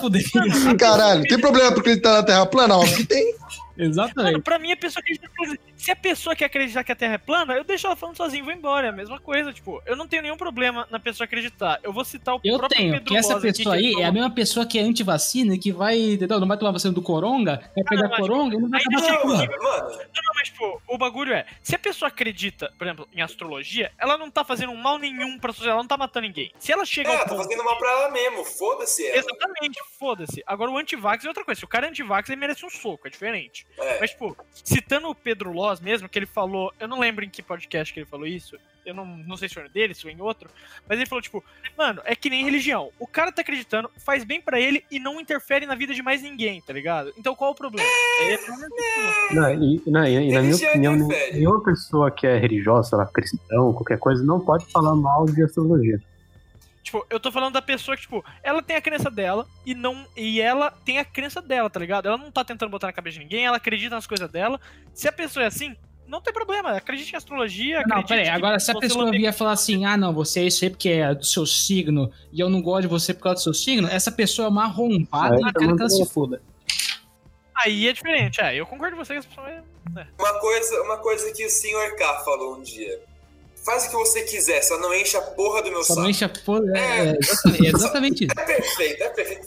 Caralho, 0.78 1.22
tem 1.22 1.40
problema 1.40 1.72
porque 1.72 1.90
ele 1.90 2.00
tá 2.00 2.12
na 2.12 2.22
Terra 2.22 2.46
plana? 2.46 2.76
Óbvio 2.76 2.96
que 2.96 3.04
tem. 3.06 3.34
Mano, 3.78 3.90
Exatamente. 3.90 4.42
pra 4.42 4.58
mim 4.58 4.72
a 4.72 4.76
pessoa 4.76 5.00
acredita. 5.00 5.28
Se 5.76 5.92
a 5.92 5.96
pessoa 5.96 6.34
quer 6.34 6.46
acreditar 6.46 6.82
que 6.82 6.90
a 6.90 6.96
Terra 6.96 7.14
é 7.14 7.18
plana, 7.18 7.54
eu 7.54 7.62
deixo 7.62 7.86
ela 7.86 7.94
falando 7.94 8.16
sozinha 8.16 8.42
vou 8.42 8.52
embora. 8.52 8.88
É 8.88 8.90
a 8.90 8.92
mesma 8.92 9.20
coisa, 9.20 9.52
tipo, 9.52 9.80
eu 9.86 9.94
não 9.94 10.08
tenho 10.08 10.22
nenhum 10.22 10.36
problema 10.36 10.86
na 10.90 10.98
pessoa 10.98 11.24
acreditar. 11.24 11.78
Eu 11.82 11.92
vou 11.92 12.04
citar 12.04 12.34
o 12.34 12.40
Eu 12.42 12.58
próprio 12.58 12.76
tenho, 12.76 12.92
Pedro 12.94 13.06
que 13.06 13.16
essa 13.16 13.34
Rosa 13.34 13.48
aqui, 13.48 13.58
pessoa 13.58 13.76
que 13.76 13.86
aí 13.86 13.92
ele 13.92 14.02
é 14.02 14.04
a 14.06 14.12
mesma 14.12 14.30
pessoa 14.30 14.66
que 14.66 14.78
é 14.78 14.82
anti-vacina 14.82 15.54
e 15.54 15.58
que 15.58 15.70
vai, 15.70 15.96
entendeu? 15.98 16.40
Não 16.40 16.48
vai 16.48 16.58
tomar 16.58 16.72
vacina 16.72 16.92
do 16.92 17.02
coronga, 17.02 17.70
vai 17.74 17.84
pegar 17.84 18.02
não, 18.02 18.10
mas, 18.10 18.18
coronga 18.18 18.56
e 18.56 18.58
não 18.58 18.68
vai 18.68 18.80
aí 18.80 18.86
acabar 18.88 19.12
não, 19.12 19.24
Não, 19.24 19.34
mano, 19.34 19.90
Não, 19.90 19.98
não, 19.98 20.34
mas, 20.34 20.48
tipo, 20.48 20.82
o 20.88 20.98
bagulho 20.98 21.32
é: 21.32 21.46
se 21.62 21.74
a 21.76 21.78
pessoa 21.78 22.08
acredita, 22.08 22.72
por 22.76 22.86
exemplo, 22.86 23.08
em 23.14 23.22
astrologia, 23.22 23.92
ela 23.98 24.18
não 24.18 24.30
tá 24.30 24.44
fazendo 24.44 24.74
mal 24.74 24.98
nenhum 24.98 25.38
pra 25.38 25.52
sociedade, 25.52 25.74
ela 25.74 25.82
não 25.82 25.88
tá 25.88 25.96
matando 25.96 26.26
ninguém. 26.26 26.52
Se 26.58 26.72
ela 26.72 26.84
chega 26.84 27.10
é, 27.10 27.16
ao 27.16 27.24
tá 27.24 27.36
fazendo 27.36 27.62
mal 27.62 27.78
pra 27.78 27.90
ela 27.90 28.10
mesmo, 28.10 28.44
foda-se 28.44 29.06
ela. 29.06 29.18
Exatamente, 29.18 29.78
foda-se. 29.98 30.42
Agora 30.46 30.70
o 30.70 30.76
antivax 30.76 31.24
é 31.24 31.28
outra 31.28 31.44
coisa. 31.44 31.58
Se 31.60 31.64
o 31.64 31.68
cara 31.68 31.86
é 31.86 31.90
antivax, 31.90 32.28
ele 32.28 32.40
merece 32.40 32.66
um 32.66 32.70
soco, 32.70 33.06
é 33.06 33.10
diferente. 33.10 33.67
É. 33.76 34.00
Mas, 34.00 34.10
tipo, 34.10 34.36
citando 34.52 35.08
o 35.08 35.14
Pedro 35.14 35.52
Loz 35.52 35.80
mesmo, 35.80 36.08
que 36.08 36.18
ele 36.18 36.26
falou, 36.26 36.72
eu 36.80 36.88
não 36.88 36.98
lembro 36.98 37.24
em 37.24 37.28
que 37.30 37.42
podcast 37.42 37.92
que 37.92 38.00
ele 38.00 38.06
falou 38.06 38.26
isso, 38.26 38.56
eu 38.84 38.94
não, 38.94 39.04
não 39.04 39.36
sei 39.36 39.48
se 39.48 39.54
foi 39.54 39.64
no 39.64 39.68
dele, 39.68 39.94
se 39.94 40.02
foi 40.02 40.12
em 40.12 40.20
outro, 40.20 40.48
mas 40.88 40.98
ele 40.98 41.06
falou, 41.08 41.20
tipo, 41.22 41.44
mano, 41.76 42.00
é 42.04 42.16
que 42.16 42.30
nem 42.30 42.42
religião. 42.44 42.90
O 42.98 43.06
cara 43.06 43.30
tá 43.30 43.42
acreditando, 43.42 43.90
faz 43.98 44.24
bem 44.24 44.40
pra 44.40 44.58
ele 44.58 44.82
e 44.90 44.98
não 44.98 45.20
interfere 45.20 45.66
na 45.66 45.74
vida 45.74 45.92
de 45.94 46.02
mais 46.02 46.22
ninguém, 46.22 46.60
tá 46.62 46.72
ligado? 46.72 47.12
Então 47.18 47.34
qual 47.36 47.50
o 47.52 47.54
problema? 47.54 47.86
É 48.20 48.28
ele 48.28 48.38
falou. 48.38 48.68
Não, 49.30 49.54
e, 49.62 49.82
não, 49.86 50.04
e- 50.06 50.10
e 50.12 50.32
na 50.32 50.40
minha 50.40 50.40
Religião 50.40 50.70
opinião, 50.70 51.08
nenhuma 51.32 51.62
pessoa 51.62 52.10
que 52.10 52.26
é 52.26 52.36
religiosa, 52.38 52.88
sei 52.88 52.98
lá, 52.98 53.06
cristão, 53.06 53.72
qualquer 53.74 53.98
coisa, 53.98 54.24
não 54.24 54.40
pode 54.40 54.64
falar 54.72 54.96
mal 54.96 55.26
de 55.26 55.42
astrologia. 55.42 56.00
Tipo, 56.88 57.06
eu 57.10 57.20
tô 57.20 57.30
falando 57.30 57.52
da 57.52 57.60
pessoa 57.60 57.94
que, 57.94 58.04
tipo, 58.04 58.24
ela 58.42 58.62
tem 58.62 58.74
a 58.74 58.80
crença 58.80 59.10
dela 59.10 59.46
e 59.66 59.74
não. 59.74 60.06
E 60.16 60.40
ela 60.40 60.70
tem 60.70 60.98
a 60.98 61.04
crença 61.04 61.42
dela, 61.42 61.68
tá 61.68 61.78
ligado? 61.78 62.08
Ela 62.08 62.16
não 62.16 62.30
tá 62.30 62.42
tentando 62.42 62.70
botar 62.70 62.86
na 62.86 62.94
cabeça 62.94 63.18
de 63.18 63.24
ninguém, 63.24 63.44
ela 63.44 63.58
acredita 63.58 63.94
nas 63.94 64.06
coisas 64.06 64.30
dela. 64.30 64.58
Se 64.94 65.06
a 65.06 65.12
pessoa 65.12 65.44
é 65.44 65.48
assim, 65.48 65.76
não 66.06 66.22
tem 66.22 66.32
problema. 66.32 66.70
Acredite 66.70 67.12
em 67.12 67.16
astrologia. 67.16 67.82
Não, 67.86 68.02
peraí, 68.02 68.26
agora 68.30 68.58
se 68.58 68.70
a 68.70 68.78
pessoa 68.78 69.10
vier 69.10 69.34
falar 69.34 69.52
assim, 69.52 69.84
ah 69.84 69.98
não, 69.98 70.14
você 70.14 70.40
é 70.40 70.44
isso 70.44 70.64
aí 70.64 70.70
porque 70.70 70.88
é 70.88 71.14
do 71.14 71.26
seu 71.26 71.44
signo 71.44 72.10
e 72.32 72.40
eu 72.40 72.48
não 72.48 72.62
gosto 72.62 72.82
de 72.82 72.88
você 72.88 73.12
por 73.12 73.24
causa 73.24 73.36
do 73.36 73.42
seu 73.42 73.52
signo, 73.52 73.86
essa 73.86 74.10
pessoa 74.10 74.46
é 74.46 74.48
uma 74.48 74.64
arrombada 74.64 75.36
e 75.36 75.40
eu 75.40 75.52
tá 75.52 75.60
quero 75.60 75.76
que 75.76 75.82
ela 75.82 75.90
se 75.90 76.06
foda. 76.06 76.40
Aí 77.54 77.86
é 77.86 77.92
diferente, 77.92 78.40
é. 78.40 78.54
Eu 78.54 78.64
concordo 78.64 78.96
com 78.96 79.04
você 79.04 79.12
que 79.12 79.18
essa 79.18 79.28
pessoa 79.28 79.50
é. 79.50 79.62
Uma 80.18 80.40
coisa, 80.40 80.82
uma 80.84 80.96
coisa 80.96 81.30
que 81.34 81.44
o 81.44 81.50
senhor 81.50 81.96
K 81.96 82.24
falou 82.24 82.56
um 82.56 82.62
dia. 82.62 82.98
Faz 83.68 83.84
o 83.84 83.90
que 83.90 83.96
você 83.96 84.22
quiser, 84.22 84.62
só 84.62 84.78
não 84.78 84.94
enche 84.94 85.14
a 85.18 85.20
porra 85.20 85.60
do 85.62 85.70
meu 85.70 85.82
Só 85.82 85.88
saco. 85.92 86.00
não 86.00 86.08
enche 86.10 86.24
a 86.24 86.30
foda. 86.42 86.72
É, 86.78 87.08
é 87.10 87.18
exatamente, 87.20 87.66
é 87.66 87.68
exatamente 87.68 88.24
isso. 88.24 88.34
É 88.38 88.44
perfeito, 88.44 89.02
é 89.02 89.08
perfeito. 89.10 89.42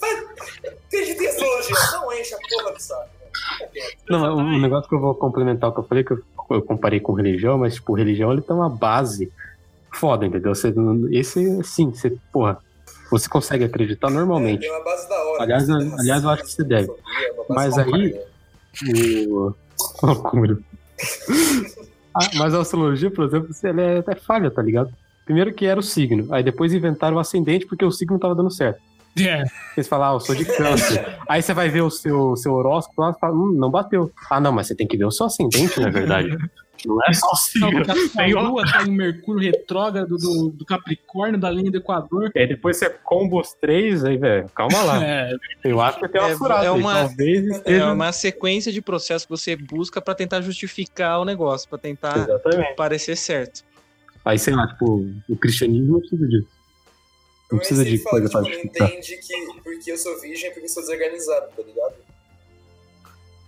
Acredita 0.86 1.24
em 1.24 1.26
astrologia, 1.26 1.76
não 1.92 2.12
enche 2.12 2.34
a 2.34 2.38
porra 2.38 2.72
do 2.72 2.80
saco. 2.80 3.10
Não, 4.08 4.20
mas 4.20 4.28
Exatamente. 4.30 4.56
um 4.56 4.60
negócio 4.60 4.88
que 4.88 4.94
eu 4.94 5.00
vou 5.00 5.14
complementar 5.16 5.70
o 5.70 5.72
que 5.74 5.80
eu 5.80 5.84
falei, 5.84 6.04
que 6.04 6.12
eu, 6.12 6.18
eu 6.50 6.62
comparei 6.62 7.00
com 7.00 7.12
religião, 7.14 7.58
mas, 7.58 7.74
tipo, 7.74 7.94
religião 7.94 8.30
ele 8.32 8.42
tem 8.42 8.54
uma 8.54 8.70
base 8.70 9.32
foda, 9.92 10.24
entendeu? 10.24 10.54
Você, 10.54 10.70
não- 10.70 11.08
esse, 11.12 11.60
sim, 11.64 11.90
você, 11.90 12.16
porra, 12.32 12.58
você 13.10 13.28
consegue 13.28 13.64
acreditar 13.64 14.08
normalmente. 14.08 14.60
Tem 14.60 14.70
uma 14.70 14.84
base 14.84 15.08
da 15.08 15.16
hora. 15.24 15.42
Aliás, 15.42 15.68
eu- 15.68 15.76
aliás, 15.98 16.22
eu 16.22 16.30
acho 16.30 16.42
que 16.44 16.50
você 16.52 16.62
deve. 16.64 16.90
é 16.92 17.32
Mas 17.48 17.76
aí-. 17.76 18.14
O... 19.28 19.52
o 20.06 20.14
cúmulo. 20.22 20.62
Ah, 21.00 21.82
mas 22.34 22.54
a 22.54 22.60
astrologia, 22.60 23.10
por 23.10 23.24
exemplo, 23.24 23.48
ela 23.62 23.80
é 23.82 23.98
até 23.98 24.14
falha, 24.14 24.50
tá 24.50 24.62
ligado? 24.62 24.92
Primeiro 25.24 25.52
que 25.52 25.66
era 25.66 25.78
o 25.78 25.82
signo, 25.82 26.32
aí 26.34 26.42
depois 26.42 26.74
inventaram 26.74 27.16
o 27.16 27.20
ascendente 27.20 27.66
porque 27.66 27.84
o 27.84 27.92
signo 27.92 28.18
tava 28.18 28.34
dando 28.34 28.50
certo. 28.50 28.80
É. 29.18 29.44
Eles 29.76 29.88
falam, 29.88 30.10
ah, 30.10 30.14
eu 30.14 30.20
sou 30.20 30.34
de 30.34 30.44
câncer. 30.44 31.18
Aí 31.28 31.42
você 31.42 31.52
vai 31.52 31.68
ver 31.68 31.82
o 31.82 31.90
seu, 31.90 32.34
seu 32.34 32.54
horóscopo 32.54 33.02
lá 33.02 33.10
e 33.10 33.20
fala, 33.20 33.34
hum, 33.34 33.52
não 33.52 33.70
bateu. 33.70 34.10
Ah, 34.30 34.40
não, 34.40 34.52
mas 34.52 34.66
você 34.66 34.74
tem 34.74 34.86
que 34.86 34.96
ver 34.96 35.04
o 35.04 35.10
seu 35.10 35.26
ascendente, 35.26 35.78
na 35.80 35.90
verdade. 35.90 36.34
Não 36.86 36.98
é 37.08 37.12
só 37.12 37.26
o 37.32 37.36
signo. 37.36 37.82
a 38.38 38.40
Lua 38.42 38.64
tá 38.64 38.82
em 38.82 38.90
Mercúrio 38.90 39.40
retrógrado 39.50 40.16
do, 40.16 40.48
do 40.50 40.64
Capricórnio, 40.64 41.38
da 41.38 41.50
linha 41.50 41.70
do 41.70 41.78
Equador. 41.78 42.30
E 42.34 42.38
aí 42.38 42.46
depois 42.46 42.76
você 42.76 42.90
comba 42.90 43.36
os 43.40 43.52
três, 43.54 44.04
aí, 44.04 44.16
velho, 44.16 44.48
calma 44.54 44.82
lá. 44.82 45.00
É, 45.04 45.32
Eu 45.64 45.80
acho 45.80 45.98
que 46.00 46.08
tem 46.08 46.20
uma 46.20 46.30
É, 46.30 46.36
furada. 46.36 46.64
é 46.64 46.68
aí, 46.68 46.80
uma- 46.80 46.94
Talvez 46.94 47.46
É 47.50 47.56
esteja... 47.56 47.92
uma 47.92 48.12
sequência 48.12 48.72
de 48.72 48.80
processos 48.82 49.24
que 49.24 49.30
você 49.30 49.56
busca 49.56 50.00
pra 50.00 50.14
tentar 50.14 50.40
justificar 50.40 51.20
o 51.20 51.24
negócio, 51.24 51.68
pra 51.68 51.78
tentar 51.78 52.16
Exatamente. 52.18 52.74
parecer 52.74 53.16
certo. 53.16 53.62
Aí, 54.24 54.38
sei 54.38 54.54
lá, 54.54 54.66
tipo, 54.68 55.06
o 55.28 55.36
cristianismo 55.36 55.92
não 55.94 56.00
precisa 56.00 56.28
disso. 56.28 56.46
Não 57.50 57.58
precisa 57.58 57.84
de 57.84 57.98
fala, 57.98 58.10
coisa 58.10 58.28
tipo, 58.28 58.40
pra 58.42 58.50
justificar. 58.52 58.88
entende 58.88 59.16
que 59.18 59.60
porque 59.62 59.92
eu 59.92 59.98
sou 59.98 60.20
virgem 60.20 60.46
é 60.48 60.50
porque 60.52 60.64
eu 60.66 60.70
sou 60.70 60.82
desorganizado, 60.82 61.46
tá 61.56 61.62
ligado? 61.62 61.94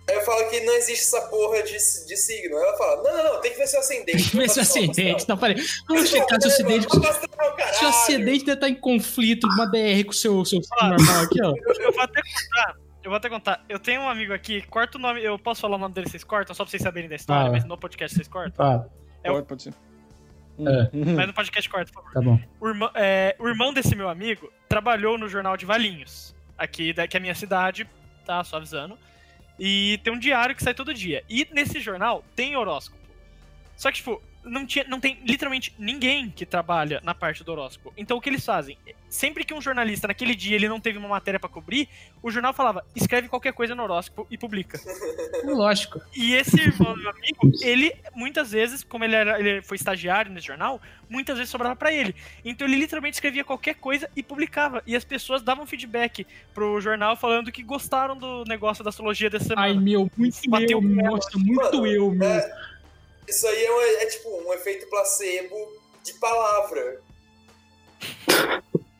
Aí 0.07 0.15
eu 0.15 0.21
falo 0.21 0.47
que 0.49 0.59
não 0.61 0.73
existe 0.75 1.03
essa 1.03 1.21
porra 1.29 1.63
de, 1.63 1.71
de 1.73 2.15
signo. 2.17 2.55
Aí 2.57 2.63
ela 2.63 2.77
fala, 2.77 3.03
não, 3.03 3.17
não, 3.17 3.33
não, 3.33 3.41
tem 3.41 3.51
que 3.51 3.57
ver 3.57 3.65
seu 3.67 3.79
ascendente. 3.79 4.37
Vê 4.37 4.47
seu 4.47 4.61
ascendente. 4.61 5.27
Não, 5.27 5.35
peraí. 5.37 5.55
Vamos 5.87 6.09
checar 6.09 6.39
seu 6.41 6.51
ascendente. 6.51 6.87
Seu 7.79 7.89
ascendente 7.89 8.45
deve 8.45 8.53
estar 8.57 8.69
em 8.69 8.75
conflito, 8.75 9.47
uma 9.47 9.65
DR 9.65 10.03
com 10.03 10.11
o 10.11 10.13
seu, 10.13 10.45
seu 10.45 10.61
signo 10.61 10.89
normal 10.89 11.23
aqui, 11.23 11.41
ó. 11.43 11.53
Eu, 11.79 11.91
vou 11.91 12.01
até 12.03 12.21
contar. 12.21 12.75
Eu 13.03 13.09
vou 13.09 13.17
até 13.17 13.29
contar. 13.29 13.65
Eu 13.67 13.79
tenho 13.79 14.01
um 14.01 14.09
amigo 14.09 14.31
aqui, 14.33 14.61
corta 14.67 14.97
o 14.97 15.01
nome. 15.01 15.23
Eu 15.23 15.39
posso 15.39 15.61
falar 15.61 15.75
o 15.75 15.79
nome 15.79 15.93
dele, 15.95 16.07
vocês 16.09 16.23
cortam, 16.23 16.53
só 16.55 16.63
pra 16.63 16.69
vocês 16.71 16.83
saberem 16.83 17.09
da 17.09 17.15
história, 17.15 17.47
Ah. 17.47 17.51
mas 17.51 17.65
no 17.65 17.77
podcast 17.77 18.15
vocês 18.15 18.27
cortam. 18.27 18.65
Ah, 18.65 18.85
É 19.23 19.31
o- 19.31 19.35
Pode, 19.35 19.47
pode 19.47 19.63
ser. 19.63 19.73
É. 20.57 20.63
Uhum. 20.95 21.15
Mas 21.15 21.27
no 21.27 21.33
podcast 21.33 21.69
corta, 21.69 21.91
por 21.91 22.03
favor. 22.03 22.13
tá 22.13 22.21
bom. 22.21 22.39
O 22.61 22.67
irmão, 22.69 22.89
é, 22.95 23.35
o 23.39 23.47
irmão 23.47 23.73
desse 23.73 23.93
meu 23.95 24.07
amigo 24.07 24.51
trabalhou 24.69 25.17
no 25.17 25.27
jornal 25.27 25.57
de 25.57 25.65
Valinhos, 25.65 26.33
aqui 26.57 26.93
que 26.93 27.17
é 27.17 27.19
a 27.19 27.21
minha 27.21 27.35
cidade, 27.35 27.89
tá? 28.25 28.43
Só 28.43 28.57
avisando. 28.57 28.97
E 29.59 29.99
tem 30.03 30.13
um 30.13 30.19
diário 30.19 30.55
que 30.55 30.63
sai 30.63 30.73
todo 30.73 30.93
dia. 30.93 31.23
E 31.29 31.47
nesse 31.51 31.79
jornal 31.79 32.23
tem 32.35 32.55
horóscopo. 32.55 32.99
Só 33.77 33.89
que, 33.89 33.97
tipo, 33.97 34.21
não, 34.45 34.65
tinha, 34.65 34.85
não 34.87 34.99
tem 34.99 35.19
literalmente 35.25 35.73
ninguém 35.77 36.29
que 36.29 36.45
trabalha 36.45 37.01
na 37.03 37.13
parte 37.13 37.43
do 37.43 37.51
horóscopo. 37.51 37.93
Então 37.97 38.17
o 38.17 38.21
que 38.21 38.29
eles 38.29 38.45
fazem? 38.45 38.77
Sempre 39.09 39.43
que 39.43 39.53
um 39.53 39.61
jornalista 39.61 40.07
naquele 40.07 40.35
dia 40.35 40.55
ele 40.55 40.67
não 40.67 40.79
teve 40.79 40.97
uma 40.97 41.07
matéria 41.07 41.39
pra 41.39 41.49
cobrir, 41.49 41.87
o 42.21 42.29
jornal 42.29 42.53
falava: 42.53 42.85
escreve 42.95 43.27
qualquer 43.27 43.53
coisa 43.53 43.73
no 43.73 43.83
horóscopo 43.83 44.27
e 44.29 44.37
publica. 44.37 44.79
Lógico. 45.45 46.01
E 46.15 46.33
esse 46.33 46.59
irmão 46.59 46.93
do 46.93 47.01
meu 47.01 47.11
amigo, 47.11 47.51
ele, 47.61 47.93
muitas 48.13 48.51
vezes, 48.51 48.83
como 48.83 49.03
ele, 49.03 49.15
era, 49.15 49.39
ele 49.39 49.61
foi 49.61 49.75
estagiário 49.75 50.31
nesse 50.31 50.47
jornal, 50.47 50.81
muitas 51.09 51.37
vezes 51.37 51.49
sobrava 51.49 51.75
pra 51.75 51.93
ele. 51.93 52.15
Então 52.43 52.67
ele 52.67 52.77
literalmente 52.77 53.15
escrevia 53.15 53.43
qualquer 53.43 53.75
coisa 53.75 54.09
e 54.15 54.23
publicava. 54.23 54.81
E 54.85 54.95
as 54.95 55.03
pessoas 55.03 55.41
davam 55.41 55.65
feedback 55.65 56.25
pro 56.53 56.79
jornal 56.81 57.15
falando 57.15 57.51
que 57.51 57.63
gostaram 57.63 58.17
do 58.17 58.43
negócio 58.45 58.83
da 58.83 58.89
astrologia 58.89 59.29
dessa 59.29 59.45
semana. 59.45 59.67
Ai, 59.67 59.73
meu, 59.73 60.09
muito 60.17 60.37
Bateu 60.49 60.69
eu, 60.69 60.81
com 60.81 60.99
ela. 60.99 61.09
nossa, 61.11 61.37
muito 61.37 61.87
eu, 61.87 62.11
meu. 62.11 62.27
é, 62.27 62.74
isso 63.27 63.47
aí 63.47 63.65
é, 63.65 63.71
um- 63.71 63.81
é 63.81 64.05
tipo 64.07 64.29
um 64.29 64.53
efeito 64.53 64.87
placebo 64.89 65.55
de 66.03 66.13
palavra. 66.15 67.01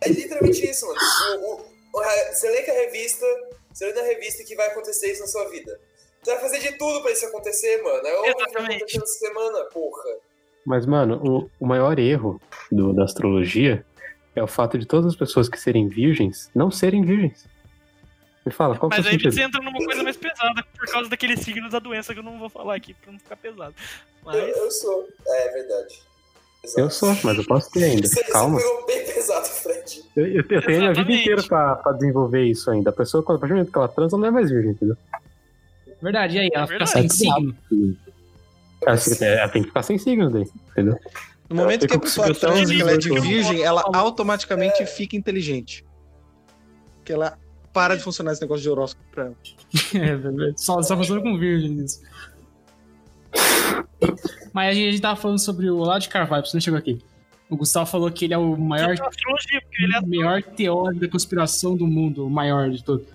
É 0.01 0.09
literalmente 0.09 0.65
isso, 0.69 0.85
mano. 0.87 0.99
O- 0.99 1.53
o- 1.53 1.65
o 1.93 2.01
re- 2.01 2.33
você 2.33 2.49
lê 2.49 2.61
que 2.63 2.71
a 2.71 2.73
revista, 2.73 3.25
você 3.73 3.85
lê 3.87 3.93
na 3.93 4.01
revista 4.03 4.43
que 4.43 4.55
vai 4.55 4.67
acontecer 4.67 5.11
isso 5.11 5.21
na 5.21 5.27
sua 5.27 5.49
vida. 5.49 5.79
Você 6.21 6.31
vai 6.31 6.41
fazer 6.41 6.59
de 6.59 6.77
tudo 6.77 7.01
pra 7.01 7.11
isso 7.11 7.25
acontecer, 7.25 7.81
mano. 7.83 8.07
É 8.07 8.13
óbvio 8.15 8.35
que 8.47 8.53
vai 8.53 8.75
acontecer 8.75 8.97
essa 8.97 9.19
semana, 9.19 9.63
porra. 9.65 10.03
Mas, 10.65 10.85
mano, 10.85 11.21
o, 11.23 11.49
o 11.63 11.67
maior 11.67 11.99
erro 11.99 12.41
do- 12.71 12.93
da 12.93 13.03
astrologia 13.03 13.85
é 14.35 14.41
o 14.43 14.47
fato 14.47 14.77
de 14.77 14.85
todas 14.87 15.07
as 15.13 15.15
pessoas 15.15 15.47
que 15.47 15.59
serem 15.59 15.87
virgens 15.87 16.49
não 16.55 16.71
serem 16.71 17.03
virgens. 17.05 17.45
Me 18.45 18.51
fala, 18.51 18.77
qual 18.77 18.89
que 18.91 18.97
é 18.97 18.99
o 18.99 19.03
Mas 19.03 19.07
aí 19.07 19.13
sentido? 19.13 19.33
você 19.33 19.41
entra 19.41 19.61
numa 19.61 19.83
coisa 19.83 20.03
mais 20.03 20.17
pesada 20.17 20.63
por 20.77 20.85
causa 20.91 21.09
daquele 21.09 21.35
signo 21.37 21.67
da 21.69 21.79
doença 21.79 22.13
que 22.13 22.19
eu 22.19 22.23
não 22.23 22.37
vou 22.37 22.47
falar 22.49 22.75
aqui 22.75 22.93
pra 22.93 23.11
não 23.11 23.17
ficar 23.19 23.35
pesado. 23.37 23.73
Eu, 23.73 24.25
Mas. 24.25 24.57
eu 24.57 24.71
sou. 24.71 25.07
É, 25.27 25.47
é 25.47 25.51
verdade. 25.51 26.01
Exato. 26.63 26.79
Eu 26.79 26.89
sou, 26.89 27.17
mas 27.23 27.37
eu 27.37 27.45
posso 27.45 27.71
ter 27.71 27.83
ainda. 27.83 28.07
Você, 28.07 28.23
você 28.23 28.31
Calma. 28.31 28.57
pegou 28.57 28.85
bem 28.85 29.05
pesado, 29.05 29.45
Fred. 29.47 30.03
Eu, 30.15 30.27
eu- 30.27 30.33
eu 30.49 30.61
tenho 30.65 30.89
a 30.89 30.93
vida 30.93 31.11
inteira 31.11 31.43
pra, 31.43 31.75
pra 31.75 31.91
desenvolver 31.93 32.43
isso 32.43 32.69
ainda. 32.71 32.89
A 32.91 32.93
pessoa, 32.93 33.23
quando 33.23 33.37
a 33.37 33.39
partir 33.39 33.53
do 33.53 33.57
momento 33.57 33.71
que 33.71 33.77
ela 33.77 33.87
transa, 33.87 34.17
não 34.17 34.27
é 34.27 34.31
mais 34.31 34.49
virgem, 34.49 34.71
entendeu? 34.71 34.97
Verdade, 36.01 36.37
e 36.37 36.39
aí? 36.39 36.49
Ela 36.53 36.63
É 36.63 36.67
fica 36.67 36.85
verdade. 36.85 36.91
sem 36.91 37.09
signo. 37.09 37.55
Ela, 38.85 38.97
fica- 38.97 39.25
ela 39.25 39.49
tem 39.49 39.61
que 39.63 39.67
ficar 39.69 39.83
sem 39.83 39.97
signo 39.97 40.29
daí, 40.29 40.47
entendeu? 40.71 40.99
No 41.49 41.55
momento 41.55 41.87
que 41.87 41.95
a 41.95 41.99
pessoa 41.99 42.33
transa 42.33 42.65
que 42.73 42.81
ela 42.81 42.91
é 42.91 42.97
de 42.97 43.09
virgem, 43.19 43.61
ela 43.63 43.83
automaticamente 43.93 44.85
fica 44.85 45.15
inteligente. 45.15 45.85
Que 47.03 47.13
ela 47.13 47.37
para 47.75 47.97
de 47.97 48.03
funcionar 48.03 48.31
esse 48.31 48.41
negócio 48.41 48.63
de 48.63 48.69
horóscopo 48.69 49.05
pra 49.11 49.25
ela. 49.25 49.35
É, 49.93 50.15
verdade. 50.15 50.53
só, 50.55 50.81
só 50.81 50.95
funciona 50.95 51.21
com 51.21 51.37
virgem 51.37 51.77
isso. 51.83 52.01
Mas 54.53 54.69
a 54.69 54.73
gente, 54.73 54.87
a 54.87 54.91
gente 54.91 55.01
tava 55.01 55.19
falando 55.19 55.39
sobre 55.39 55.69
o 55.69 55.77
Olavo 55.77 55.99
de 55.99 56.07
Carvalho, 56.07 56.45
você 56.45 56.55
não 56.55 56.61
chegou 56.61 56.79
aqui. 56.79 57.01
O 57.49 57.57
Gustavo 57.57 57.85
falou 57.85 58.09
que 58.09 58.23
ele 58.23 58.33
é 58.33 58.37
o 58.37 58.55
maior, 58.57 58.95
é 58.95 59.99
o 59.99 60.07
maior 60.07 60.41
teórico 60.41 61.01
da 61.01 61.09
conspiração 61.09 61.75
do 61.75 61.85
mundo, 61.85 62.25
o 62.25 62.29
maior 62.29 62.69
de 62.69 62.81
todos. 62.81 63.05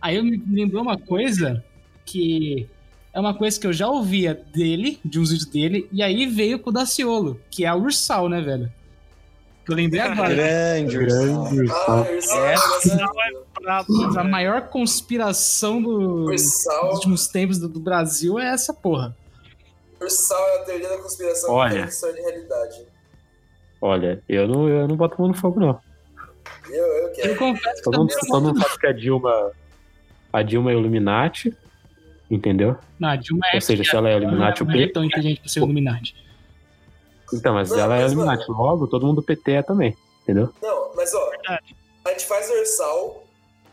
Aí 0.00 0.16
eu 0.16 0.24
me 0.24 0.38
me 0.38 0.62
lembrou 0.62 0.82
uma 0.82 0.96
coisa 0.96 1.62
que 2.04 2.68
é 3.12 3.18
uma 3.18 3.34
coisa 3.34 3.58
que 3.58 3.66
eu 3.66 3.72
já 3.72 3.88
ouvia 3.88 4.40
dele, 4.54 5.00
de 5.04 5.18
uns 5.18 5.30
vídeos 5.30 5.50
dele, 5.50 5.88
e 5.92 6.02
aí 6.02 6.26
veio 6.26 6.60
com 6.60 6.70
o 6.70 6.72
Daciolo, 6.72 7.40
que 7.50 7.64
é 7.64 7.68
a 7.68 7.74
Ursal, 7.74 8.28
né, 8.28 8.40
velho? 8.40 8.72
Que 9.66 9.72
eu 9.72 9.76
lembrei 9.76 10.00
agora. 10.00 10.32
Grande. 10.34 10.96
Grande. 10.96 11.70
Ah, 11.72 12.02
Ursal. 12.08 12.46
Essa- 12.46 12.96
né? 12.96 13.04
A 14.16 14.24
maior 14.24 14.68
conspiração 14.68 15.82
do- 15.82 16.26
dos 16.26 16.64
últimos 16.92 17.26
tempos 17.26 17.58
do, 17.58 17.68
do 17.68 17.80
Brasil 17.80 18.38
é 18.38 18.46
essa 18.54 18.72
porra. 18.72 19.16
Ursal 20.00 20.38
é 20.50 20.58
a 20.60 20.64
teoria 20.64 20.88
da 20.88 20.98
conspiração 20.98 21.52
Olha. 21.52 21.86
que 21.86 22.00
tem 22.00 22.14
de 22.14 22.20
realidade. 22.20 22.86
Olha, 23.80 24.22
eu 24.28 24.46
não, 24.48 24.68
eu 24.68 24.86
não 24.88 24.96
boto 24.96 25.16
mão 25.18 25.28
no 25.28 25.34
fogo, 25.34 25.58
não. 25.60 25.78
Eu, 26.70 26.74
eu 26.76 27.08
Eu 27.08 27.12
quero. 27.12 27.36
confesso 27.36 27.76
que 27.76 27.82
Todo 27.82 27.98
mundo, 27.98 28.08
também 28.10 28.28
todo 28.30 28.42
mundo 28.44 28.60
sabe 28.62 28.78
que 28.78 28.86
a 28.86 28.92
Dilma. 28.92 29.50
A 30.32 30.42
Dilma 30.42 30.70
é 30.70 30.74
Illuminati, 30.74 31.56
entendeu? 32.30 32.76
Não, 32.98 33.08
a 33.08 33.16
Dilma 33.16 33.46
é. 33.52 33.56
Ou 33.56 33.60
seja, 33.60 33.82
se 33.84 33.96
ela 33.96 34.08
é 34.10 34.16
Illuminati, 34.16 34.62
o 34.62 34.66
não 34.66 34.74
é 34.74 34.86
P. 34.86 34.92
tão 34.92 35.04
inteligente 35.04 35.40
pra 35.40 35.48
ser 35.48 35.58
Illuminati. 35.60 36.14
Então, 37.32 37.54
mas 37.54 37.70
Não, 37.70 37.78
ela 37.78 37.96
é 37.96 38.02
mas, 38.02 38.12
Illuminati, 38.12 38.50
logo 38.50 38.86
todo 38.86 39.06
mundo 39.06 39.22
PT 39.22 39.52
é 39.52 39.62
também, 39.62 39.96
entendeu? 40.22 40.52
Não, 40.62 40.94
mas 40.94 41.12
ó, 41.14 41.30
Verdade. 41.30 41.76
a 42.04 42.10
gente 42.10 42.26
faz 42.26 42.50
Ursal, 42.50 43.24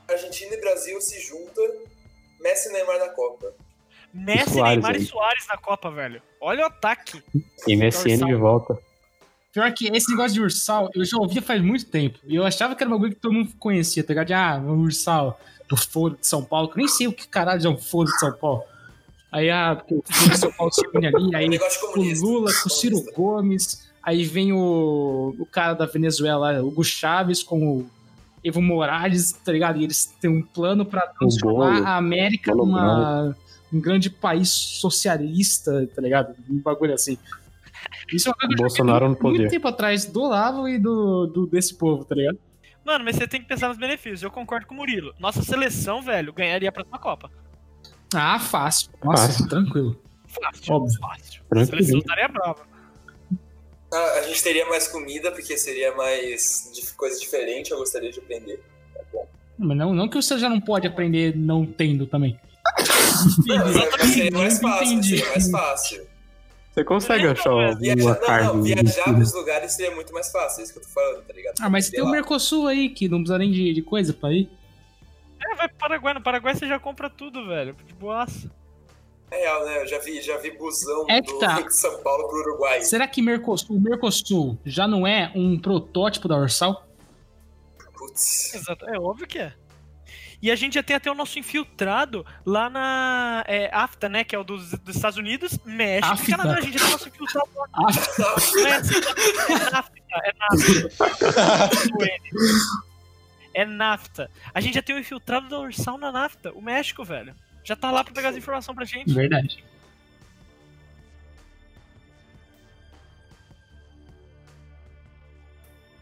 Argentina 0.10 0.54
e 0.56 0.62
Brasil 0.62 1.00
se 1.02 1.20
juntam, 1.22 1.66
Messi 2.40 2.70
e 2.70 2.74
Neymar 2.74 3.00
na 3.00 3.10
Copa. 3.10 3.54
Messi, 4.14 4.54
Suárez 4.54 4.76
Neymar 4.76 4.96
aí. 4.96 5.02
e 5.02 5.06
Soares 5.06 5.48
na 5.48 5.58
Copa, 5.58 5.90
velho. 5.90 6.22
Olha 6.40 6.64
o 6.64 6.68
ataque. 6.68 7.24
MSN 7.68 8.26
de 8.26 8.36
volta. 8.36 8.78
Pior 9.52 9.72
que 9.72 9.88
esse 9.88 10.10
negócio 10.10 10.34
de 10.34 10.42
Ursal, 10.42 10.90
eu 10.96 11.06
já 11.06 11.18
ouvia 11.18 11.42
faz 11.42 11.62
muito 11.62 11.86
tempo. 11.86 12.20
E 12.26 12.36
eu 12.36 12.44
achava 12.44 12.76
que 12.76 12.84
era 12.84 12.92
uma 12.92 12.98
coisa 12.98 13.14
que 13.14 13.22
todo 13.22 13.34
mundo 13.34 13.52
conhecia, 13.60 14.04
tá 14.04 14.10
ligado? 14.10 14.28
De, 14.28 14.34
ah, 14.34 14.60
o 14.64 14.72
Ursal, 14.80 15.40
o 15.72 15.78
Foro 15.78 16.18
de 16.20 16.26
São 16.26 16.44
Paulo, 16.44 16.70
que 16.70 16.74
eu 16.74 16.80
nem 16.80 16.88
sei 16.88 17.08
o 17.08 17.14
que 17.14 17.28
caralho 17.28 17.66
é 17.66 17.70
o 17.70 17.78
Foro 17.78 18.10
de 18.12 18.20
São 18.20 18.34
Paulo. 18.34 18.64
Aí, 19.34 19.50
ah, 19.50 19.76
porque 19.76 19.96
o 19.96 20.04
Foro 20.06 20.30
de 20.32 20.38
São 20.38 20.52
Paulo 20.54 20.72
se 20.72 20.82
une 20.94 21.08
ali, 21.08 21.36
aí 21.36 21.50
Negócio 21.50 21.94
de 21.94 22.14
o. 22.14 22.22
Lula 22.22 22.52
com 22.62 22.70
o 22.70 22.72
Ciro. 22.72 23.04
Gomes, 23.16 23.92
aí 24.02 24.24
vem 24.24 24.54
o, 24.54 25.36
o 25.40 25.46
cara 25.46 25.74
da 25.74 25.86
Venezuela, 25.88 26.62
o 26.62 26.68
Hugo 26.68 26.84
Chaves 26.84 27.42
com 27.42 27.80
o 27.80 27.90
Evo 28.44 28.62
Morales, 28.62 29.32
tá 29.32 29.52
ligado? 29.52 29.80
E 29.80 29.84
eles 29.86 30.06
têm 30.22 30.30
um 30.30 30.42
plano 30.44 30.86
pra 30.86 31.02
transformar 31.08 31.74
Bolo. 31.74 31.88
a 31.88 31.98
América 31.98 32.54
numa 32.54 33.36
um 33.74 33.80
grande 33.82 34.08
país 34.10 34.50
socialista, 34.50 35.88
tá 35.96 36.02
ligado? 36.02 36.36
Um 36.50 36.60
bagulho 36.60 36.94
assim. 36.94 37.18
Isso 38.14 38.30
é 38.30 38.32
uma 38.32 38.38
coisa 38.38 38.56
Bolsonaro 38.56 39.06
no 39.06 39.10
muito, 39.12 39.24
muito 39.24 39.38
poder. 39.38 39.50
tempo 39.50 39.68
atrás 39.68 40.06
do 40.06 40.22
Olavo 40.22 40.68
e 40.68 40.78
do, 40.78 41.26
do- 41.28 41.48
desse 41.48 41.74
povo, 41.76 42.06
tá 42.06 42.14
ligado? 42.16 42.38
Mano, 42.86 43.04
mas 43.06 43.16
você 43.16 43.28
tem 43.28 43.42
que 43.42 43.48
pensar 43.48 43.70
nos 43.70 43.78
benefícios. 43.78 44.22
Eu 44.24 44.30
concordo 44.30 44.68
com 44.68 44.74
o 44.76 44.78
Murilo. 44.78 45.14
Nossa 45.20 45.42
seleção, 45.42 46.02
velho, 46.02 46.32
ganharia 46.34 46.70
a 46.70 46.72
próxima 46.72 47.00
Copa. 47.00 47.32
Ah, 48.16 48.40
fácil. 48.40 48.90
Nossa, 49.04 49.28
Fácil. 49.28 49.48
tranquilo. 49.50 50.00
Fácil. 50.28 50.74
Óbvio. 50.74 51.00
Fácil. 51.00 51.42
A 51.46 51.50
Tranquilo. 51.56 51.66
seleção 51.84 52.00
estaria 52.00 52.28
brava. 52.28 52.74
Ah, 53.94 54.14
a 54.20 54.22
gente 54.24 54.42
teria 54.42 54.66
mais 54.68 54.88
comida, 54.88 55.32
porque 55.32 55.56
seria 55.58 55.96
mais 55.96 56.72
de 56.74 56.92
coisa 56.94 57.20
diferente, 57.20 57.72
eu 57.72 57.78
gostaria 57.78 58.12
de 58.12 58.20
aprender. 58.20 58.60
É 58.96 59.04
bom. 59.12 59.28
Mas 59.58 59.78
não, 59.78 59.94
não 59.94 60.08
que 60.10 60.16
você 60.16 60.38
já 60.40 60.50
não 60.50 60.60
pode 60.60 60.88
aprender 60.88 61.36
não 61.38 61.66
tendo 61.66 62.08
também. 62.08 62.40
Não, 63.46 63.58
mas 64.00 64.10
seria 64.10 64.32
mais 64.32 64.60
fácil, 64.60 64.86
Entendi. 64.94 65.18
seria 65.18 65.30
mais 65.32 65.52
fácil. 65.52 66.08
Você 66.74 66.84
consegue 66.84 67.26
Não, 67.26 67.32
achar 67.34 67.52
é, 67.62 67.76
Viajar, 67.76 68.02
uma 68.04 68.14
não, 68.16 68.22
carne. 68.22 68.48
não, 68.48 68.62
viajar 68.64 69.14
pros 69.14 69.34
lugares 69.36 69.74
seria 69.74 69.94
muito 69.94 70.12
mais 70.12 70.32
fácil, 70.32 70.62
é 70.62 70.64
isso 70.64 70.74
que 70.74 70.80
eu 70.80 70.84
tô 70.84 70.90
falando, 70.90 71.22
tá 71.24 71.34
ligado? 71.34 71.54
Ah, 71.62 71.70
mas 71.70 71.86
Sei 71.86 71.94
tem 71.94 72.02
o 72.02 72.06
lá. 72.06 72.12
Mercosul 72.14 72.66
aí, 72.66 72.90
que 72.90 73.08
não 73.08 73.20
precisa 73.20 73.38
nem 73.38 73.52
de, 73.52 73.74
de 73.74 73.82
coisa 73.84 74.12
pra 74.12 74.34
ir. 74.34 74.50
É, 75.52 75.56
vai 75.56 75.68
pro 75.68 75.78
Paraguai. 75.78 76.14
No 76.14 76.22
Paraguai 76.22 76.56
você 76.56 76.68
já 76.68 76.80
compra 76.80 77.10
tudo, 77.10 77.48
velho. 77.48 77.76
De 77.86 77.94
boaça. 77.94 78.50
É 79.32 79.38
real, 79.38 79.66
né? 79.66 79.82
Eu 79.82 79.88
já 79.88 80.00
vi, 80.00 80.22
já 80.22 80.38
vi 80.38 80.52
busão 80.52 81.06
É 81.10 81.22
do, 81.22 81.40
tá. 81.40 81.62
de 81.62 81.76
São 81.76 82.02
Paulo 82.04 82.28
pro 82.28 82.40
Uruguai. 82.40 82.82
Será 82.84 83.08
que 83.08 83.22
Mercosul, 83.22 83.76
o 83.76 83.82
Mercosul 83.82 84.58
já 84.64 84.88
não 84.88 85.08
é 85.08 85.32
um 85.34 85.58
protótipo 85.60 86.28
da 86.28 86.38
Ursal? 86.38 86.88
Putz. 87.98 88.54
Exato. 88.54 88.86
É 88.86 89.00
óbvio 89.00 89.26
que 89.26 89.40
é. 89.40 89.54
E 90.42 90.52
a 90.52 90.56
gente 90.58 90.74
já 90.74 90.84
tem 90.84 90.94
até 90.94 91.10
o 91.10 91.16
nosso 91.16 91.40
infiltrado 91.40 92.26
lá 92.46 92.70
na 92.70 93.46
é, 93.48 93.70
AFTA, 93.74 94.10
né? 94.10 94.26
Que 94.26 94.36
é 94.36 94.40
o 94.40 94.44
dos, 94.44 94.72
dos 94.72 94.96
Estados 94.98 95.18
Unidos, 95.18 95.58
México 95.66 96.06
e 96.10 96.12
AFTA. 96.12 96.32
Canadá. 96.32 96.58
A 96.58 96.62
gente 96.62 96.78
já 96.78 96.80
tem 96.80 96.88
o 96.90 96.92
nosso 96.92 97.08
infiltrado 97.08 97.50
lá. 97.56 97.68
Ah, 97.74 97.88
Não 98.54 98.68
é, 98.68 98.76
assim, 98.76 98.96
é 99.50 99.72
NAFTA. 99.72 100.02
É 100.16 100.34
NAFTA. 100.38 100.90
É 102.04 102.18
NAFTA. 103.66 104.30
A 104.54 104.60
gente 104.60 104.74
já 104.76 104.82
tem 104.82 104.96
o 104.96 105.00
infiltrado 105.00 105.48
da 105.48 105.60
Ursal 105.60 105.98
na 105.98 106.12
NAFTA. 106.12 106.52
O 106.54 106.62
México, 106.62 107.04
velho. 107.04 107.36
Já 107.64 107.76
tá 107.76 107.92
lá 107.92 108.04
pra 108.04 108.14
pegar 108.14 108.30
as 108.30 108.36
informações 108.38 108.76
pra 108.76 108.86
gente. 108.86 109.14
verdade. 109.14 109.64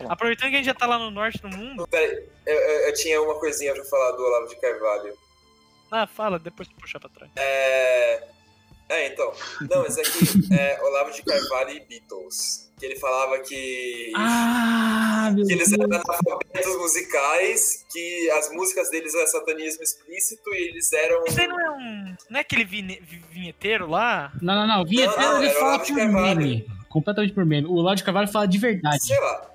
Aproveitando 0.09 0.49
que 0.49 0.55
a 0.55 0.57
gente 0.57 0.65
já 0.65 0.73
tá 0.73 0.87
lá 0.87 0.97
no 0.97 1.11
norte 1.11 1.39
do 1.41 1.49
mundo. 1.49 1.87
Peraí, 1.87 2.27
eu, 2.45 2.55
eu- 2.55 2.87
eu 2.87 2.93
tinha 2.95 3.21
uma 3.21 3.39
coisinha 3.39 3.73
pra 3.73 3.83
falar 3.85 4.11
do 4.13 4.23
Olavo 4.23 4.47
de 4.47 4.55
Carvalho. 4.59 5.13
Ah, 5.91 6.07
fala, 6.07 6.39
depois 6.39 6.67
tu 6.67 6.75
puxar 6.75 6.99
pra 6.99 7.09
trás. 7.09 7.31
É. 7.35 8.27
É, 8.89 9.07
então. 9.07 9.31
Não, 9.69 9.83
mas 9.83 9.97
é 9.97 10.01
que 10.01 10.53
é, 10.53 10.81
Olavo 10.81 11.11
de 11.11 11.21
Carvalho 11.23 11.69
e 11.71 11.79
Beatles. 11.81 12.70
Que 12.81 12.87
ele 12.87 12.95
falava 12.95 13.37
que. 13.37 14.11
Ah, 14.15 15.31
meu 15.35 15.45
que 15.45 15.53
eles 15.53 15.71
eram 15.71 15.85
analfabetos 15.85 16.77
musicais, 16.79 17.85
que 17.91 18.31
as 18.31 18.51
músicas 18.51 18.89
deles 18.89 19.13
eram 19.13 19.27
satanismo 19.27 19.83
explícito 19.83 20.49
e 20.51 20.69
eles 20.69 20.91
eram. 20.91 21.23
Isso 21.25 21.39
aí 21.39 21.45
não 21.47 21.59
é 21.59 21.69
um. 21.69 22.15
Não 22.27 22.37
é 22.39 22.41
aquele 22.41 22.65
vinheteiro 22.65 23.87
lá? 23.87 24.31
Não, 24.41 24.55
não, 24.55 24.67
não. 24.67 24.83
Vinheteiro 24.83 25.21
Não, 25.21 25.33
não, 25.33 25.43
ele 25.43 25.51
o 25.53 25.59
fala 25.59 25.77
por 25.79 25.95
Carvalho. 25.95 26.39
meme. 26.39 26.65
Completamente 26.89 27.33
por 27.33 27.45
meme. 27.45 27.67
O 27.67 27.73
Olavo 27.73 27.95
de 27.97 28.03
Carvalho 28.03 28.27
fala 28.27 28.47
de 28.47 28.57
verdade. 28.57 29.05
Sei 29.05 29.19
lá. 29.19 29.47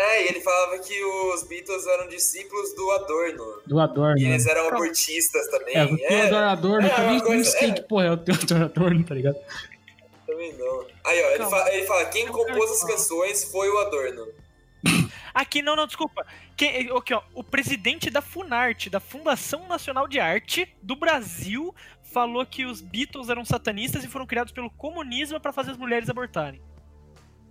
É, 0.00 0.24
e 0.26 0.28
ele 0.28 0.40
falava 0.40 0.78
que 0.78 0.94
os 1.04 1.42
Beatles 1.48 1.84
eram 1.88 2.06
discípulos 2.06 2.72
do 2.76 2.88
Adorno. 2.92 3.44
Do 3.66 3.80
Adorno. 3.80 4.16
E 4.18 4.26
eles 4.26 4.46
eram 4.46 4.68
abortistas 4.68 5.48
também. 5.48 5.74
É, 5.74 5.84
o 5.84 5.96
Theodor 5.96 6.42
Adorno, 6.44 6.86
é, 6.86 7.06
nem 7.10 7.18
coisa- 7.20 7.50
sei 7.50 7.70
é. 7.70 7.72
que 7.72 7.80
porra 7.82 8.04
é 8.04 8.10
o 8.12 8.16
Theodor 8.16 8.62
Adorno, 8.62 9.04
tá 9.04 9.14
ligado? 9.14 9.36
Também 10.28 10.52
não. 10.58 10.86
Aí, 11.06 11.22
ó, 11.22 11.30
ele, 11.30 11.74
ele 11.74 11.86
fala: 11.86 12.04
quem 12.04 12.26
compôs 12.26 12.70
as 12.70 12.84
canções 12.84 13.44
foi 13.44 13.70
o 13.70 13.78
Adorno. 13.78 14.28
Aqui, 15.32 15.62
não, 15.62 15.74
não, 15.74 15.86
desculpa. 15.86 16.26
Quem, 16.56 16.90
aqui, 16.90 17.14
ó, 17.14 17.22
o 17.32 17.44
presidente 17.44 18.10
da 18.10 18.20
Funarte, 18.20 18.90
da 18.90 18.98
Fundação 18.98 19.68
Nacional 19.68 20.08
de 20.08 20.18
Arte 20.18 20.74
do 20.82 20.96
Brasil, 20.96 21.72
falou 22.02 22.44
que 22.44 22.64
os 22.64 22.80
Beatles 22.80 23.28
eram 23.28 23.44
satanistas 23.44 24.02
e 24.02 24.08
foram 24.08 24.26
criados 24.26 24.52
pelo 24.52 24.68
comunismo 24.70 25.38
pra 25.38 25.52
fazer 25.52 25.70
as 25.70 25.76
mulheres 25.76 26.10
abortarem. 26.10 26.60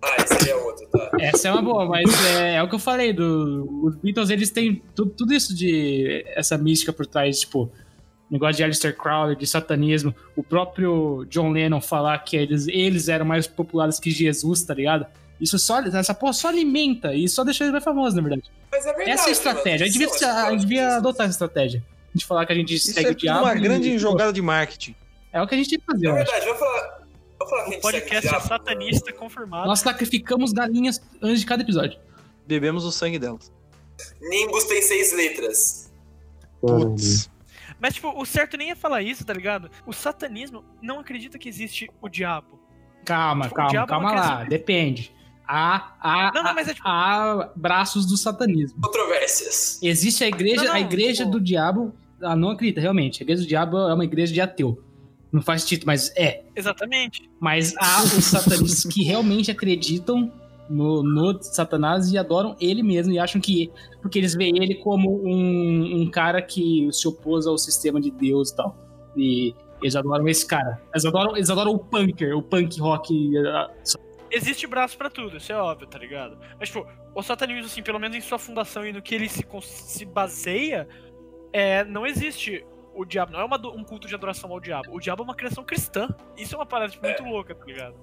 Ah, 0.02 0.16
esse 0.22 0.50
é 0.50 0.54
outro, 0.54 0.86
tá? 0.88 1.10
Essa 1.18 1.48
é 1.48 1.52
uma 1.52 1.62
boa, 1.62 1.86
mas 1.86 2.08
é, 2.26 2.56
é 2.56 2.62
o 2.62 2.68
que 2.68 2.74
eu 2.74 2.78
falei. 2.78 3.12
Do, 3.12 3.82
os 3.82 3.96
Beatles, 3.96 4.30
eles 4.30 4.50
têm 4.50 4.82
tudo, 4.94 5.12
tudo 5.12 5.32
isso 5.32 5.54
de. 5.54 6.24
Essa 6.36 6.58
mística 6.58 6.92
por 6.92 7.06
trás, 7.06 7.40
tipo. 7.40 7.72
Negócio 8.30 8.56
de 8.56 8.62
Aleister 8.64 8.96
Crowley, 8.96 9.36
de 9.36 9.46
satanismo. 9.46 10.14
O 10.36 10.42
próprio 10.42 11.24
John 11.30 11.50
Lennon 11.50 11.80
falar 11.80 12.18
que 12.18 12.36
eles, 12.36 12.66
eles 12.68 13.08
eram 13.08 13.24
mais 13.24 13.46
populares 13.46 13.98
que 13.98 14.10
Jesus, 14.10 14.62
tá 14.62 14.74
ligado? 14.74 15.06
Isso 15.40 15.58
só. 15.58 15.80
Essa 15.80 16.12
porra 16.12 16.32
só 16.32 16.48
alimenta 16.48 17.14
e 17.14 17.28
só 17.28 17.42
deixa 17.44 17.64
ele 17.64 17.72
mais 17.72 17.84
famoso, 17.84 18.16
na 18.16 18.22
verdade. 18.22 18.50
Mas 18.70 18.84
é 18.84 18.88
verdade. 18.92 19.10
essa 19.10 19.24
é 19.26 19.28
a 19.28 19.32
estratégia. 19.32 19.84
A 19.86 19.88
gente 19.88 19.98
devia, 19.98 20.26
mano, 20.26 20.46
a 20.46 20.50
gente 20.50 20.60
devia 20.60 20.88
isso. 20.88 20.96
adotar 20.96 21.24
essa 21.26 21.34
estratégia. 21.34 21.82
A 22.08 22.18
gente 22.18 22.26
falar 22.26 22.44
que 22.44 22.52
a 22.52 22.56
gente 22.56 22.74
Isso 22.74 22.92
segue 22.92 23.08
é 23.08 23.10
o 23.12 23.14
diabo. 23.14 23.44
uma 23.44 23.54
e- 23.56 23.60
grande 23.60 23.98
jogada 23.98 24.32
de 24.32 24.42
marketing. 24.42 24.94
É 25.32 25.40
o 25.40 25.46
que 25.46 25.54
a 25.54 25.58
gente 25.58 25.70
tem 25.70 25.78
que 25.78 25.84
fazer, 25.86 26.06
É 26.06 26.10
eu 26.10 26.14
acho. 26.16 26.30
verdade, 26.32 26.58
falar. 26.58 26.98
Vamos 27.38 27.50
falar 27.50 27.64
que 27.70 27.76
O 27.76 27.80
podcast 27.80 28.34
é 28.34 28.40
satanista 28.40 29.12
confirmado. 29.12 29.68
Nós 29.68 29.80
sacrificamos 29.80 30.52
galinhas 30.52 31.00
antes 31.22 31.40
de 31.40 31.46
cada 31.46 31.62
episódio. 31.62 31.98
Bebemos 32.46 32.84
o 32.84 32.90
sangue 32.90 33.18
delas. 33.18 33.52
Nimbus 34.20 34.64
tem 34.64 34.82
seis 34.82 35.12
letras. 35.12 35.90
Putz. 36.60 37.30
Mas, 37.80 37.94
tipo, 37.94 38.08
o 38.10 38.24
certo 38.26 38.56
nem 38.56 38.70
é 38.70 38.74
falar 38.74 39.02
isso, 39.02 39.24
tá 39.24 39.32
ligado? 39.32 39.70
O 39.86 39.92
satanismo 39.92 40.64
não 40.82 40.98
acredita 41.00 41.38
que 41.38 41.48
existe 41.48 41.88
o 42.00 42.08
diabo. 42.08 42.58
Calma, 43.04 43.44
Tipo, 43.44 43.54
calma, 43.56 43.70
diabo 43.70 43.86
calma 43.88 44.12
lá. 44.12 44.44
Depende. 44.44 45.12
Há, 45.46 45.94
há, 46.00 46.32
Não, 46.34 46.42
não, 46.42 46.50
há- 46.50 46.54
mas 46.54 46.68
é 46.68 46.74
tipo- 46.74 46.86
há 46.86 47.50
braços 47.56 48.04
do 48.04 48.16
satanismo. 48.16 48.78
Controvérsias. 48.82 49.78
Existe 49.82 50.22
a 50.24 50.28
igreja, 50.28 50.56
Não, 50.56 50.64
não, 50.64 50.74
a 50.74 50.80
igreja 50.80 51.24
tipo- 51.24 51.30
do 51.30 51.40
diabo. 51.40 51.94
Ah, 52.20 52.36
não 52.36 52.50
acredita, 52.50 52.80
realmente. 52.80 53.22
A 53.22 53.24
igreja 53.24 53.42
do 53.42 53.48
diabo 53.48 53.78
é 53.78 53.94
uma 53.94 54.04
igreja 54.04 54.32
de 54.34 54.40
ateu. 54.40 54.82
Não 55.32 55.40
faz 55.40 55.62
sentido, 55.62 55.84
mas 55.86 56.12
é. 56.16 56.42
Exatamente. 56.56 57.30
Mas 57.40 57.74
há 57.78 58.02
os 58.02 58.10
satanistas 58.24 58.92
que 58.92 59.02
realmente 59.04 59.50
acreditam 59.50 60.32
no, 60.68 61.02
no 61.02 61.42
Satanás 61.42 62.12
e 62.12 62.18
adoram 62.18 62.56
ele 62.60 62.82
mesmo 62.82 63.12
e 63.12 63.18
acham 63.18 63.40
que. 63.40 63.70
Porque 64.02 64.18
eles 64.18 64.34
veem 64.34 64.62
ele 64.62 64.76
como 64.76 65.22
um, 65.24 66.02
um 66.02 66.10
cara 66.10 66.40
que 66.42 66.88
se 66.92 67.06
opôs 67.08 67.46
ao 67.46 67.58
sistema 67.58 68.00
de 68.00 68.10
Deus 68.10 68.50
e 68.50 68.56
tal. 68.56 68.76
E 69.16 69.54
eles 69.82 69.96
adoram 69.96 70.28
esse 70.28 70.46
cara. 70.46 70.80
Eles 70.92 71.04
adoram, 71.04 71.36
eles 71.36 71.50
adoram 71.50 71.72
o 71.72 71.78
punker, 71.78 72.36
o 72.36 72.42
punk 72.42 72.80
rock. 72.80 73.36
ah, 73.46 73.70
Existe 74.30 74.66
braço 74.66 74.96
pra 74.98 75.08
tudo, 75.08 75.38
isso 75.38 75.50
é 75.50 75.56
óbvio, 75.56 75.86
tá 75.86 75.98
ligado? 75.98 76.38
Mas, 76.60 76.68
tipo, 76.68 76.86
o 77.14 77.22
satanismo, 77.22 77.64
assim, 77.64 77.82
pelo 77.82 77.98
menos 77.98 78.16
em 78.16 78.20
sua 78.20 78.38
fundação 78.38 78.84
e 78.84 78.92
no 78.92 79.00
que 79.00 79.14
ele 79.14 79.28
se, 79.28 79.42
se 79.62 80.04
baseia, 80.04 80.86
é, 81.52 81.82
não 81.84 82.06
existe 82.06 82.64
o 82.94 83.04
diabo. 83.04 83.32
Não 83.32 83.40
é 83.40 83.44
uma 83.44 83.56
um 83.68 83.84
culto 83.84 84.06
de 84.06 84.14
adoração 84.14 84.52
ao 84.52 84.60
diabo. 84.60 84.94
O 84.94 85.00
diabo 85.00 85.22
é 85.22 85.24
uma 85.24 85.34
criação 85.34 85.64
cristã. 85.64 86.08
Isso 86.36 86.54
é 86.54 86.58
uma 86.58 86.66
parada, 86.66 86.92
tipo, 86.92 87.06
muito 87.06 87.24
louca, 87.24 87.54
tá 87.54 87.64
ligado? 87.64 87.94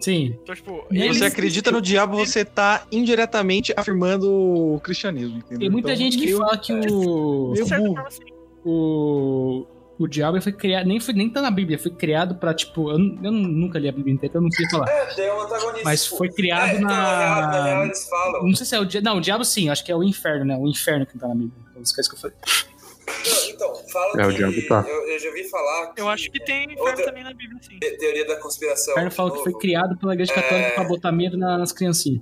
Sim. 0.00 0.36
Então, 0.42 0.54
tipo, 0.54 0.84
E 0.90 1.00
eles- 1.02 1.18
Você 1.18 1.24
acredita 1.24 1.70
no 1.72 1.80
diabo, 1.80 2.16
você 2.16 2.44
tá 2.44 2.86
indiretamente 2.92 3.72
afirmando 3.76 4.30
o 4.30 4.80
cristianismo, 4.80 5.38
entendeu? 5.38 5.58
Tem 5.58 5.70
muita 5.70 5.88
Então, 5.92 5.96
gente 6.02 6.18
que 6.18 6.30
eu- 6.30 6.38
fala 6.38 6.58
que 6.58 6.72
o. 6.72 7.52
assim, 8.06 8.22
o, 8.64 9.66
o 9.98 10.06
diabo 10.06 10.40
foi 10.42 10.52
criado, 10.52 10.86
nem, 10.86 11.00
foi, 11.00 11.14
nem 11.14 11.30
tá 11.30 11.40
na 11.40 11.50
Bíblia, 11.50 11.78
foi 11.78 11.90
criado 11.92 12.34
pra, 12.36 12.52
tipo, 12.52 12.90
eu, 12.90 12.98
eu 13.22 13.32
nunca 13.32 13.78
li 13.78 13.88
a 13.88 13.92
Bíblia 13.92 14.12
inteira, 14.14 14.32
então 14.32 14.40
eu 14.40 14.44
não 14.44 14.50
sei 14.50 14.68
falar. 14.68 14.88
É, 14.88 15.06
tem 15.14 15.32
um 15.32 15.40
antagonista. 15.40 15.80
Mas 15.84 16.06
foi 16.06 16.28
criado 16.30 16.68
é, 16.70 16.74
então, 16.76 16.88
na- 16.88 17.18
real, 17.18 17.40
na 17.50 17.64
real, 17.64 17.84
eles 17.86 18.08
falam. 18.08 18.42
Não 18.46 18.54
sei 18.54 18.66
se 18.66 18.74
é 18.76 18.80
o 18.80 18.84
diabo, 18.84 19.04
não, 19.04 19.16
o 19.16 19.20
diabo 19.20 19.44
sim, 19.44 19.68
acho 19.70 19.84
que 19.84 19.90
é 19.90 19.96
o 19.96 20.02
inferno, 20.02 20.44
né, 20.44 20.56
o 20.56 20.68
inferno 20.68 21.06
que 21.06 21.18
tá 21.18 21.26
na 21.28 21.34
Bíblia, 21.34 21.52
então 21.70 21.82
esquece 21.82 22.08
que 22.08 22.14
eu 22.16 22.20
falei. 22.20 22.36
Falam 23.92 24.20
É, 24.20 24.26
o 24.26 24.30
que. 24.30 24.36
diabo 24.36 24.68
tá. 24.68 24.84
Eu, 24.88 25.08
eu 25.08 25.18
já 25.18 25.30
vi 25.32 25.44
falar. 25.48 25.92
eu 25.96 26.08
acho 26.08 26.30
que 26.30 26.42
tem 26.44 26.64
inferno 26.64 26.82
Outra- 26.90 27.04
também 27.04 27.22
na 27.24 27.32
Bíblia, 27.32 27.60
sim. 27.62 27.78
te- 27.78 27.96
Teoria 27.98 28.26
da 28.26 28.36
conspiração. 28.40 28.94
O 28.94 28.96
inferno 28.96 29.10
fala 29.12 29.32
que 29.36 29.42
foi 29.44 29.52
criado 29.54 29.96
pela 29.98 30.14
igreja 30.14 30.32
católica 30.34 30.68
É. 30.68 30.70
pra 30.70 30.84
botar 30.84 31.12
medo 31.12 31.36
na- 31.38 31.56
nas 31.58 31.72
criancinhas. 31.72 32.20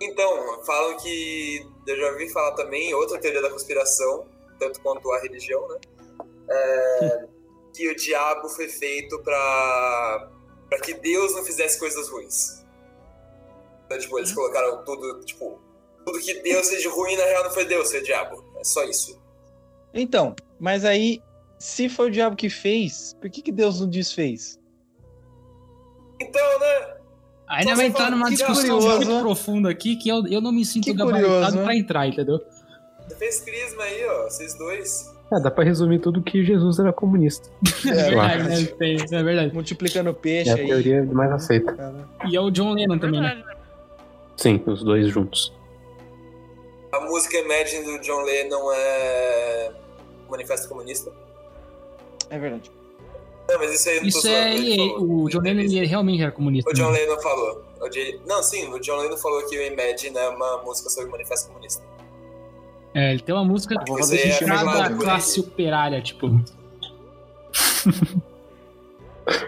Então, 0.00 0.62
falam 0.64 0.96
que. 0.98 1.66
Eu 1.86 1.96
já 1.96 2.10
ouvi 2.12 2.28
falar 2.30 2.52
também, 2.52 2.92
outra 2.94 3.18
teoria 3.18 3.40
da 3.42 3.50
conspiração, 3.50 4.26
tanto 4.58 4.80
quanto 4.80 5.10
a 5.10 5.20
religião, 5.20 5.66
né? 5.68 5.76
É, 6.50 7.26
que 7.74 7.88
o 7.88 7.96
diabo 7.96 8.48
foi 8.50 8.68
feito 8.68 9.18
pra. 9.22 10.30
pra 10.68 10.80
que 10.80 10.94
Deus 10.94 11.34
não 11.34 11.42
fizesse 11.44 11.78
coisas 11.78 12.08
ruins. 12.08 12.64
Então, 13.86 13.98
tipo, 13.98 14.18
eles 14.18 14.32
colocaram 14.32 14.84
tudo, 14.84 15.20
tipo. 15.24 15.58
Tudo 16.04 16.20
que 16.20 16.34
Deus 16.42 16.68
fez 16.68 16.80
de 16.82 16.88
ruim, 16.88 17.16
na 17.16 17.24
real, 17.24 17.44
não 17.44 17.50
foi 17.50 17.64
Deus, 17.64 17.90
foi 17.90 18.00
o 18.00 18.02
diabo. 18.02 18.44
É 18.58 18.64
só 18.64 18.84
isso. 18.84 19.20
Então, 19.92 20.34
mas 20.58 20.84
aí, 20.84 21.20
se 21.58 21.88
foi 21.88 22.08
o 22.08 22.10
diabo 22.10 22.36
que 22.36 22.48
fez, 22.50 23.16
por 23.20 23.28
que, 23.30 23.42
que 23.42 23.52
Deus 23.52 23.80
não 23.80 23.88
desfez? 23.88 24.58
Então, 26.20 26.58
né? 26.60 26.94
Ainda 27.48 27.70
Só 27.70 27.76
vai 27.76 27.86
entrar 27.86 28.10
numa 28.10 28.28
discussão 28.28 28.78
curioso, 28.78 28.96
muito 28.96 29.10
né? 29.10 29.20
profunda 29.20 29.70
aqui 29.70 29.96
que 29.96 30.08
eu, 30.08 30.26
eu 30.26 30.40
não 30.40 30.52
me 30.52 30.64
sinto 30.64 30.84
Que 30.84 30.92
gabaritado 30.92 31.26
curioso, 31.32 31.56
pra 31.58 31.66
né? 31.66 31.76
entrar, 31.78 32.06
entendeu? 32.06 32.38
Você 33.08 33.14
fez 33.16 33.40
crisma 33.40 33.82
aí, 33.84 34.04
ó, 34.06 34.24
vocês 34.24 34.54
dois. 34.58 35.14
É, 35.32 35.40
dá 35.40 35.50
pra 35.50 35.64
resumir 35.64 35.98
tudo 36.00 36.22
que 36.22 36.44
Jesus 36.44 36.78
era 36.78 36.92
comunista. 36.92 37.48
É, 37.88 38.10
verdade, 38.10 38.42
né? 38.48 38.64
Tem, 38.78 38.96
é 38.96 39.22
verdade. 39.22 39.54
Multiplicando 39.54 40.12
peixe 40.12 40.50
É 40.50 40.52
a 40.52 40.56
aí. 40.56 40.66
teoria 40.66 41.02
mais 41.04 41.30
aceita. 41.32 41.94
E 42.28 42.36
é 42.36 42.40
o 42.40 42.50
John 42.50 42.72
Lennon 42.74 42.98
também, 42.98 43.20
né? 43.20 43.34
Né? 43.34 43.54
Sim, 44.36 44.62
os 44.66 44.82
dois 44.84 45.06
juntos. 45.08 45.54
A 46.92 47.00
música 47.00 47.36
Imagine 47.38 47.84
do 47.84 47.98
John 48.02 48.22
Lennon 48.22 48.72
é. 48.74 49.72
Manifesto 50.30 50.68
Comunista. 50.68 51.12
É 52.30 52.38
verdade. 52.38 52.70
Não, 53.48 53.58
mas 53.58 53.72
isso 53.74 53.88
aí 53.88 54.00
não 54.00 54.06
Isso 54.08 54.28
é. 54.28 54.54
ele 54.54 54.72
Ele, 54.72 54.76
falou. 54.92 55.22
o 55.24 55.28
John 55.30 55.40
Lennon 55.40 55.60
ele 55.62 55.86
realmente 55.86 56.22
era 56.22 56.32
comunista. 56.32 56.70
O 56.70 56.74
John 56.74 56.90
né? 56.90 56.98
Lennon 57.00 57.18
falou. 57.20 57.64
J- 57.90 58.20
Não, 58.26 58.42
sim, 58.42 58.68
o 58.72 58.78
John 58.80 58.96
Lennon 58.98 59.16
falou 59.16 59.46
que 59.48 59.56
o 59.56 59.62
Imagine 59.62 60.16
é 60.18 60.28
uma 60.28 60.62
música 60.62 60.90
sobre 60.90 61.08
o 61.08 61.12
Manifesto 61.12 61.48
Comunista. 61.48 61.82
É, 62.94 63.12
ele 63.12 63.20
tem 63.20 63.34
uma 63.34 63.44
música 63.44 63.74
Vou 63.86 63.98
Você 63.98 64.18
fazer 64.18 64.44
é 64.44 64.46
cada 64.46 64.94
classe 64.96 65.40
operária, 65.40 66.00
tipo. 66.02 66.26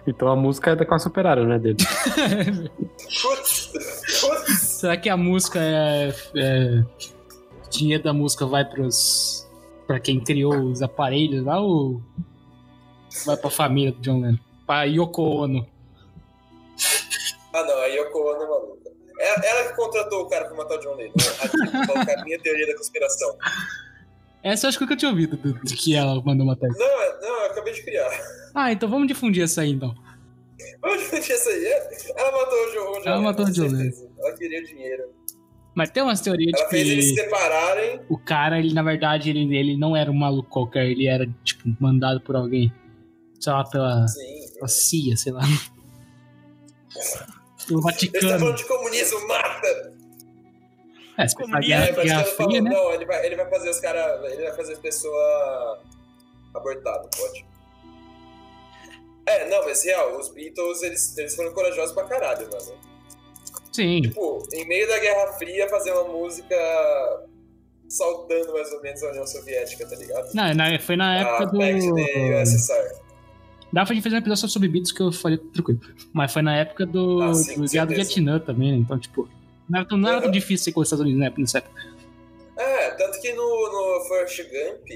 Então 0.07 0.29
a 0.29 0.37
música 0.37 0.71
é 0.73 0.77
da 0.77 0.85
classe 0.85 1.09
operária, 1.09 1.45
né, 1.45 1.59
dele. 1.59 1.77
Putz, 3.23 3.73
putz. 4.21 4.59
Será 4.61 4.97
que 4.97 5.09
a 5.09 5.17
música 5.17 5.59
é, 5.59 6.15
é- 6.37 6.85
O 7.67 7.71
dinheiro 7.71 8.03
da 8.03 8.13
música 8.13 8.47
vai 8.47 8.65
pros. 8.65 9.40
Pra 9.91 9.99
quem 9.99 10.21
criou 10.23 10.55
os 10.71 10.83
aparelhos 10.83 11.45
lá 11.45 11.61
ou. 11.61 12.01
vai 13.27 13.37
pra 13.37 13.51
família 13.51 13.91
do 13.91 14.01
John 14.01 14.21
Lennon? 14.21 14.39
Pra 14.65 14.85
Yoko 14.85 15.21
Ono. 15.21 15.67
Ah, 17.53 17.65
não, 17.65 17.77
a 17.79 17.87
Yoko 17.87 18.19
Ono 18.21 18.41
é 18.41 18.47
maluca. 18.49 18.91
Ela, 19.19 19.45
ela 19.45 19.69
que 19.69 19.75
contratou 19.77 20.23
o 20.23 20.29
cara 20.29 20.45
pra 20.45 20.57
matar 20.57 20.79
o 20.79 20.81
John 20.81 20.95
Lennon. 20.95 21.13
A, 21.43 21.87
colocar 21.89 22.21
a 22.21 22.25
minha 22.25 22.39
teoria 22.39 22.69
da 22.69 22.77
conspiração. 22.77 23.37
Essa 24.45 24.67
eu 24.67 24.69
acho 24.69 24.79
que 24.79 24.85
eu 24.85 24.87
nunca 24.87 24.97
tinha 24.97 25.11
ouvido 25.11 25.37
do, 25.37 25.55
de 25.65 25.75
que 25.77 25.97
ela 25.97 26.23
mandou 26.23 26.47
matar. 26.47 26.69
Não, 26.69 26.87
é- 27.03 27.21
não, 27.21 27.41
eu 27.41 27.51
acabei 27.51 27.73
de 27.73 27.83
criar. 27.83 28.09
Ah, 28.55 28.71
então 28.71 28.89
vamos 28.89 29.09
difundir 29.09 29.43
essa 29.43 29.63
aí 29.63 29.71
então. 29.73 29.93
Vamos 30.81 31.01
discutir 31.01 31.33
isso 31.33 31.49
aí. 31.49 31.65
Ela 32.17 32.31
matou 32.31 32.59
o 32.59 32.67
John, 32.73 32.93
John 32.93 33.01
Ela 33.07 33.17
Lennon, 33.17 33.23
matou 33.23 33.45
o 33.45 33.51
John 33.51 33.69
certeza. 33.71 34.09
Ela 34.21 34.37
queria 34.37 34.63
dinheiro. 34.65 35.13
Mas 35.75 35.91
tem 35.91 36.03
umas 36.03 36.21
teorias 36.21 36.53
de 36.53 36.61
Ela 36.61 36.69
fez 36.71 36.89
eles 36.89 37.05
se 37.07 37.15
que 37.15 37.21
separarem. 37.23 38.01
o 38.09 38.19
cara, 38.19 38.59
ele 38.59 38.75
na 38.75 38.83
verdade, 38.83 39.31
ele, 39.31 39.57
ele 39.57 39.77
não 39.77 39.97
era 39.97 40.11
um 40.11 40.15
maluco 40.15 40.49
qualquer, 40.51 40.87
ele 40.87 41.07
era, 41.07 41.27
tipo, 41.45 41.63
mandado 41.81 42.21
por 42.21 42.35
alguém. 42.37 42.73
Sei 43.39 43.53
lá, 43.53 43.65
pela, 43.65 44.07
Sim. 44.09 44.53
pela 44.55 44.69
CIA, 44.69 45.17
sei 45.17 45.33
lá. 45.33 45.41
Pelo 47.67 47.79
Ele 47.79 47.83
tá 47.83 47.91
Vaticano. 47.93 48.39
falando 48.41 48.57
de 48.57 48.65
comunismo, 48.65 49.29
mata! 49.29 49.93
É, 51.17 51.29
se 51.29 51.37
Comunismo, 51.37 51.67
Guerra, 51.69 51.85
É, 51.87 51.93
Guerra 52.03 52.25
falou, 52.25 52.51
Fria, 52.51 52.63
né? 52.63 52.71
não, 52.71 52.93
ele 52.93 53.05
vai, 53.07 53.27
ele 53.27 53.37
vai 53.37 53.49
fazer 53.49 53.71
os 53.71 53.79
caras. 53.81 54.25
Ele 54.33 54.43
vai 54.43 54.57
fazer 54.57 54.73
as 54.73 54.79
pessoas 54.81 55.79
abortadas, 56.55 57.09
pode. 57.17 57.47
É, 59.27 59.49
não, 59.49 59.65
mas 59.65 59.85
real, 59.85 60.19
os 60.19 60.29
Beatles, 60.31 60.83
eles, 60.83 61.17
eles 61.19 61.37
foram 61.37 61.53
corajosos 61.53 61.95
pra 61.95 62.05
caralho, 62.05 62.49
mano. 62.51 62.73
Sim. 63.73 64.03
Tipo, 64.03 64.43
em 64.55 64.67
meio 64.67 64.89
da 64.89 64.99
Guerra 64.99 65.33
Fria, 65.35 65.69
fazer 65.69 65.93
uma 65.93 66.05
música 66.05 66.57
saltando 67.89 68.53
mais 68.53 68.73
ou 68.73 68.81
menos 68.83 69.03
a 69.03 69.09
União 69.11 69.27
Soviética, 69.27 69.87
tá 69.89 69.97
ligado? 69.97 70.33
Não, 70.35 70.55
na- 70.55 70.79
foi 70.79 70.97
na 70.97 71.17
época 71.21 71.43
Ah, 71.43 71.45
do. 71.47 71.59
Back 71.59 71.81
to 71.89 71.95
the 71.95 72.43
USSR. 72.43 73.01
Dá 73.73 73.85
pra 73.85 73.95
gente 73.95 74.03
fazer 74.03 74.17
um 74.17 74.19
episódio 74.19 74.41
só 74.41 74.49
sobre 74.49 74.69
Beatles 74.69 74.93
que 74.93 75.01
eu 75.01 75.13
faria 75.13 75.39
tranquilo. 75.53 75.81
Mas 76.13 76.33
foi 76.33 76.43
na 76.43 76.57
época 76.57 76.85
do, 76.87 77.23
Ah, 77.23 77.35
sim, 77.35 77.61
do 77.61 77.69
Guerra 77.69 77.87
do. 77.87 77.95
Vietnã 77.95 78.39
também, 78.41 78.73
né? 78.73 78.79
Então, 78.79 78.99
tipo, 78.99 79.29
não 79.69 79.79
era 79.81 79.89
tão, 79.89 79.97
não 79.99 80.09
era 80.09 80.19
tão 80.19 80.27
Aham. 80.29 80.33
difícil 80.33 80.65
ser 80.65 80.73
com 80.73 80.81
os 80.81 80.87
Estados 80.89 81.05
Unidos 81.05 81.21
né, 81.21 81.33
nessa 81.39 81.59
época. 81.59 81.81
É, 82.57 82.91
tanto 82.93 83.21
que 83.21 83.33
no, 83.33 83.43
no 83.43 84.05
Forrest 84.07 84.41
Gump 84.43 84.91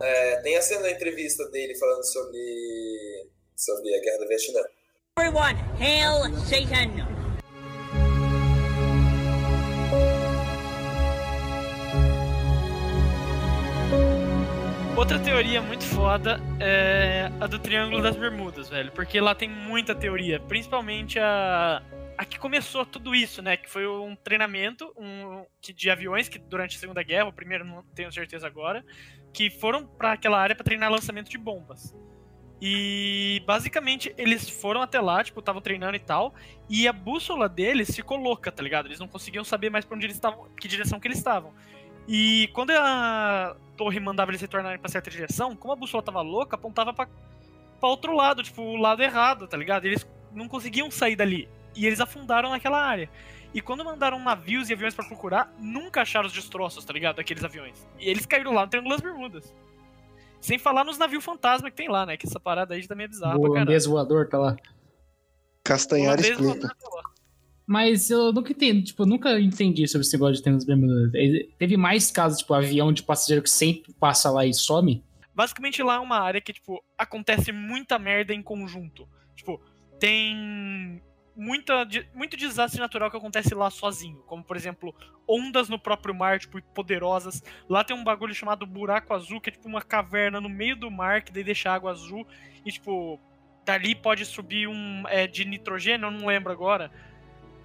é, 0.00 0.36
tem 0.42 0.56
a 0.56 0.62
cena 0.62 0.82
da 0.82 0.90
entrevista 0.90 1.48
dele 1.50 1.74
falando 1.76 2.04
sobre, 2.04 3.26
sobre 3.56 3.94
a 3.96 4.00
Guerra 4.02 4.18
do 4.18 4.28
Vietnã. 4.28 4.60
Everyone, 5.18 5.58
hail 5.80 6.36
Satan! 6.44 7.15
Outra 14.96 15.18
teoria 15.18 15.60
muito 15.60 15.84
foda 15.84 16.40
é 16.58 17.30
a 17.38 17.46
do 17.46 17.58
Triângulo 17.58 18.00
das 18.00 18.16
Bermudas, 18.16 18.70
velho. 18.70 18.90
Porque 18.92 19.20
lá 19.20 19.34
tem 19.34 19.46
muita 19.46 19.94
teoria. 19.94 20.40
Principalmente 20.40 21.18
a. 21.18 21.82
A 22.16 22.24
que 22.24 22.38
começou 22.38 22.86
tudo 22.86 23.14
isso, 23.14 23.42
né? 23.42 23.58
Que 23.58 23.68
foi 23.68 23.86
um 23.86 24.16
treinamento 24.16 24.90
um, 24.96 25.44
que, 25.60 25.70
de 25.70 25.90
aviões 25.90 26.30
que 26.30 26.38
durante 26.38 26.78
a 26.78 26.80
Segunda 26.80 27.02
Guerra, 27.02 27.28
o 27.28 27.32
primeiro 27.32 27.62
não 27.62 27.82
tenho 27.94 28.10
certeza 28.10 28.46
agora, 28.46 28.82
que 29.34 29.50
foram 29.50 29.86
pra 29.86 30.12
aquela 30.12 30.40
área 30.40 30.56
pra 30.56 30.64
treinar 30.64 30.90
lançamento 30.90 31.28
de 31.28 31.36
bombas. 31.36 31.94
E 32.58 33.42
basicamente 33.46 34.14
eles 34.16 34.48
foram 34.48 34.80
até 34.80 34.98
lá, 34.98 35.22
tipo, 35.22 35.40
estavam 35.40 35.60
treinando 35.60 35.94
e 35.94 36.00
tal, 36.00 36.34
e 36.70 36.88
a 36.88 36.92
bússola 36.92 37.50
deles 37.50 37.94
ficou 37.94 38.16
louca, 38.16 38.50
tá 38.50 38.62
ligado? 38.62 38.86
Eles 38.86 38.98
não 38.98 39.08
conseguiam 39.08 39.44
saber 39.44 39.68
mais 39.68 39.84
pra 39.84 39.94
onde 39.94 40.06
eles 40.06 40.16
estavam, 40.16 40.48
que 40.58 40.66
direção 40.66 40.98
que 40.98 41.06
eles 41.06 41.18
estavam. 41.18 41.52
E 42.08 42.48
quando 42.52 42.70
a 42.70 43.56
torre 43.76 43.98
mandava 44.00 44.30
eles 44.30 44.40
retornarem 44.40 44.78
pra 44.78 44.88
certa 44.88 45.10
direção, 45.10 45.56
como 45.56 45.72
a 45.72 45.76
bússola 45.76 46.02
tava 46.02 46.20
louca, 46.20 46.56
apontava 46.56 46.92
pra, 46.92 47.08
pra 47.80 47.88
outro 47.88 48.14
lado, 48.14 48.42
tipo, 48.42 48.62
o 48.62 48.76
lado 48.76 49.02
errado, 49.02 49.46
tá 49.48 49.56
ligado? 49.56 49.84
E 49.84 49.88
eles 49.88 50.06
não 50.32 50.48
conseguiam 50.48 50.90
sair 50.90 51.16
dali. 51.16 51.48
E 51.74 51.86
eles 51.86 52.00
afundaram 52.00 52.50
naquela 52.50 52.80
área. 52.80 53.10
E 53.52 53.60
quando 53.60 53.84
mandaram 53.84 54.18
navios 54.18 54.68
e 54.68 54.72
aviões 54.72 54.94
pra 54.94 55.04
procurar, 55.04 55.52
nunca 55.58 56.02
acharam 56.02 56.26
os 56.26 56.32
destroços, 56.32 56.84
tá 56.84 56.92
ligado? 56.92 57.16
Daqueles 57.16 57.42
aviões. 57.42 57.86
E 57.98 58.08
eles 58.08 58.26
caíram 58.26 58.52
lá 58.52 58.62
no 58.62 58.68
Triângulo 58.68 58.94
das 58.94 59.02
Bermudas. 59.02 59.54
Sem 60.40 60.58
falar 60.58 60.84
nos 60.84 60.98
navios 60.98 61.24
fantasma 61.24 61.70
que 61.70 61.76
tem 61.76 61.88
lá, 61.88 62.06
né? 62.06 62.16
Que 62.16 62.26
essa 62.26 62.38
parada 62.38 62.74
aí 62.74 62.86
também 62.86 63.06
é 63.06 63.08
bizarra 63.08 63.36
o 63.36 63.42
holandês 63.42 63.86
voador 63.86 64.28
tá 64.28 64.38
lá. 64.38 64.56
Castanhar 65.64 66.16
tá 66.78 66.88
lá. 66.94 67.02
Mas 67.66 68.10
eu 68.10 68.32
nunca 68.32 68.52
entendi, 68.52 68.82
tipo, 68.82 69.04
nunca 69.04 69.40
entendi 69.40 69.88
sobre 69.88 70.06
esse 70.06 70.14
negócio 70.14 70.42
de 70.42 70.50
das 70.50 70.64
Bermudas. 70.64 71.10
Teve 71.58 71.76
mais 71.76 72.12
casos, 72.12 72.38
tipo, 72.38 72.54
avião 72.54 72.92
de 72.92 73.02
passageiro 73.02 73.42
que 73.42 73.50
sempre 73.50 73.92
passa 73.94 74.30
lá 74.30 74.46
e 74.46 74.54
some? 74.54 75.02
Basicamente 75.34 75.82
lá 75.82 75.96
é 75.96 75.98
uma 75.98 76.20
área 76.20 76.40
que, 76.40 76.52
tipo, 76.52 76.82
acontece 76.96 77.50
muita 77.50 77.98
merda 77.98 78.32
em 78.32 78.40
conjunto. 78.40 79.08
Tipo, 79.34 79.60
tem 79.98 81.02
muita, 81.36 81.86
muito 82.14 82.36
desastre 82.36 82.80
natural 82.80 83.10
que 83.10 83.16
acontece 83.16 83.54
lá 83.54 83.68
sozinho. 83.68 84.22
Como, 84.26 84.44
por 84.44 84.56
exemplo, 84.56 84.94
ondas 85.28 85.68
no 85.68 85.78
próprio 85.78 86.14
mar, 86.14 86.38
tipo, 86.38 86.62
poderosas. 86.72 87.42
Lá 87.68 87.82
tem 87.82 87.96
um 87.96 88.04
bagulho 88.04 88.34
chamado 88.34 88.64
buraco 88.64 89.12
azul, 89.12 89.40
que 89.40 89.50
é 89.50 89.52
tipo 89.52 89.68
uma 89.68 89.82
caverna 89.82 90.40
no 90.40 90.48
meio 90.48 90.76
do 90.76 90.90
mar, 90.90 91.22
que 91.22 91.32
daí 91.32 91.42
deixa 91.42 91.70
água 91.70 91.90
azul. 91.90 92.26
E, 92.64 92.70
tipo, 92.70 93.20
dali 93.64 93.94
pode 93.94 94.24
subir 94.24 94.68
um 94.68 95.02
é, 95.08 95.26
de 95.26 95.44
nitrogênio, 95.44 96.06
eu 96.06 96.10
não 96.10 96.26
lembro 96.26 96.52
agora. 96.52 96.90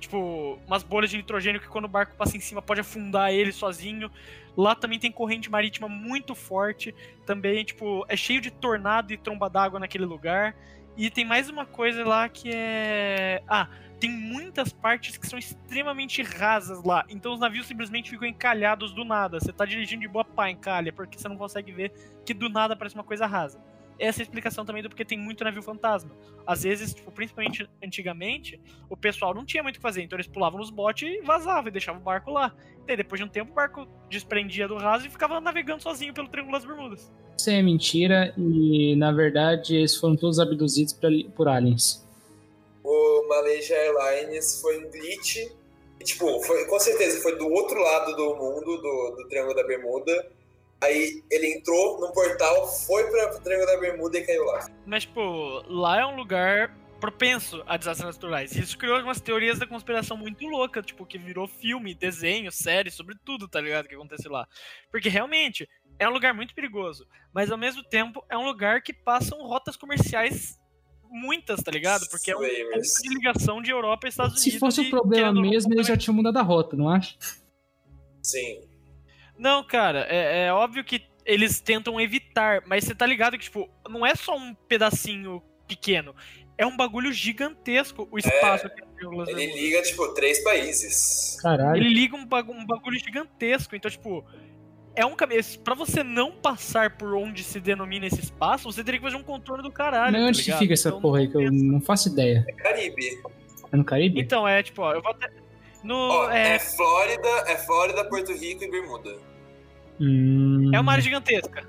Tipo, 0.02 0.60
umas 0.66 0.82
bolhas 0.82 1.12
de 1.12 1.18
nitrogênio 1.18 1.62
que 1.62 1.68
quando 1.68 1.86
o 1.86 1.88
barco 1.88 2.16
passa 2.16 2.36
em 2.36 2.40
cima 2.40 2.60
pode 2.60 2.82
afundar 2.82 3.32
ele 3.32 3.52
sozinho. 3.52 4.12
Lá 4.58 4.74
também 4.74 4.98
tem 4.98 5.12
corrente 5.12 5.50
marítima 5.50 5.88
muito 5.88 6.34
forte. 6.34 6.94
Também, 7.24 7.64
tipo, 7.64 8.04
é 8.10 8.18
cheio 8.18 8.42
de 8.42 8.50
tornado 8.50 9.14
e 9.14 9.18
tromba 9.18 9.48
d'água 9.48 9.80
naquele 9.80 10.04
lugar. 10.04 10.56
E 10.98 11.10
tem 11.12 11.24
mais 11.24 11.50
uma 11.50 11.68
coisa 11.68 12.04
lá 12.04 12.28
que 12.28 12.50
é. 12.52 13.44
Ah, 13.48 13.68
tem 14.00 14.10
muitas 14.10 14.74
partes 14.74 15.16
que 15.18 15.28
são 15.28 15.38
extremamente 15.38 16.24
rasas 16.24 16.84
lá. 16.84 17.06
Então 17.08 17.32
os 17.34 17.40
navios 17.40 17.68
simplesmente 17.68 18.10
ficam 18.10 18.28
encalhados 18.28 18.92
do 18.94 19.06
nada. 19.06 19.40
Você 19.40 19.54
tá 19.54 19.66
dirigindo 19.66 20.02
de 20.02 20.08
boa 20.08 20.26
pá, 20.26 20.50
encalha, 20.50 20.92
porque 20.92 21.20
você 21.20 21.30
não 21.30 21.38
consegue 21.38 21.72
ver 21.72 21.94
que 22.26 22.34
do 22.34 22.50
nada 22.50 22.76
parece 22.76 22.96
uma 22.96 23.04
coisa 23.04 23.28
rasa. 23.28 23.62
Essa 24.02 24.20
é 24.20 24.24
a 24.24 24.26
explicação 24.26 24.66
também 24.66 24.82
do 24.82 24.90
porquê 24.90 25.06
tem 25.06 25.16
muito 25.16 25.44
navio 25.44 25.62
fantasma. 25.62 26.10
Às 26.46 26.64
vezes, 26.64 26.92
tipo, 26.92 27.12
principalmente 27.12 27.70
antigamente, 27.84 28.60
o 28.90 28.98
pessoal 28.98 29.32
não 29.32 29.46
tinha 29.46 29.62
muito 29.62 29.76
o 29.76 29.78
que 29.78 29.82
fazer, 29.82 30.02
então 30.02 30.18
eles 30.18 30.26
pulavam 30.26 30.60
nos 30.60 30.72
botes 30.72 31.08
e 31.08 31.22
vazavam 31.22 31.68
e 31.68 31.72
deixavam 31.72 32.02
o 32.02 32.04
barco 32.04 32.32
lá. 32.32 32.52
Daí 32.88 32.98
depois 32.98 33.22
de 33.22 33.26
um 33.26 33.30
tempo 33.30 33.52
o 33.52 33.54
barco 33.54 33.88
desprendia 34.10 34.68
do 34.68 34.76
raso 34.76 35.06
e 35.06 35.10
ficava 35.10 35.40
navegando 35.40 35.84
sozinho 35.84 36.16
pelo 36.16 36.28
Triângulo 36.28 36.58
das 36.58 36.66
Bermudas. 36.66 37.12
Isso 37.38 37.52
é 37.52 37.62
mentira 37.62 38.34
e, 38.36 38.96
na 38.96 39.12
verdade, 39.12 39.76
eles 39.76 39.96
foram 39.96 40.16
todos 40.16 40.40
abduzidos 40.40 40.98
por, 41.36 41.48
aliens. 41.48 42.04
O 42.84 43.28
Malaysia 43.30 43.76
Airlines 43.76 44.60
foi 44.62 44.84
um 44.84 44.90
glitch. 44.90 45.38
E, 46.00 46.04
tipo, 46.04 46.42
foi, 46.42 46.66
com 46.66 46.80
certeza 46.80 47.22
foi 47.22 47.38
do 47.38 47.48
outro 47.48 47.80
lado 47.80 48.16
do 48.16 48.36
mundo, 48.36 48.66
do, 48.66 49.16
do 49.16 49.28
Triângulo 49.30 49.56
da 49.56 49.64
Bermuda. 49.64 50.41
Aí 50.82 51.24
ele 51.30 51.58
entrou 51.58 52.00
num 52.00 52.12
portal, 52.12 52.68
foi 52.68 53.10
para 53.12 53.38
o 53.38 53.42
Triângulo 53.42 53.72
da 53.72 53.80
Bermuda 53.80 54.18
e 54.18 54.26
caiu 54.26 54.44
lá. 54.46 54.68
Mas, 54.86 55.04
tipo, 55.04 55.64
lá 55.68 56.00
é 56.00 56.06
um 56.06 56.16
lugar 56.16 56.76
propenso 57.00 57.64
a 57.66 57.78
desastres 57.78 58.16
naturais. 58.16 58.56
E 58.56 58.62
isso 58.62 58.78
criou 58.78 59.00
umas 59.00 59.20
teorias 59.20 59.60
da 59.60 59.68
conspiração 59.68 60.16
muito 60.16 60.46
loucas, 60.46 60.86
tipo, 60.86 61.06
que 61.06 61.18
virou 61.18 61.48
filme, 61.48 61.94
desenho, 61.94 62.52
série, 62.52 62.90
sobre 62.92 63.16
tudo, 63.26 63.48
tá 63.48 63.60
ligado? 63.60 63.88
Que 63.88 63.96
acontece 63.96 64.28
lá. 64.28 64.48
Porque 64.92 65.10
realmente 65.10 65.68
é 66.00 66.08
um 66.08 66.14
lugar 66.14 66.34
muito 66.34 66.56
perigoso, 66.56 67.06
mas 67.34 67.52
ao 67.52 67.58
mesmo 67.58 67.84
tempo 67.84 68.24
é 68.30 68.38
um 68.38 68.46
lugar 68.46 68.82
que 68.82 68.94
passam 68.94 69.46
rotas 69.46 69.76
comerciais 69.76 70.60
muitas, 71.12 71.62
tá 71.62 71.72
ligado? 71.72 72.08
Porque 72.10 72.32
é 72.32 72.36
um 72.36 72.40
ponto 72.40 73.02
de 73.02 73.10
ligação 73.10 73.62
de 73.62 73.70
Europa 73.70 74.08
e 74.08 74.10
Estados 74.10 74.34
Unidos. 74.34 74.54
Se 74.54 74.60
fosse 74.60 74.82
o 74.82 74.90
problema 74.90 75.34
mesmo, 75.42 75.74
eles 75.74 75.86
já 75.86 75.98
tinham 75.98 76.16
mudado 76.16 76.38
a 76.38 76.42
rota, 76.42 76.78
não 76.78 76.88
acha? 76.88 77.18
Sim. 78.24 78.71
Não, 79.42 79.64
cara, 79.64 80.06
é, 80.08 80.46
é 80.46 80.54
óbvio 80.54 80.84
que 80.84 81.02
eles 81.26 81.60
tentam 81.60 82.00
evitar, 82.00 82.62
mas 82.68 82.84
você 82.84 82.94
tá 82.94 83.08
ligado 83.08 83.40
que, 83.40 83.44
tipo, 83.46 83.68
não 83.90 84.06
é 84.06 84.14
só 84.14 84.38
um 84.38 84.54
pedacinho 84.54 85.42
pequeno. 85.68 86.16
É 86.56 86.64
um 86.66 86.78
bagulho 86.78 87.12
gigantesco 87.12 88.08
o 88.12 88.20
espaço 88.20 88.70
que 88.70 88.84
é 88.84 88.86
Triângulo 88.86 89.26
das 89.26 89.36
Ele 89.36 89.52
liga, 89.52 89.82
tipo, 89.82 90.08
três 90.10 90.44
países. 90.44 91.38
Caralho. 91.42 91.76
Ele 91.76 91.90
liga 91.90 92.16
um 92.16 92.24
bagulho, 92.24 92.60
um 92.60 92.66
bagulho 92.68 93.00
gigantesco. 93.00 93.76
Então, 93.76 93.90
tipo, 93.90 94.24
é 94.96 95.04
um 95.04 95.16
caminho. 95.16 95.42
Pra 95.64 95.74
você 95.74 96.04
não 96.04 96.34
passar 96.34 96.96
por 96.98 97.16
onde 97.16 97.44
se 97.44 97.60
denomina 97.60 98.06
esse 98.06 98.20
espaço, 98.20 98.72
você 98.72 98.84
teria 98.84 99.00
que 99.00 99.06
fazer 99.08 99.18
um 99.18 99.24
contorno 99.24 99.64
do 99.64 99.72
caralho. 99.72 100.12
Mas 100.12 100.22
tá 100.22 100.28
onde 100.28 100.38
que 100.38 100.46
ligado? 100.46 100.60
fica 100.60 100.74
essa 100.76 100.90
Então, 100.90 101.02
porra 101.02 101.18
aí 101.20 101.28
que 101.28 101.38
eu 101.38 101.52
não 101.52 101.82
faço 101.82 102.10
ideia? 102.10 102.46
É 102.48 102.52
Caribe. 102.54 103.22
É 103.72 103.76
no 103.78 103.84
Caribe? 103.84 104.22
Então, 104.22 104.48
é 104.48 104.62
tipo, 104.62 104.84
ó, 104.84 104.94
eu 104.94 105.02
vou 105.02 105.12
até. 105.14 105.32
No, 105.84 105.96
Ó, 105.96 106.30
é, 106.30 106.58
é 106.58 106.60
Flórida, 106.60 107.28
é 107.48 107.58
Flórida, 107.58 108.06
Porto 108.06 108.34
Rico 108.34 108.64
e 108.64 108.70
Bermuda. 108.70 109.18
Hum, 110.02 110.72
é 110.74 110.80
uma 110.80 110.94
área 110.94 111.04
gigantesca. 111.04 111.64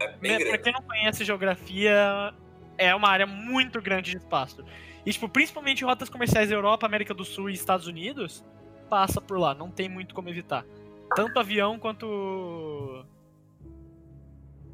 É 0.00 0.12
bem 0.16 0.38
Né, 0.38 0.44
Pra 0.46 0.58
quem 0.58 0.72
não 0.72 0.82
conhece 0.82 1.24
geografia, 1.24 2.32
é 2.78 2.94
uma 2.94 3.08
área 3.08 3.26
muito 3.26 3.80
grande 3.82 4.12
de 4.12 4.16
espaço. 4.16 4.64
E, 5.04 5.12
tipo, 5.12 5.28
principalmente 5.28 5.84
rotas 5.84 6.08
comerciais 6.08 6.50
Europa, 6.50 6.86
América 6.86 7.12
do 7.12 7.24
Sul 7.24 7.50
e 7.50 7.52
Estados 7.52 7.86
Unidos, 7.86 8.42
passa 8.88 9.20
por 9.20 9.38
lá, 9.38 9.54
não 9.54 9.70
tem 9.70 9.88
muito 9.88 10.14
como 10.14 10.28
evitar. 10.28 10.64
Tanto 11.14 11.38
avião 11.38 11.78
quanto. 11.78 13.04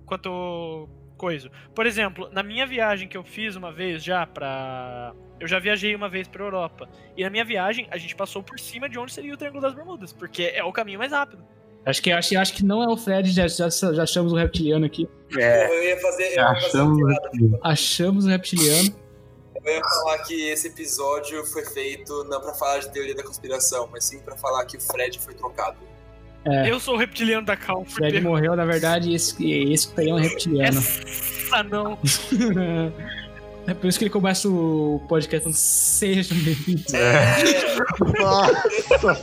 quanto. 0.07 0.88
coisa. 1.16 1.50
Por 1.74 1.86
exemplo, 1.86 2.30
na 2.32 2.42
minha 2.42 2.66
viagem 2.66 3.09
que 3.09 3.16
eu 3.16 3.24
fiz 3.24 3.57
uma 3.57 3.72
vez 3.72 4.03
já 4.03 4.26
pra. 4.26 5.12
Eu 5.38 5.48
já 5.48 5.59
viajei 5.59 5.94
uma 5.94 6.09
vez 6.09 6.28
pra 6.28 6.44
Europa. 6.44 6.88
E 7.16 7.24
na 7.24 7.30
minha 7.30 7.44
viagem, 7.44 7.88
a 7.90 7.96
gente 7.96 8.14
passou 8.14 8.42
por 8.42 8.59
cima 8.61 8.88
de 8.88 8.98
onde 8.98 9.12
seria 9.12 9.34
o 9.34 9.36
Triângulo 9.36 9.61
das 9.61 9.74
Bermudas, 9.74 10.12
porque 10.12 10.44
é 10.55 10.62
o 10.62 10.72
caminho 10.72 11.00
mais 11.00 11.12
rápido. 11.12 11.44
Acho 11.85 12.01
que, 12.01 12.12
acho, 12.12 12.39
acho 12.39 12.55
que 12.55 12.64
não 12.64 12.83
é 12.83 12.89
o 12.89 12.97
Fred, 12.97 13.30
já, 13.30 13.49
já, 13.49 13.68
já 13.68 14.03
achamos 14.03 14.33
o 14.33 14.37
reptiliano 14.37 14.87
aqui. 14.87 15.09
É, 15.37 15.66
Eu 15.68 15.83
ia 15.83 16.01
fazer. 16.01 16.24
Eu 16.24 16.30
ia 16.30 16.55
fazer 16.55 16.66
Achamos. 16.66 17.01
Achamos 17.62 18.24
o 18.24 18.28
reptiliano. 18.28 18.95
Eu 19.64 19.74
ia 19.74 19.80
falar 19.80 20.18
que 20.18 20.49
esse 20.49 20.68
episódio 20.68 21.45
foi 21.47 21.64
feito 21.64 22.24
não 22.24 22.41
pra 22.41 22.55
falar 22.55 22.78
de 22.78 22.93
teoria 22.93 23.14
da 23.14 23.22
conspiração, 23.22 23.89
mas 23.91 24.05
sim 24.05 24.20
pra 24.20 24.37
falar 24.37 24.64
que 24.64 24.76
o 24.76 24.80
Fred 24.80 25.18
foi 25.18 25.35
trocado. 25.35 25.76
É. 26.45 26.70
Eu 26.70 26.80
sou 26.80 26.95
o 26.95 26.99
reptiliano 26.99 27.47
da 27.47 27.57
Cal. 27.57 27.83
O 27.83 27.85
Fred 27.85 28.20
morreu, 28.20 28.57
na 28.57 28.64
verdade, 28.64 29.14
esse, 29.14 29.53
esse 29.72 29.89
aí 29.97 30.09
é 30.09 30.14
um 30.14 30.18
reptiliano. 30.18 30.78
Essa 30.78 31.62
não. 31.64 31.99
É 33.64 33.74
por 33.74 33.87
isso 33.87 33.97
que 33.97 34.07
ele 34.07 34.11
começa 34.11 34.49
o 34.49 35.01
podcast 35.09 35.45
falando 35.45 35.57
sejam 35.57 36.37
bem-vindos. 36.39 36.93
É, 36.93 37.37
Nossa. 38.20 39.22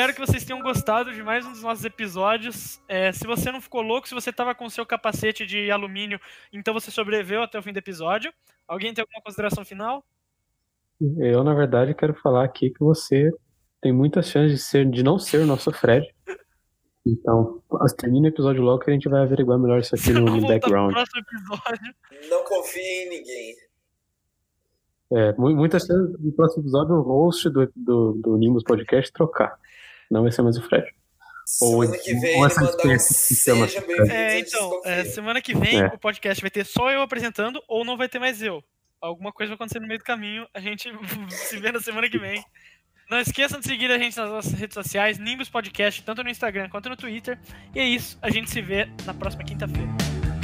Espero 0.00 0.14
que 0.14 0.26
vocês 0.26 0.46
tenham 0.46 0.62
gostado 0.62 1.12
de 1.12 1.22
mais 1.22 1.44
um 1.44 1.52
dos 1.52 1.62
nossos 1.62 1.84
episódios. 1.84 2.80
É, 2.88 3.12
se 3.12 3.26
você 3.26 3.52
não 3.52 3.60
ficou 3.60 3.82
louco, 3.82 4.08
se 4.08 4.14
você 4.14 4.32
tava 4.32 4.54
com 4.54 4.64
o 4.64 4.70
seu 4.70 4.86
capacete 4.86 5.44
de 5.44 5.70
alumínio, 5.70 6.18
então 6.50 6.72
você 6.72 6.90
sobreviveu 6.90 7.42
até 7.42 7.58
o 7.58 7.62
fim 7.62 7.70
do 7.70 7.80
episódio. 7.80 8.32
Alguém 8.66 8.94
tem 8.94 9.02
alguma 9.02 9.20
consideração 9.20 9.62
final? 9.62 10.02
Eu, 11.18 11.44
na 11.44 11.52
verdade, 11.52 11.92
quero 11.92 12.14
falar 12.14 12.46
aqui 12.46 12.70
que 12.70 12.80
você 12.80 13.30
tem 13.78 13.92
muitas 13.92 14.26
chances 14.30 14.52
de, 14.52 14.64
ser, 14.64 14.90
de 14.90 15.02
não 15.02 15.18
ser 15.18 15.42
o 15.42 15.46
nosso 15.46 15.70
Fred. 15.70 16.06
Então, 17.06 17.62
termina 17.98 18.28
o 18.28 18.30
episódio 18.30 18.62
logo 18.62 18.82
que 18.82 18.90
a 18.90 18.94
gente 18.94 19.06
vai 19.06 19.20
averiguar 19.20 19.58
melhor 19.58 19.80
isso 19.80 19.94
aqui 19.94 20.14
no, 20.14 20.24
Vamos 20.24 20.32
no 20.32 20.46
pro 20.46 20.48
background. 20.48 20.92
próximo 20.92 21.20
episódio. 21.20 21.94
não 22.30 22.42
confie 22.44 22.80
em 23.04 23.10
ninguém. 23.10 23.54
É, 25.12 25.32
mu- 25.34 25.54
muitas 25.54 25.84
chances 25.84 26.18
no 26.18 26.32
próximo 26.32 26.62
episódio 26.62 26.94
o 26.94 27.02
host 27.02 27.50
do, 27.50 27.70
do, 27.76 28.12
do 28.14 28.36
Nimbus 28.38 28.62
Podcast 28.64 29.12
trocar. 29.12 29.58
Não 30.10 30.22
vai 30.22 30.32
ser 30.32 30.42
mais 30.42 30.56
o 30.56 30.62
Fred. 30.62 30.86
Ou- 31.62 31.82
Semana 31.82 31.98
que 31.98 32.14
vem 32.14 32.44
essa 32.44 32.62
um 32.62 32.66
que 32.76 33.34
chama-. 33.36 33.66
É, 34.08 34.38
então, 34.38 34.80
é, 34.84 35.04
semana 35.04 35.40
que 35.42 35.54
vem 35.56 35.80
É. 35.80 35.86
o 35.86 35.98
podcast 35.98 36.40
vai 36.40 36.50
ter 36.50 36.64
só 36.64 36.90
eu 36.90 37.02
apresentando 37.02 37.60
ou 37.68 37.84
não 37.84 37.96
vai 37.96 38.08
ter 38.08 38.18
mais 38.18 38.40
eu. 38.42 38.62
Alguma 39.00 39.32
coisa 39.32 39.50
vai 39.50 39.54
acontecer 39.56 39.80
no 39.80 39.86
meio 39.88 39.98
do 39.98 40.04
caminho. 40.04 40.46
A 40.54 40.60
gente 40.60 40.88
se 41.30 41.56
vê 41.58 41.72
na 41.72 41.80
semana 41.80 42.08
que 42.08 42.18
vem. 42.18 42.44
Não 43.10 43.18
esqueçam 43.18 43.58
de 43.58 43.66
seguir 43.66 43.90
a 43.90 43.98
gente 43.98 44.16
nas 44.16 44.30
nossas 44.30 44.52
redes 44.52 44.74
sociais, 44.74 45.18
Nimbus 45.18 45.48
Podcast, 45.48 46.00
tanto 46.04 46.22
no 46.22 46.30
Instagram 46.30 46.68
quanto 46.68 46.88
no 46.88 46.96
Twitter. 46.96 47.36
E 47.74 47.80
é 47.80 47.84
isso, 47.84 48.16
a 48.22 48.30
gente 48.30 48.48
se 48.48 48.60
vê 48.62 48.88
na 49.04 49.12
próxima 49.12 49.42
quinta-feira. 49.42 49.88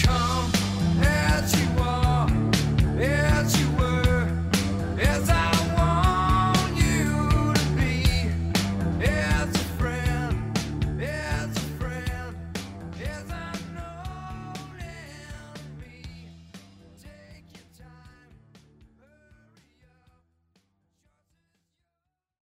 Come 0.05 1.07
as 1.07 1.53
you 1.53 1.83
are, 1.85 2.33
as 3.41 3.55
you 3.55 3.69
were, 3.79 4.27
as 5.01 5.29
I 5.29 5.56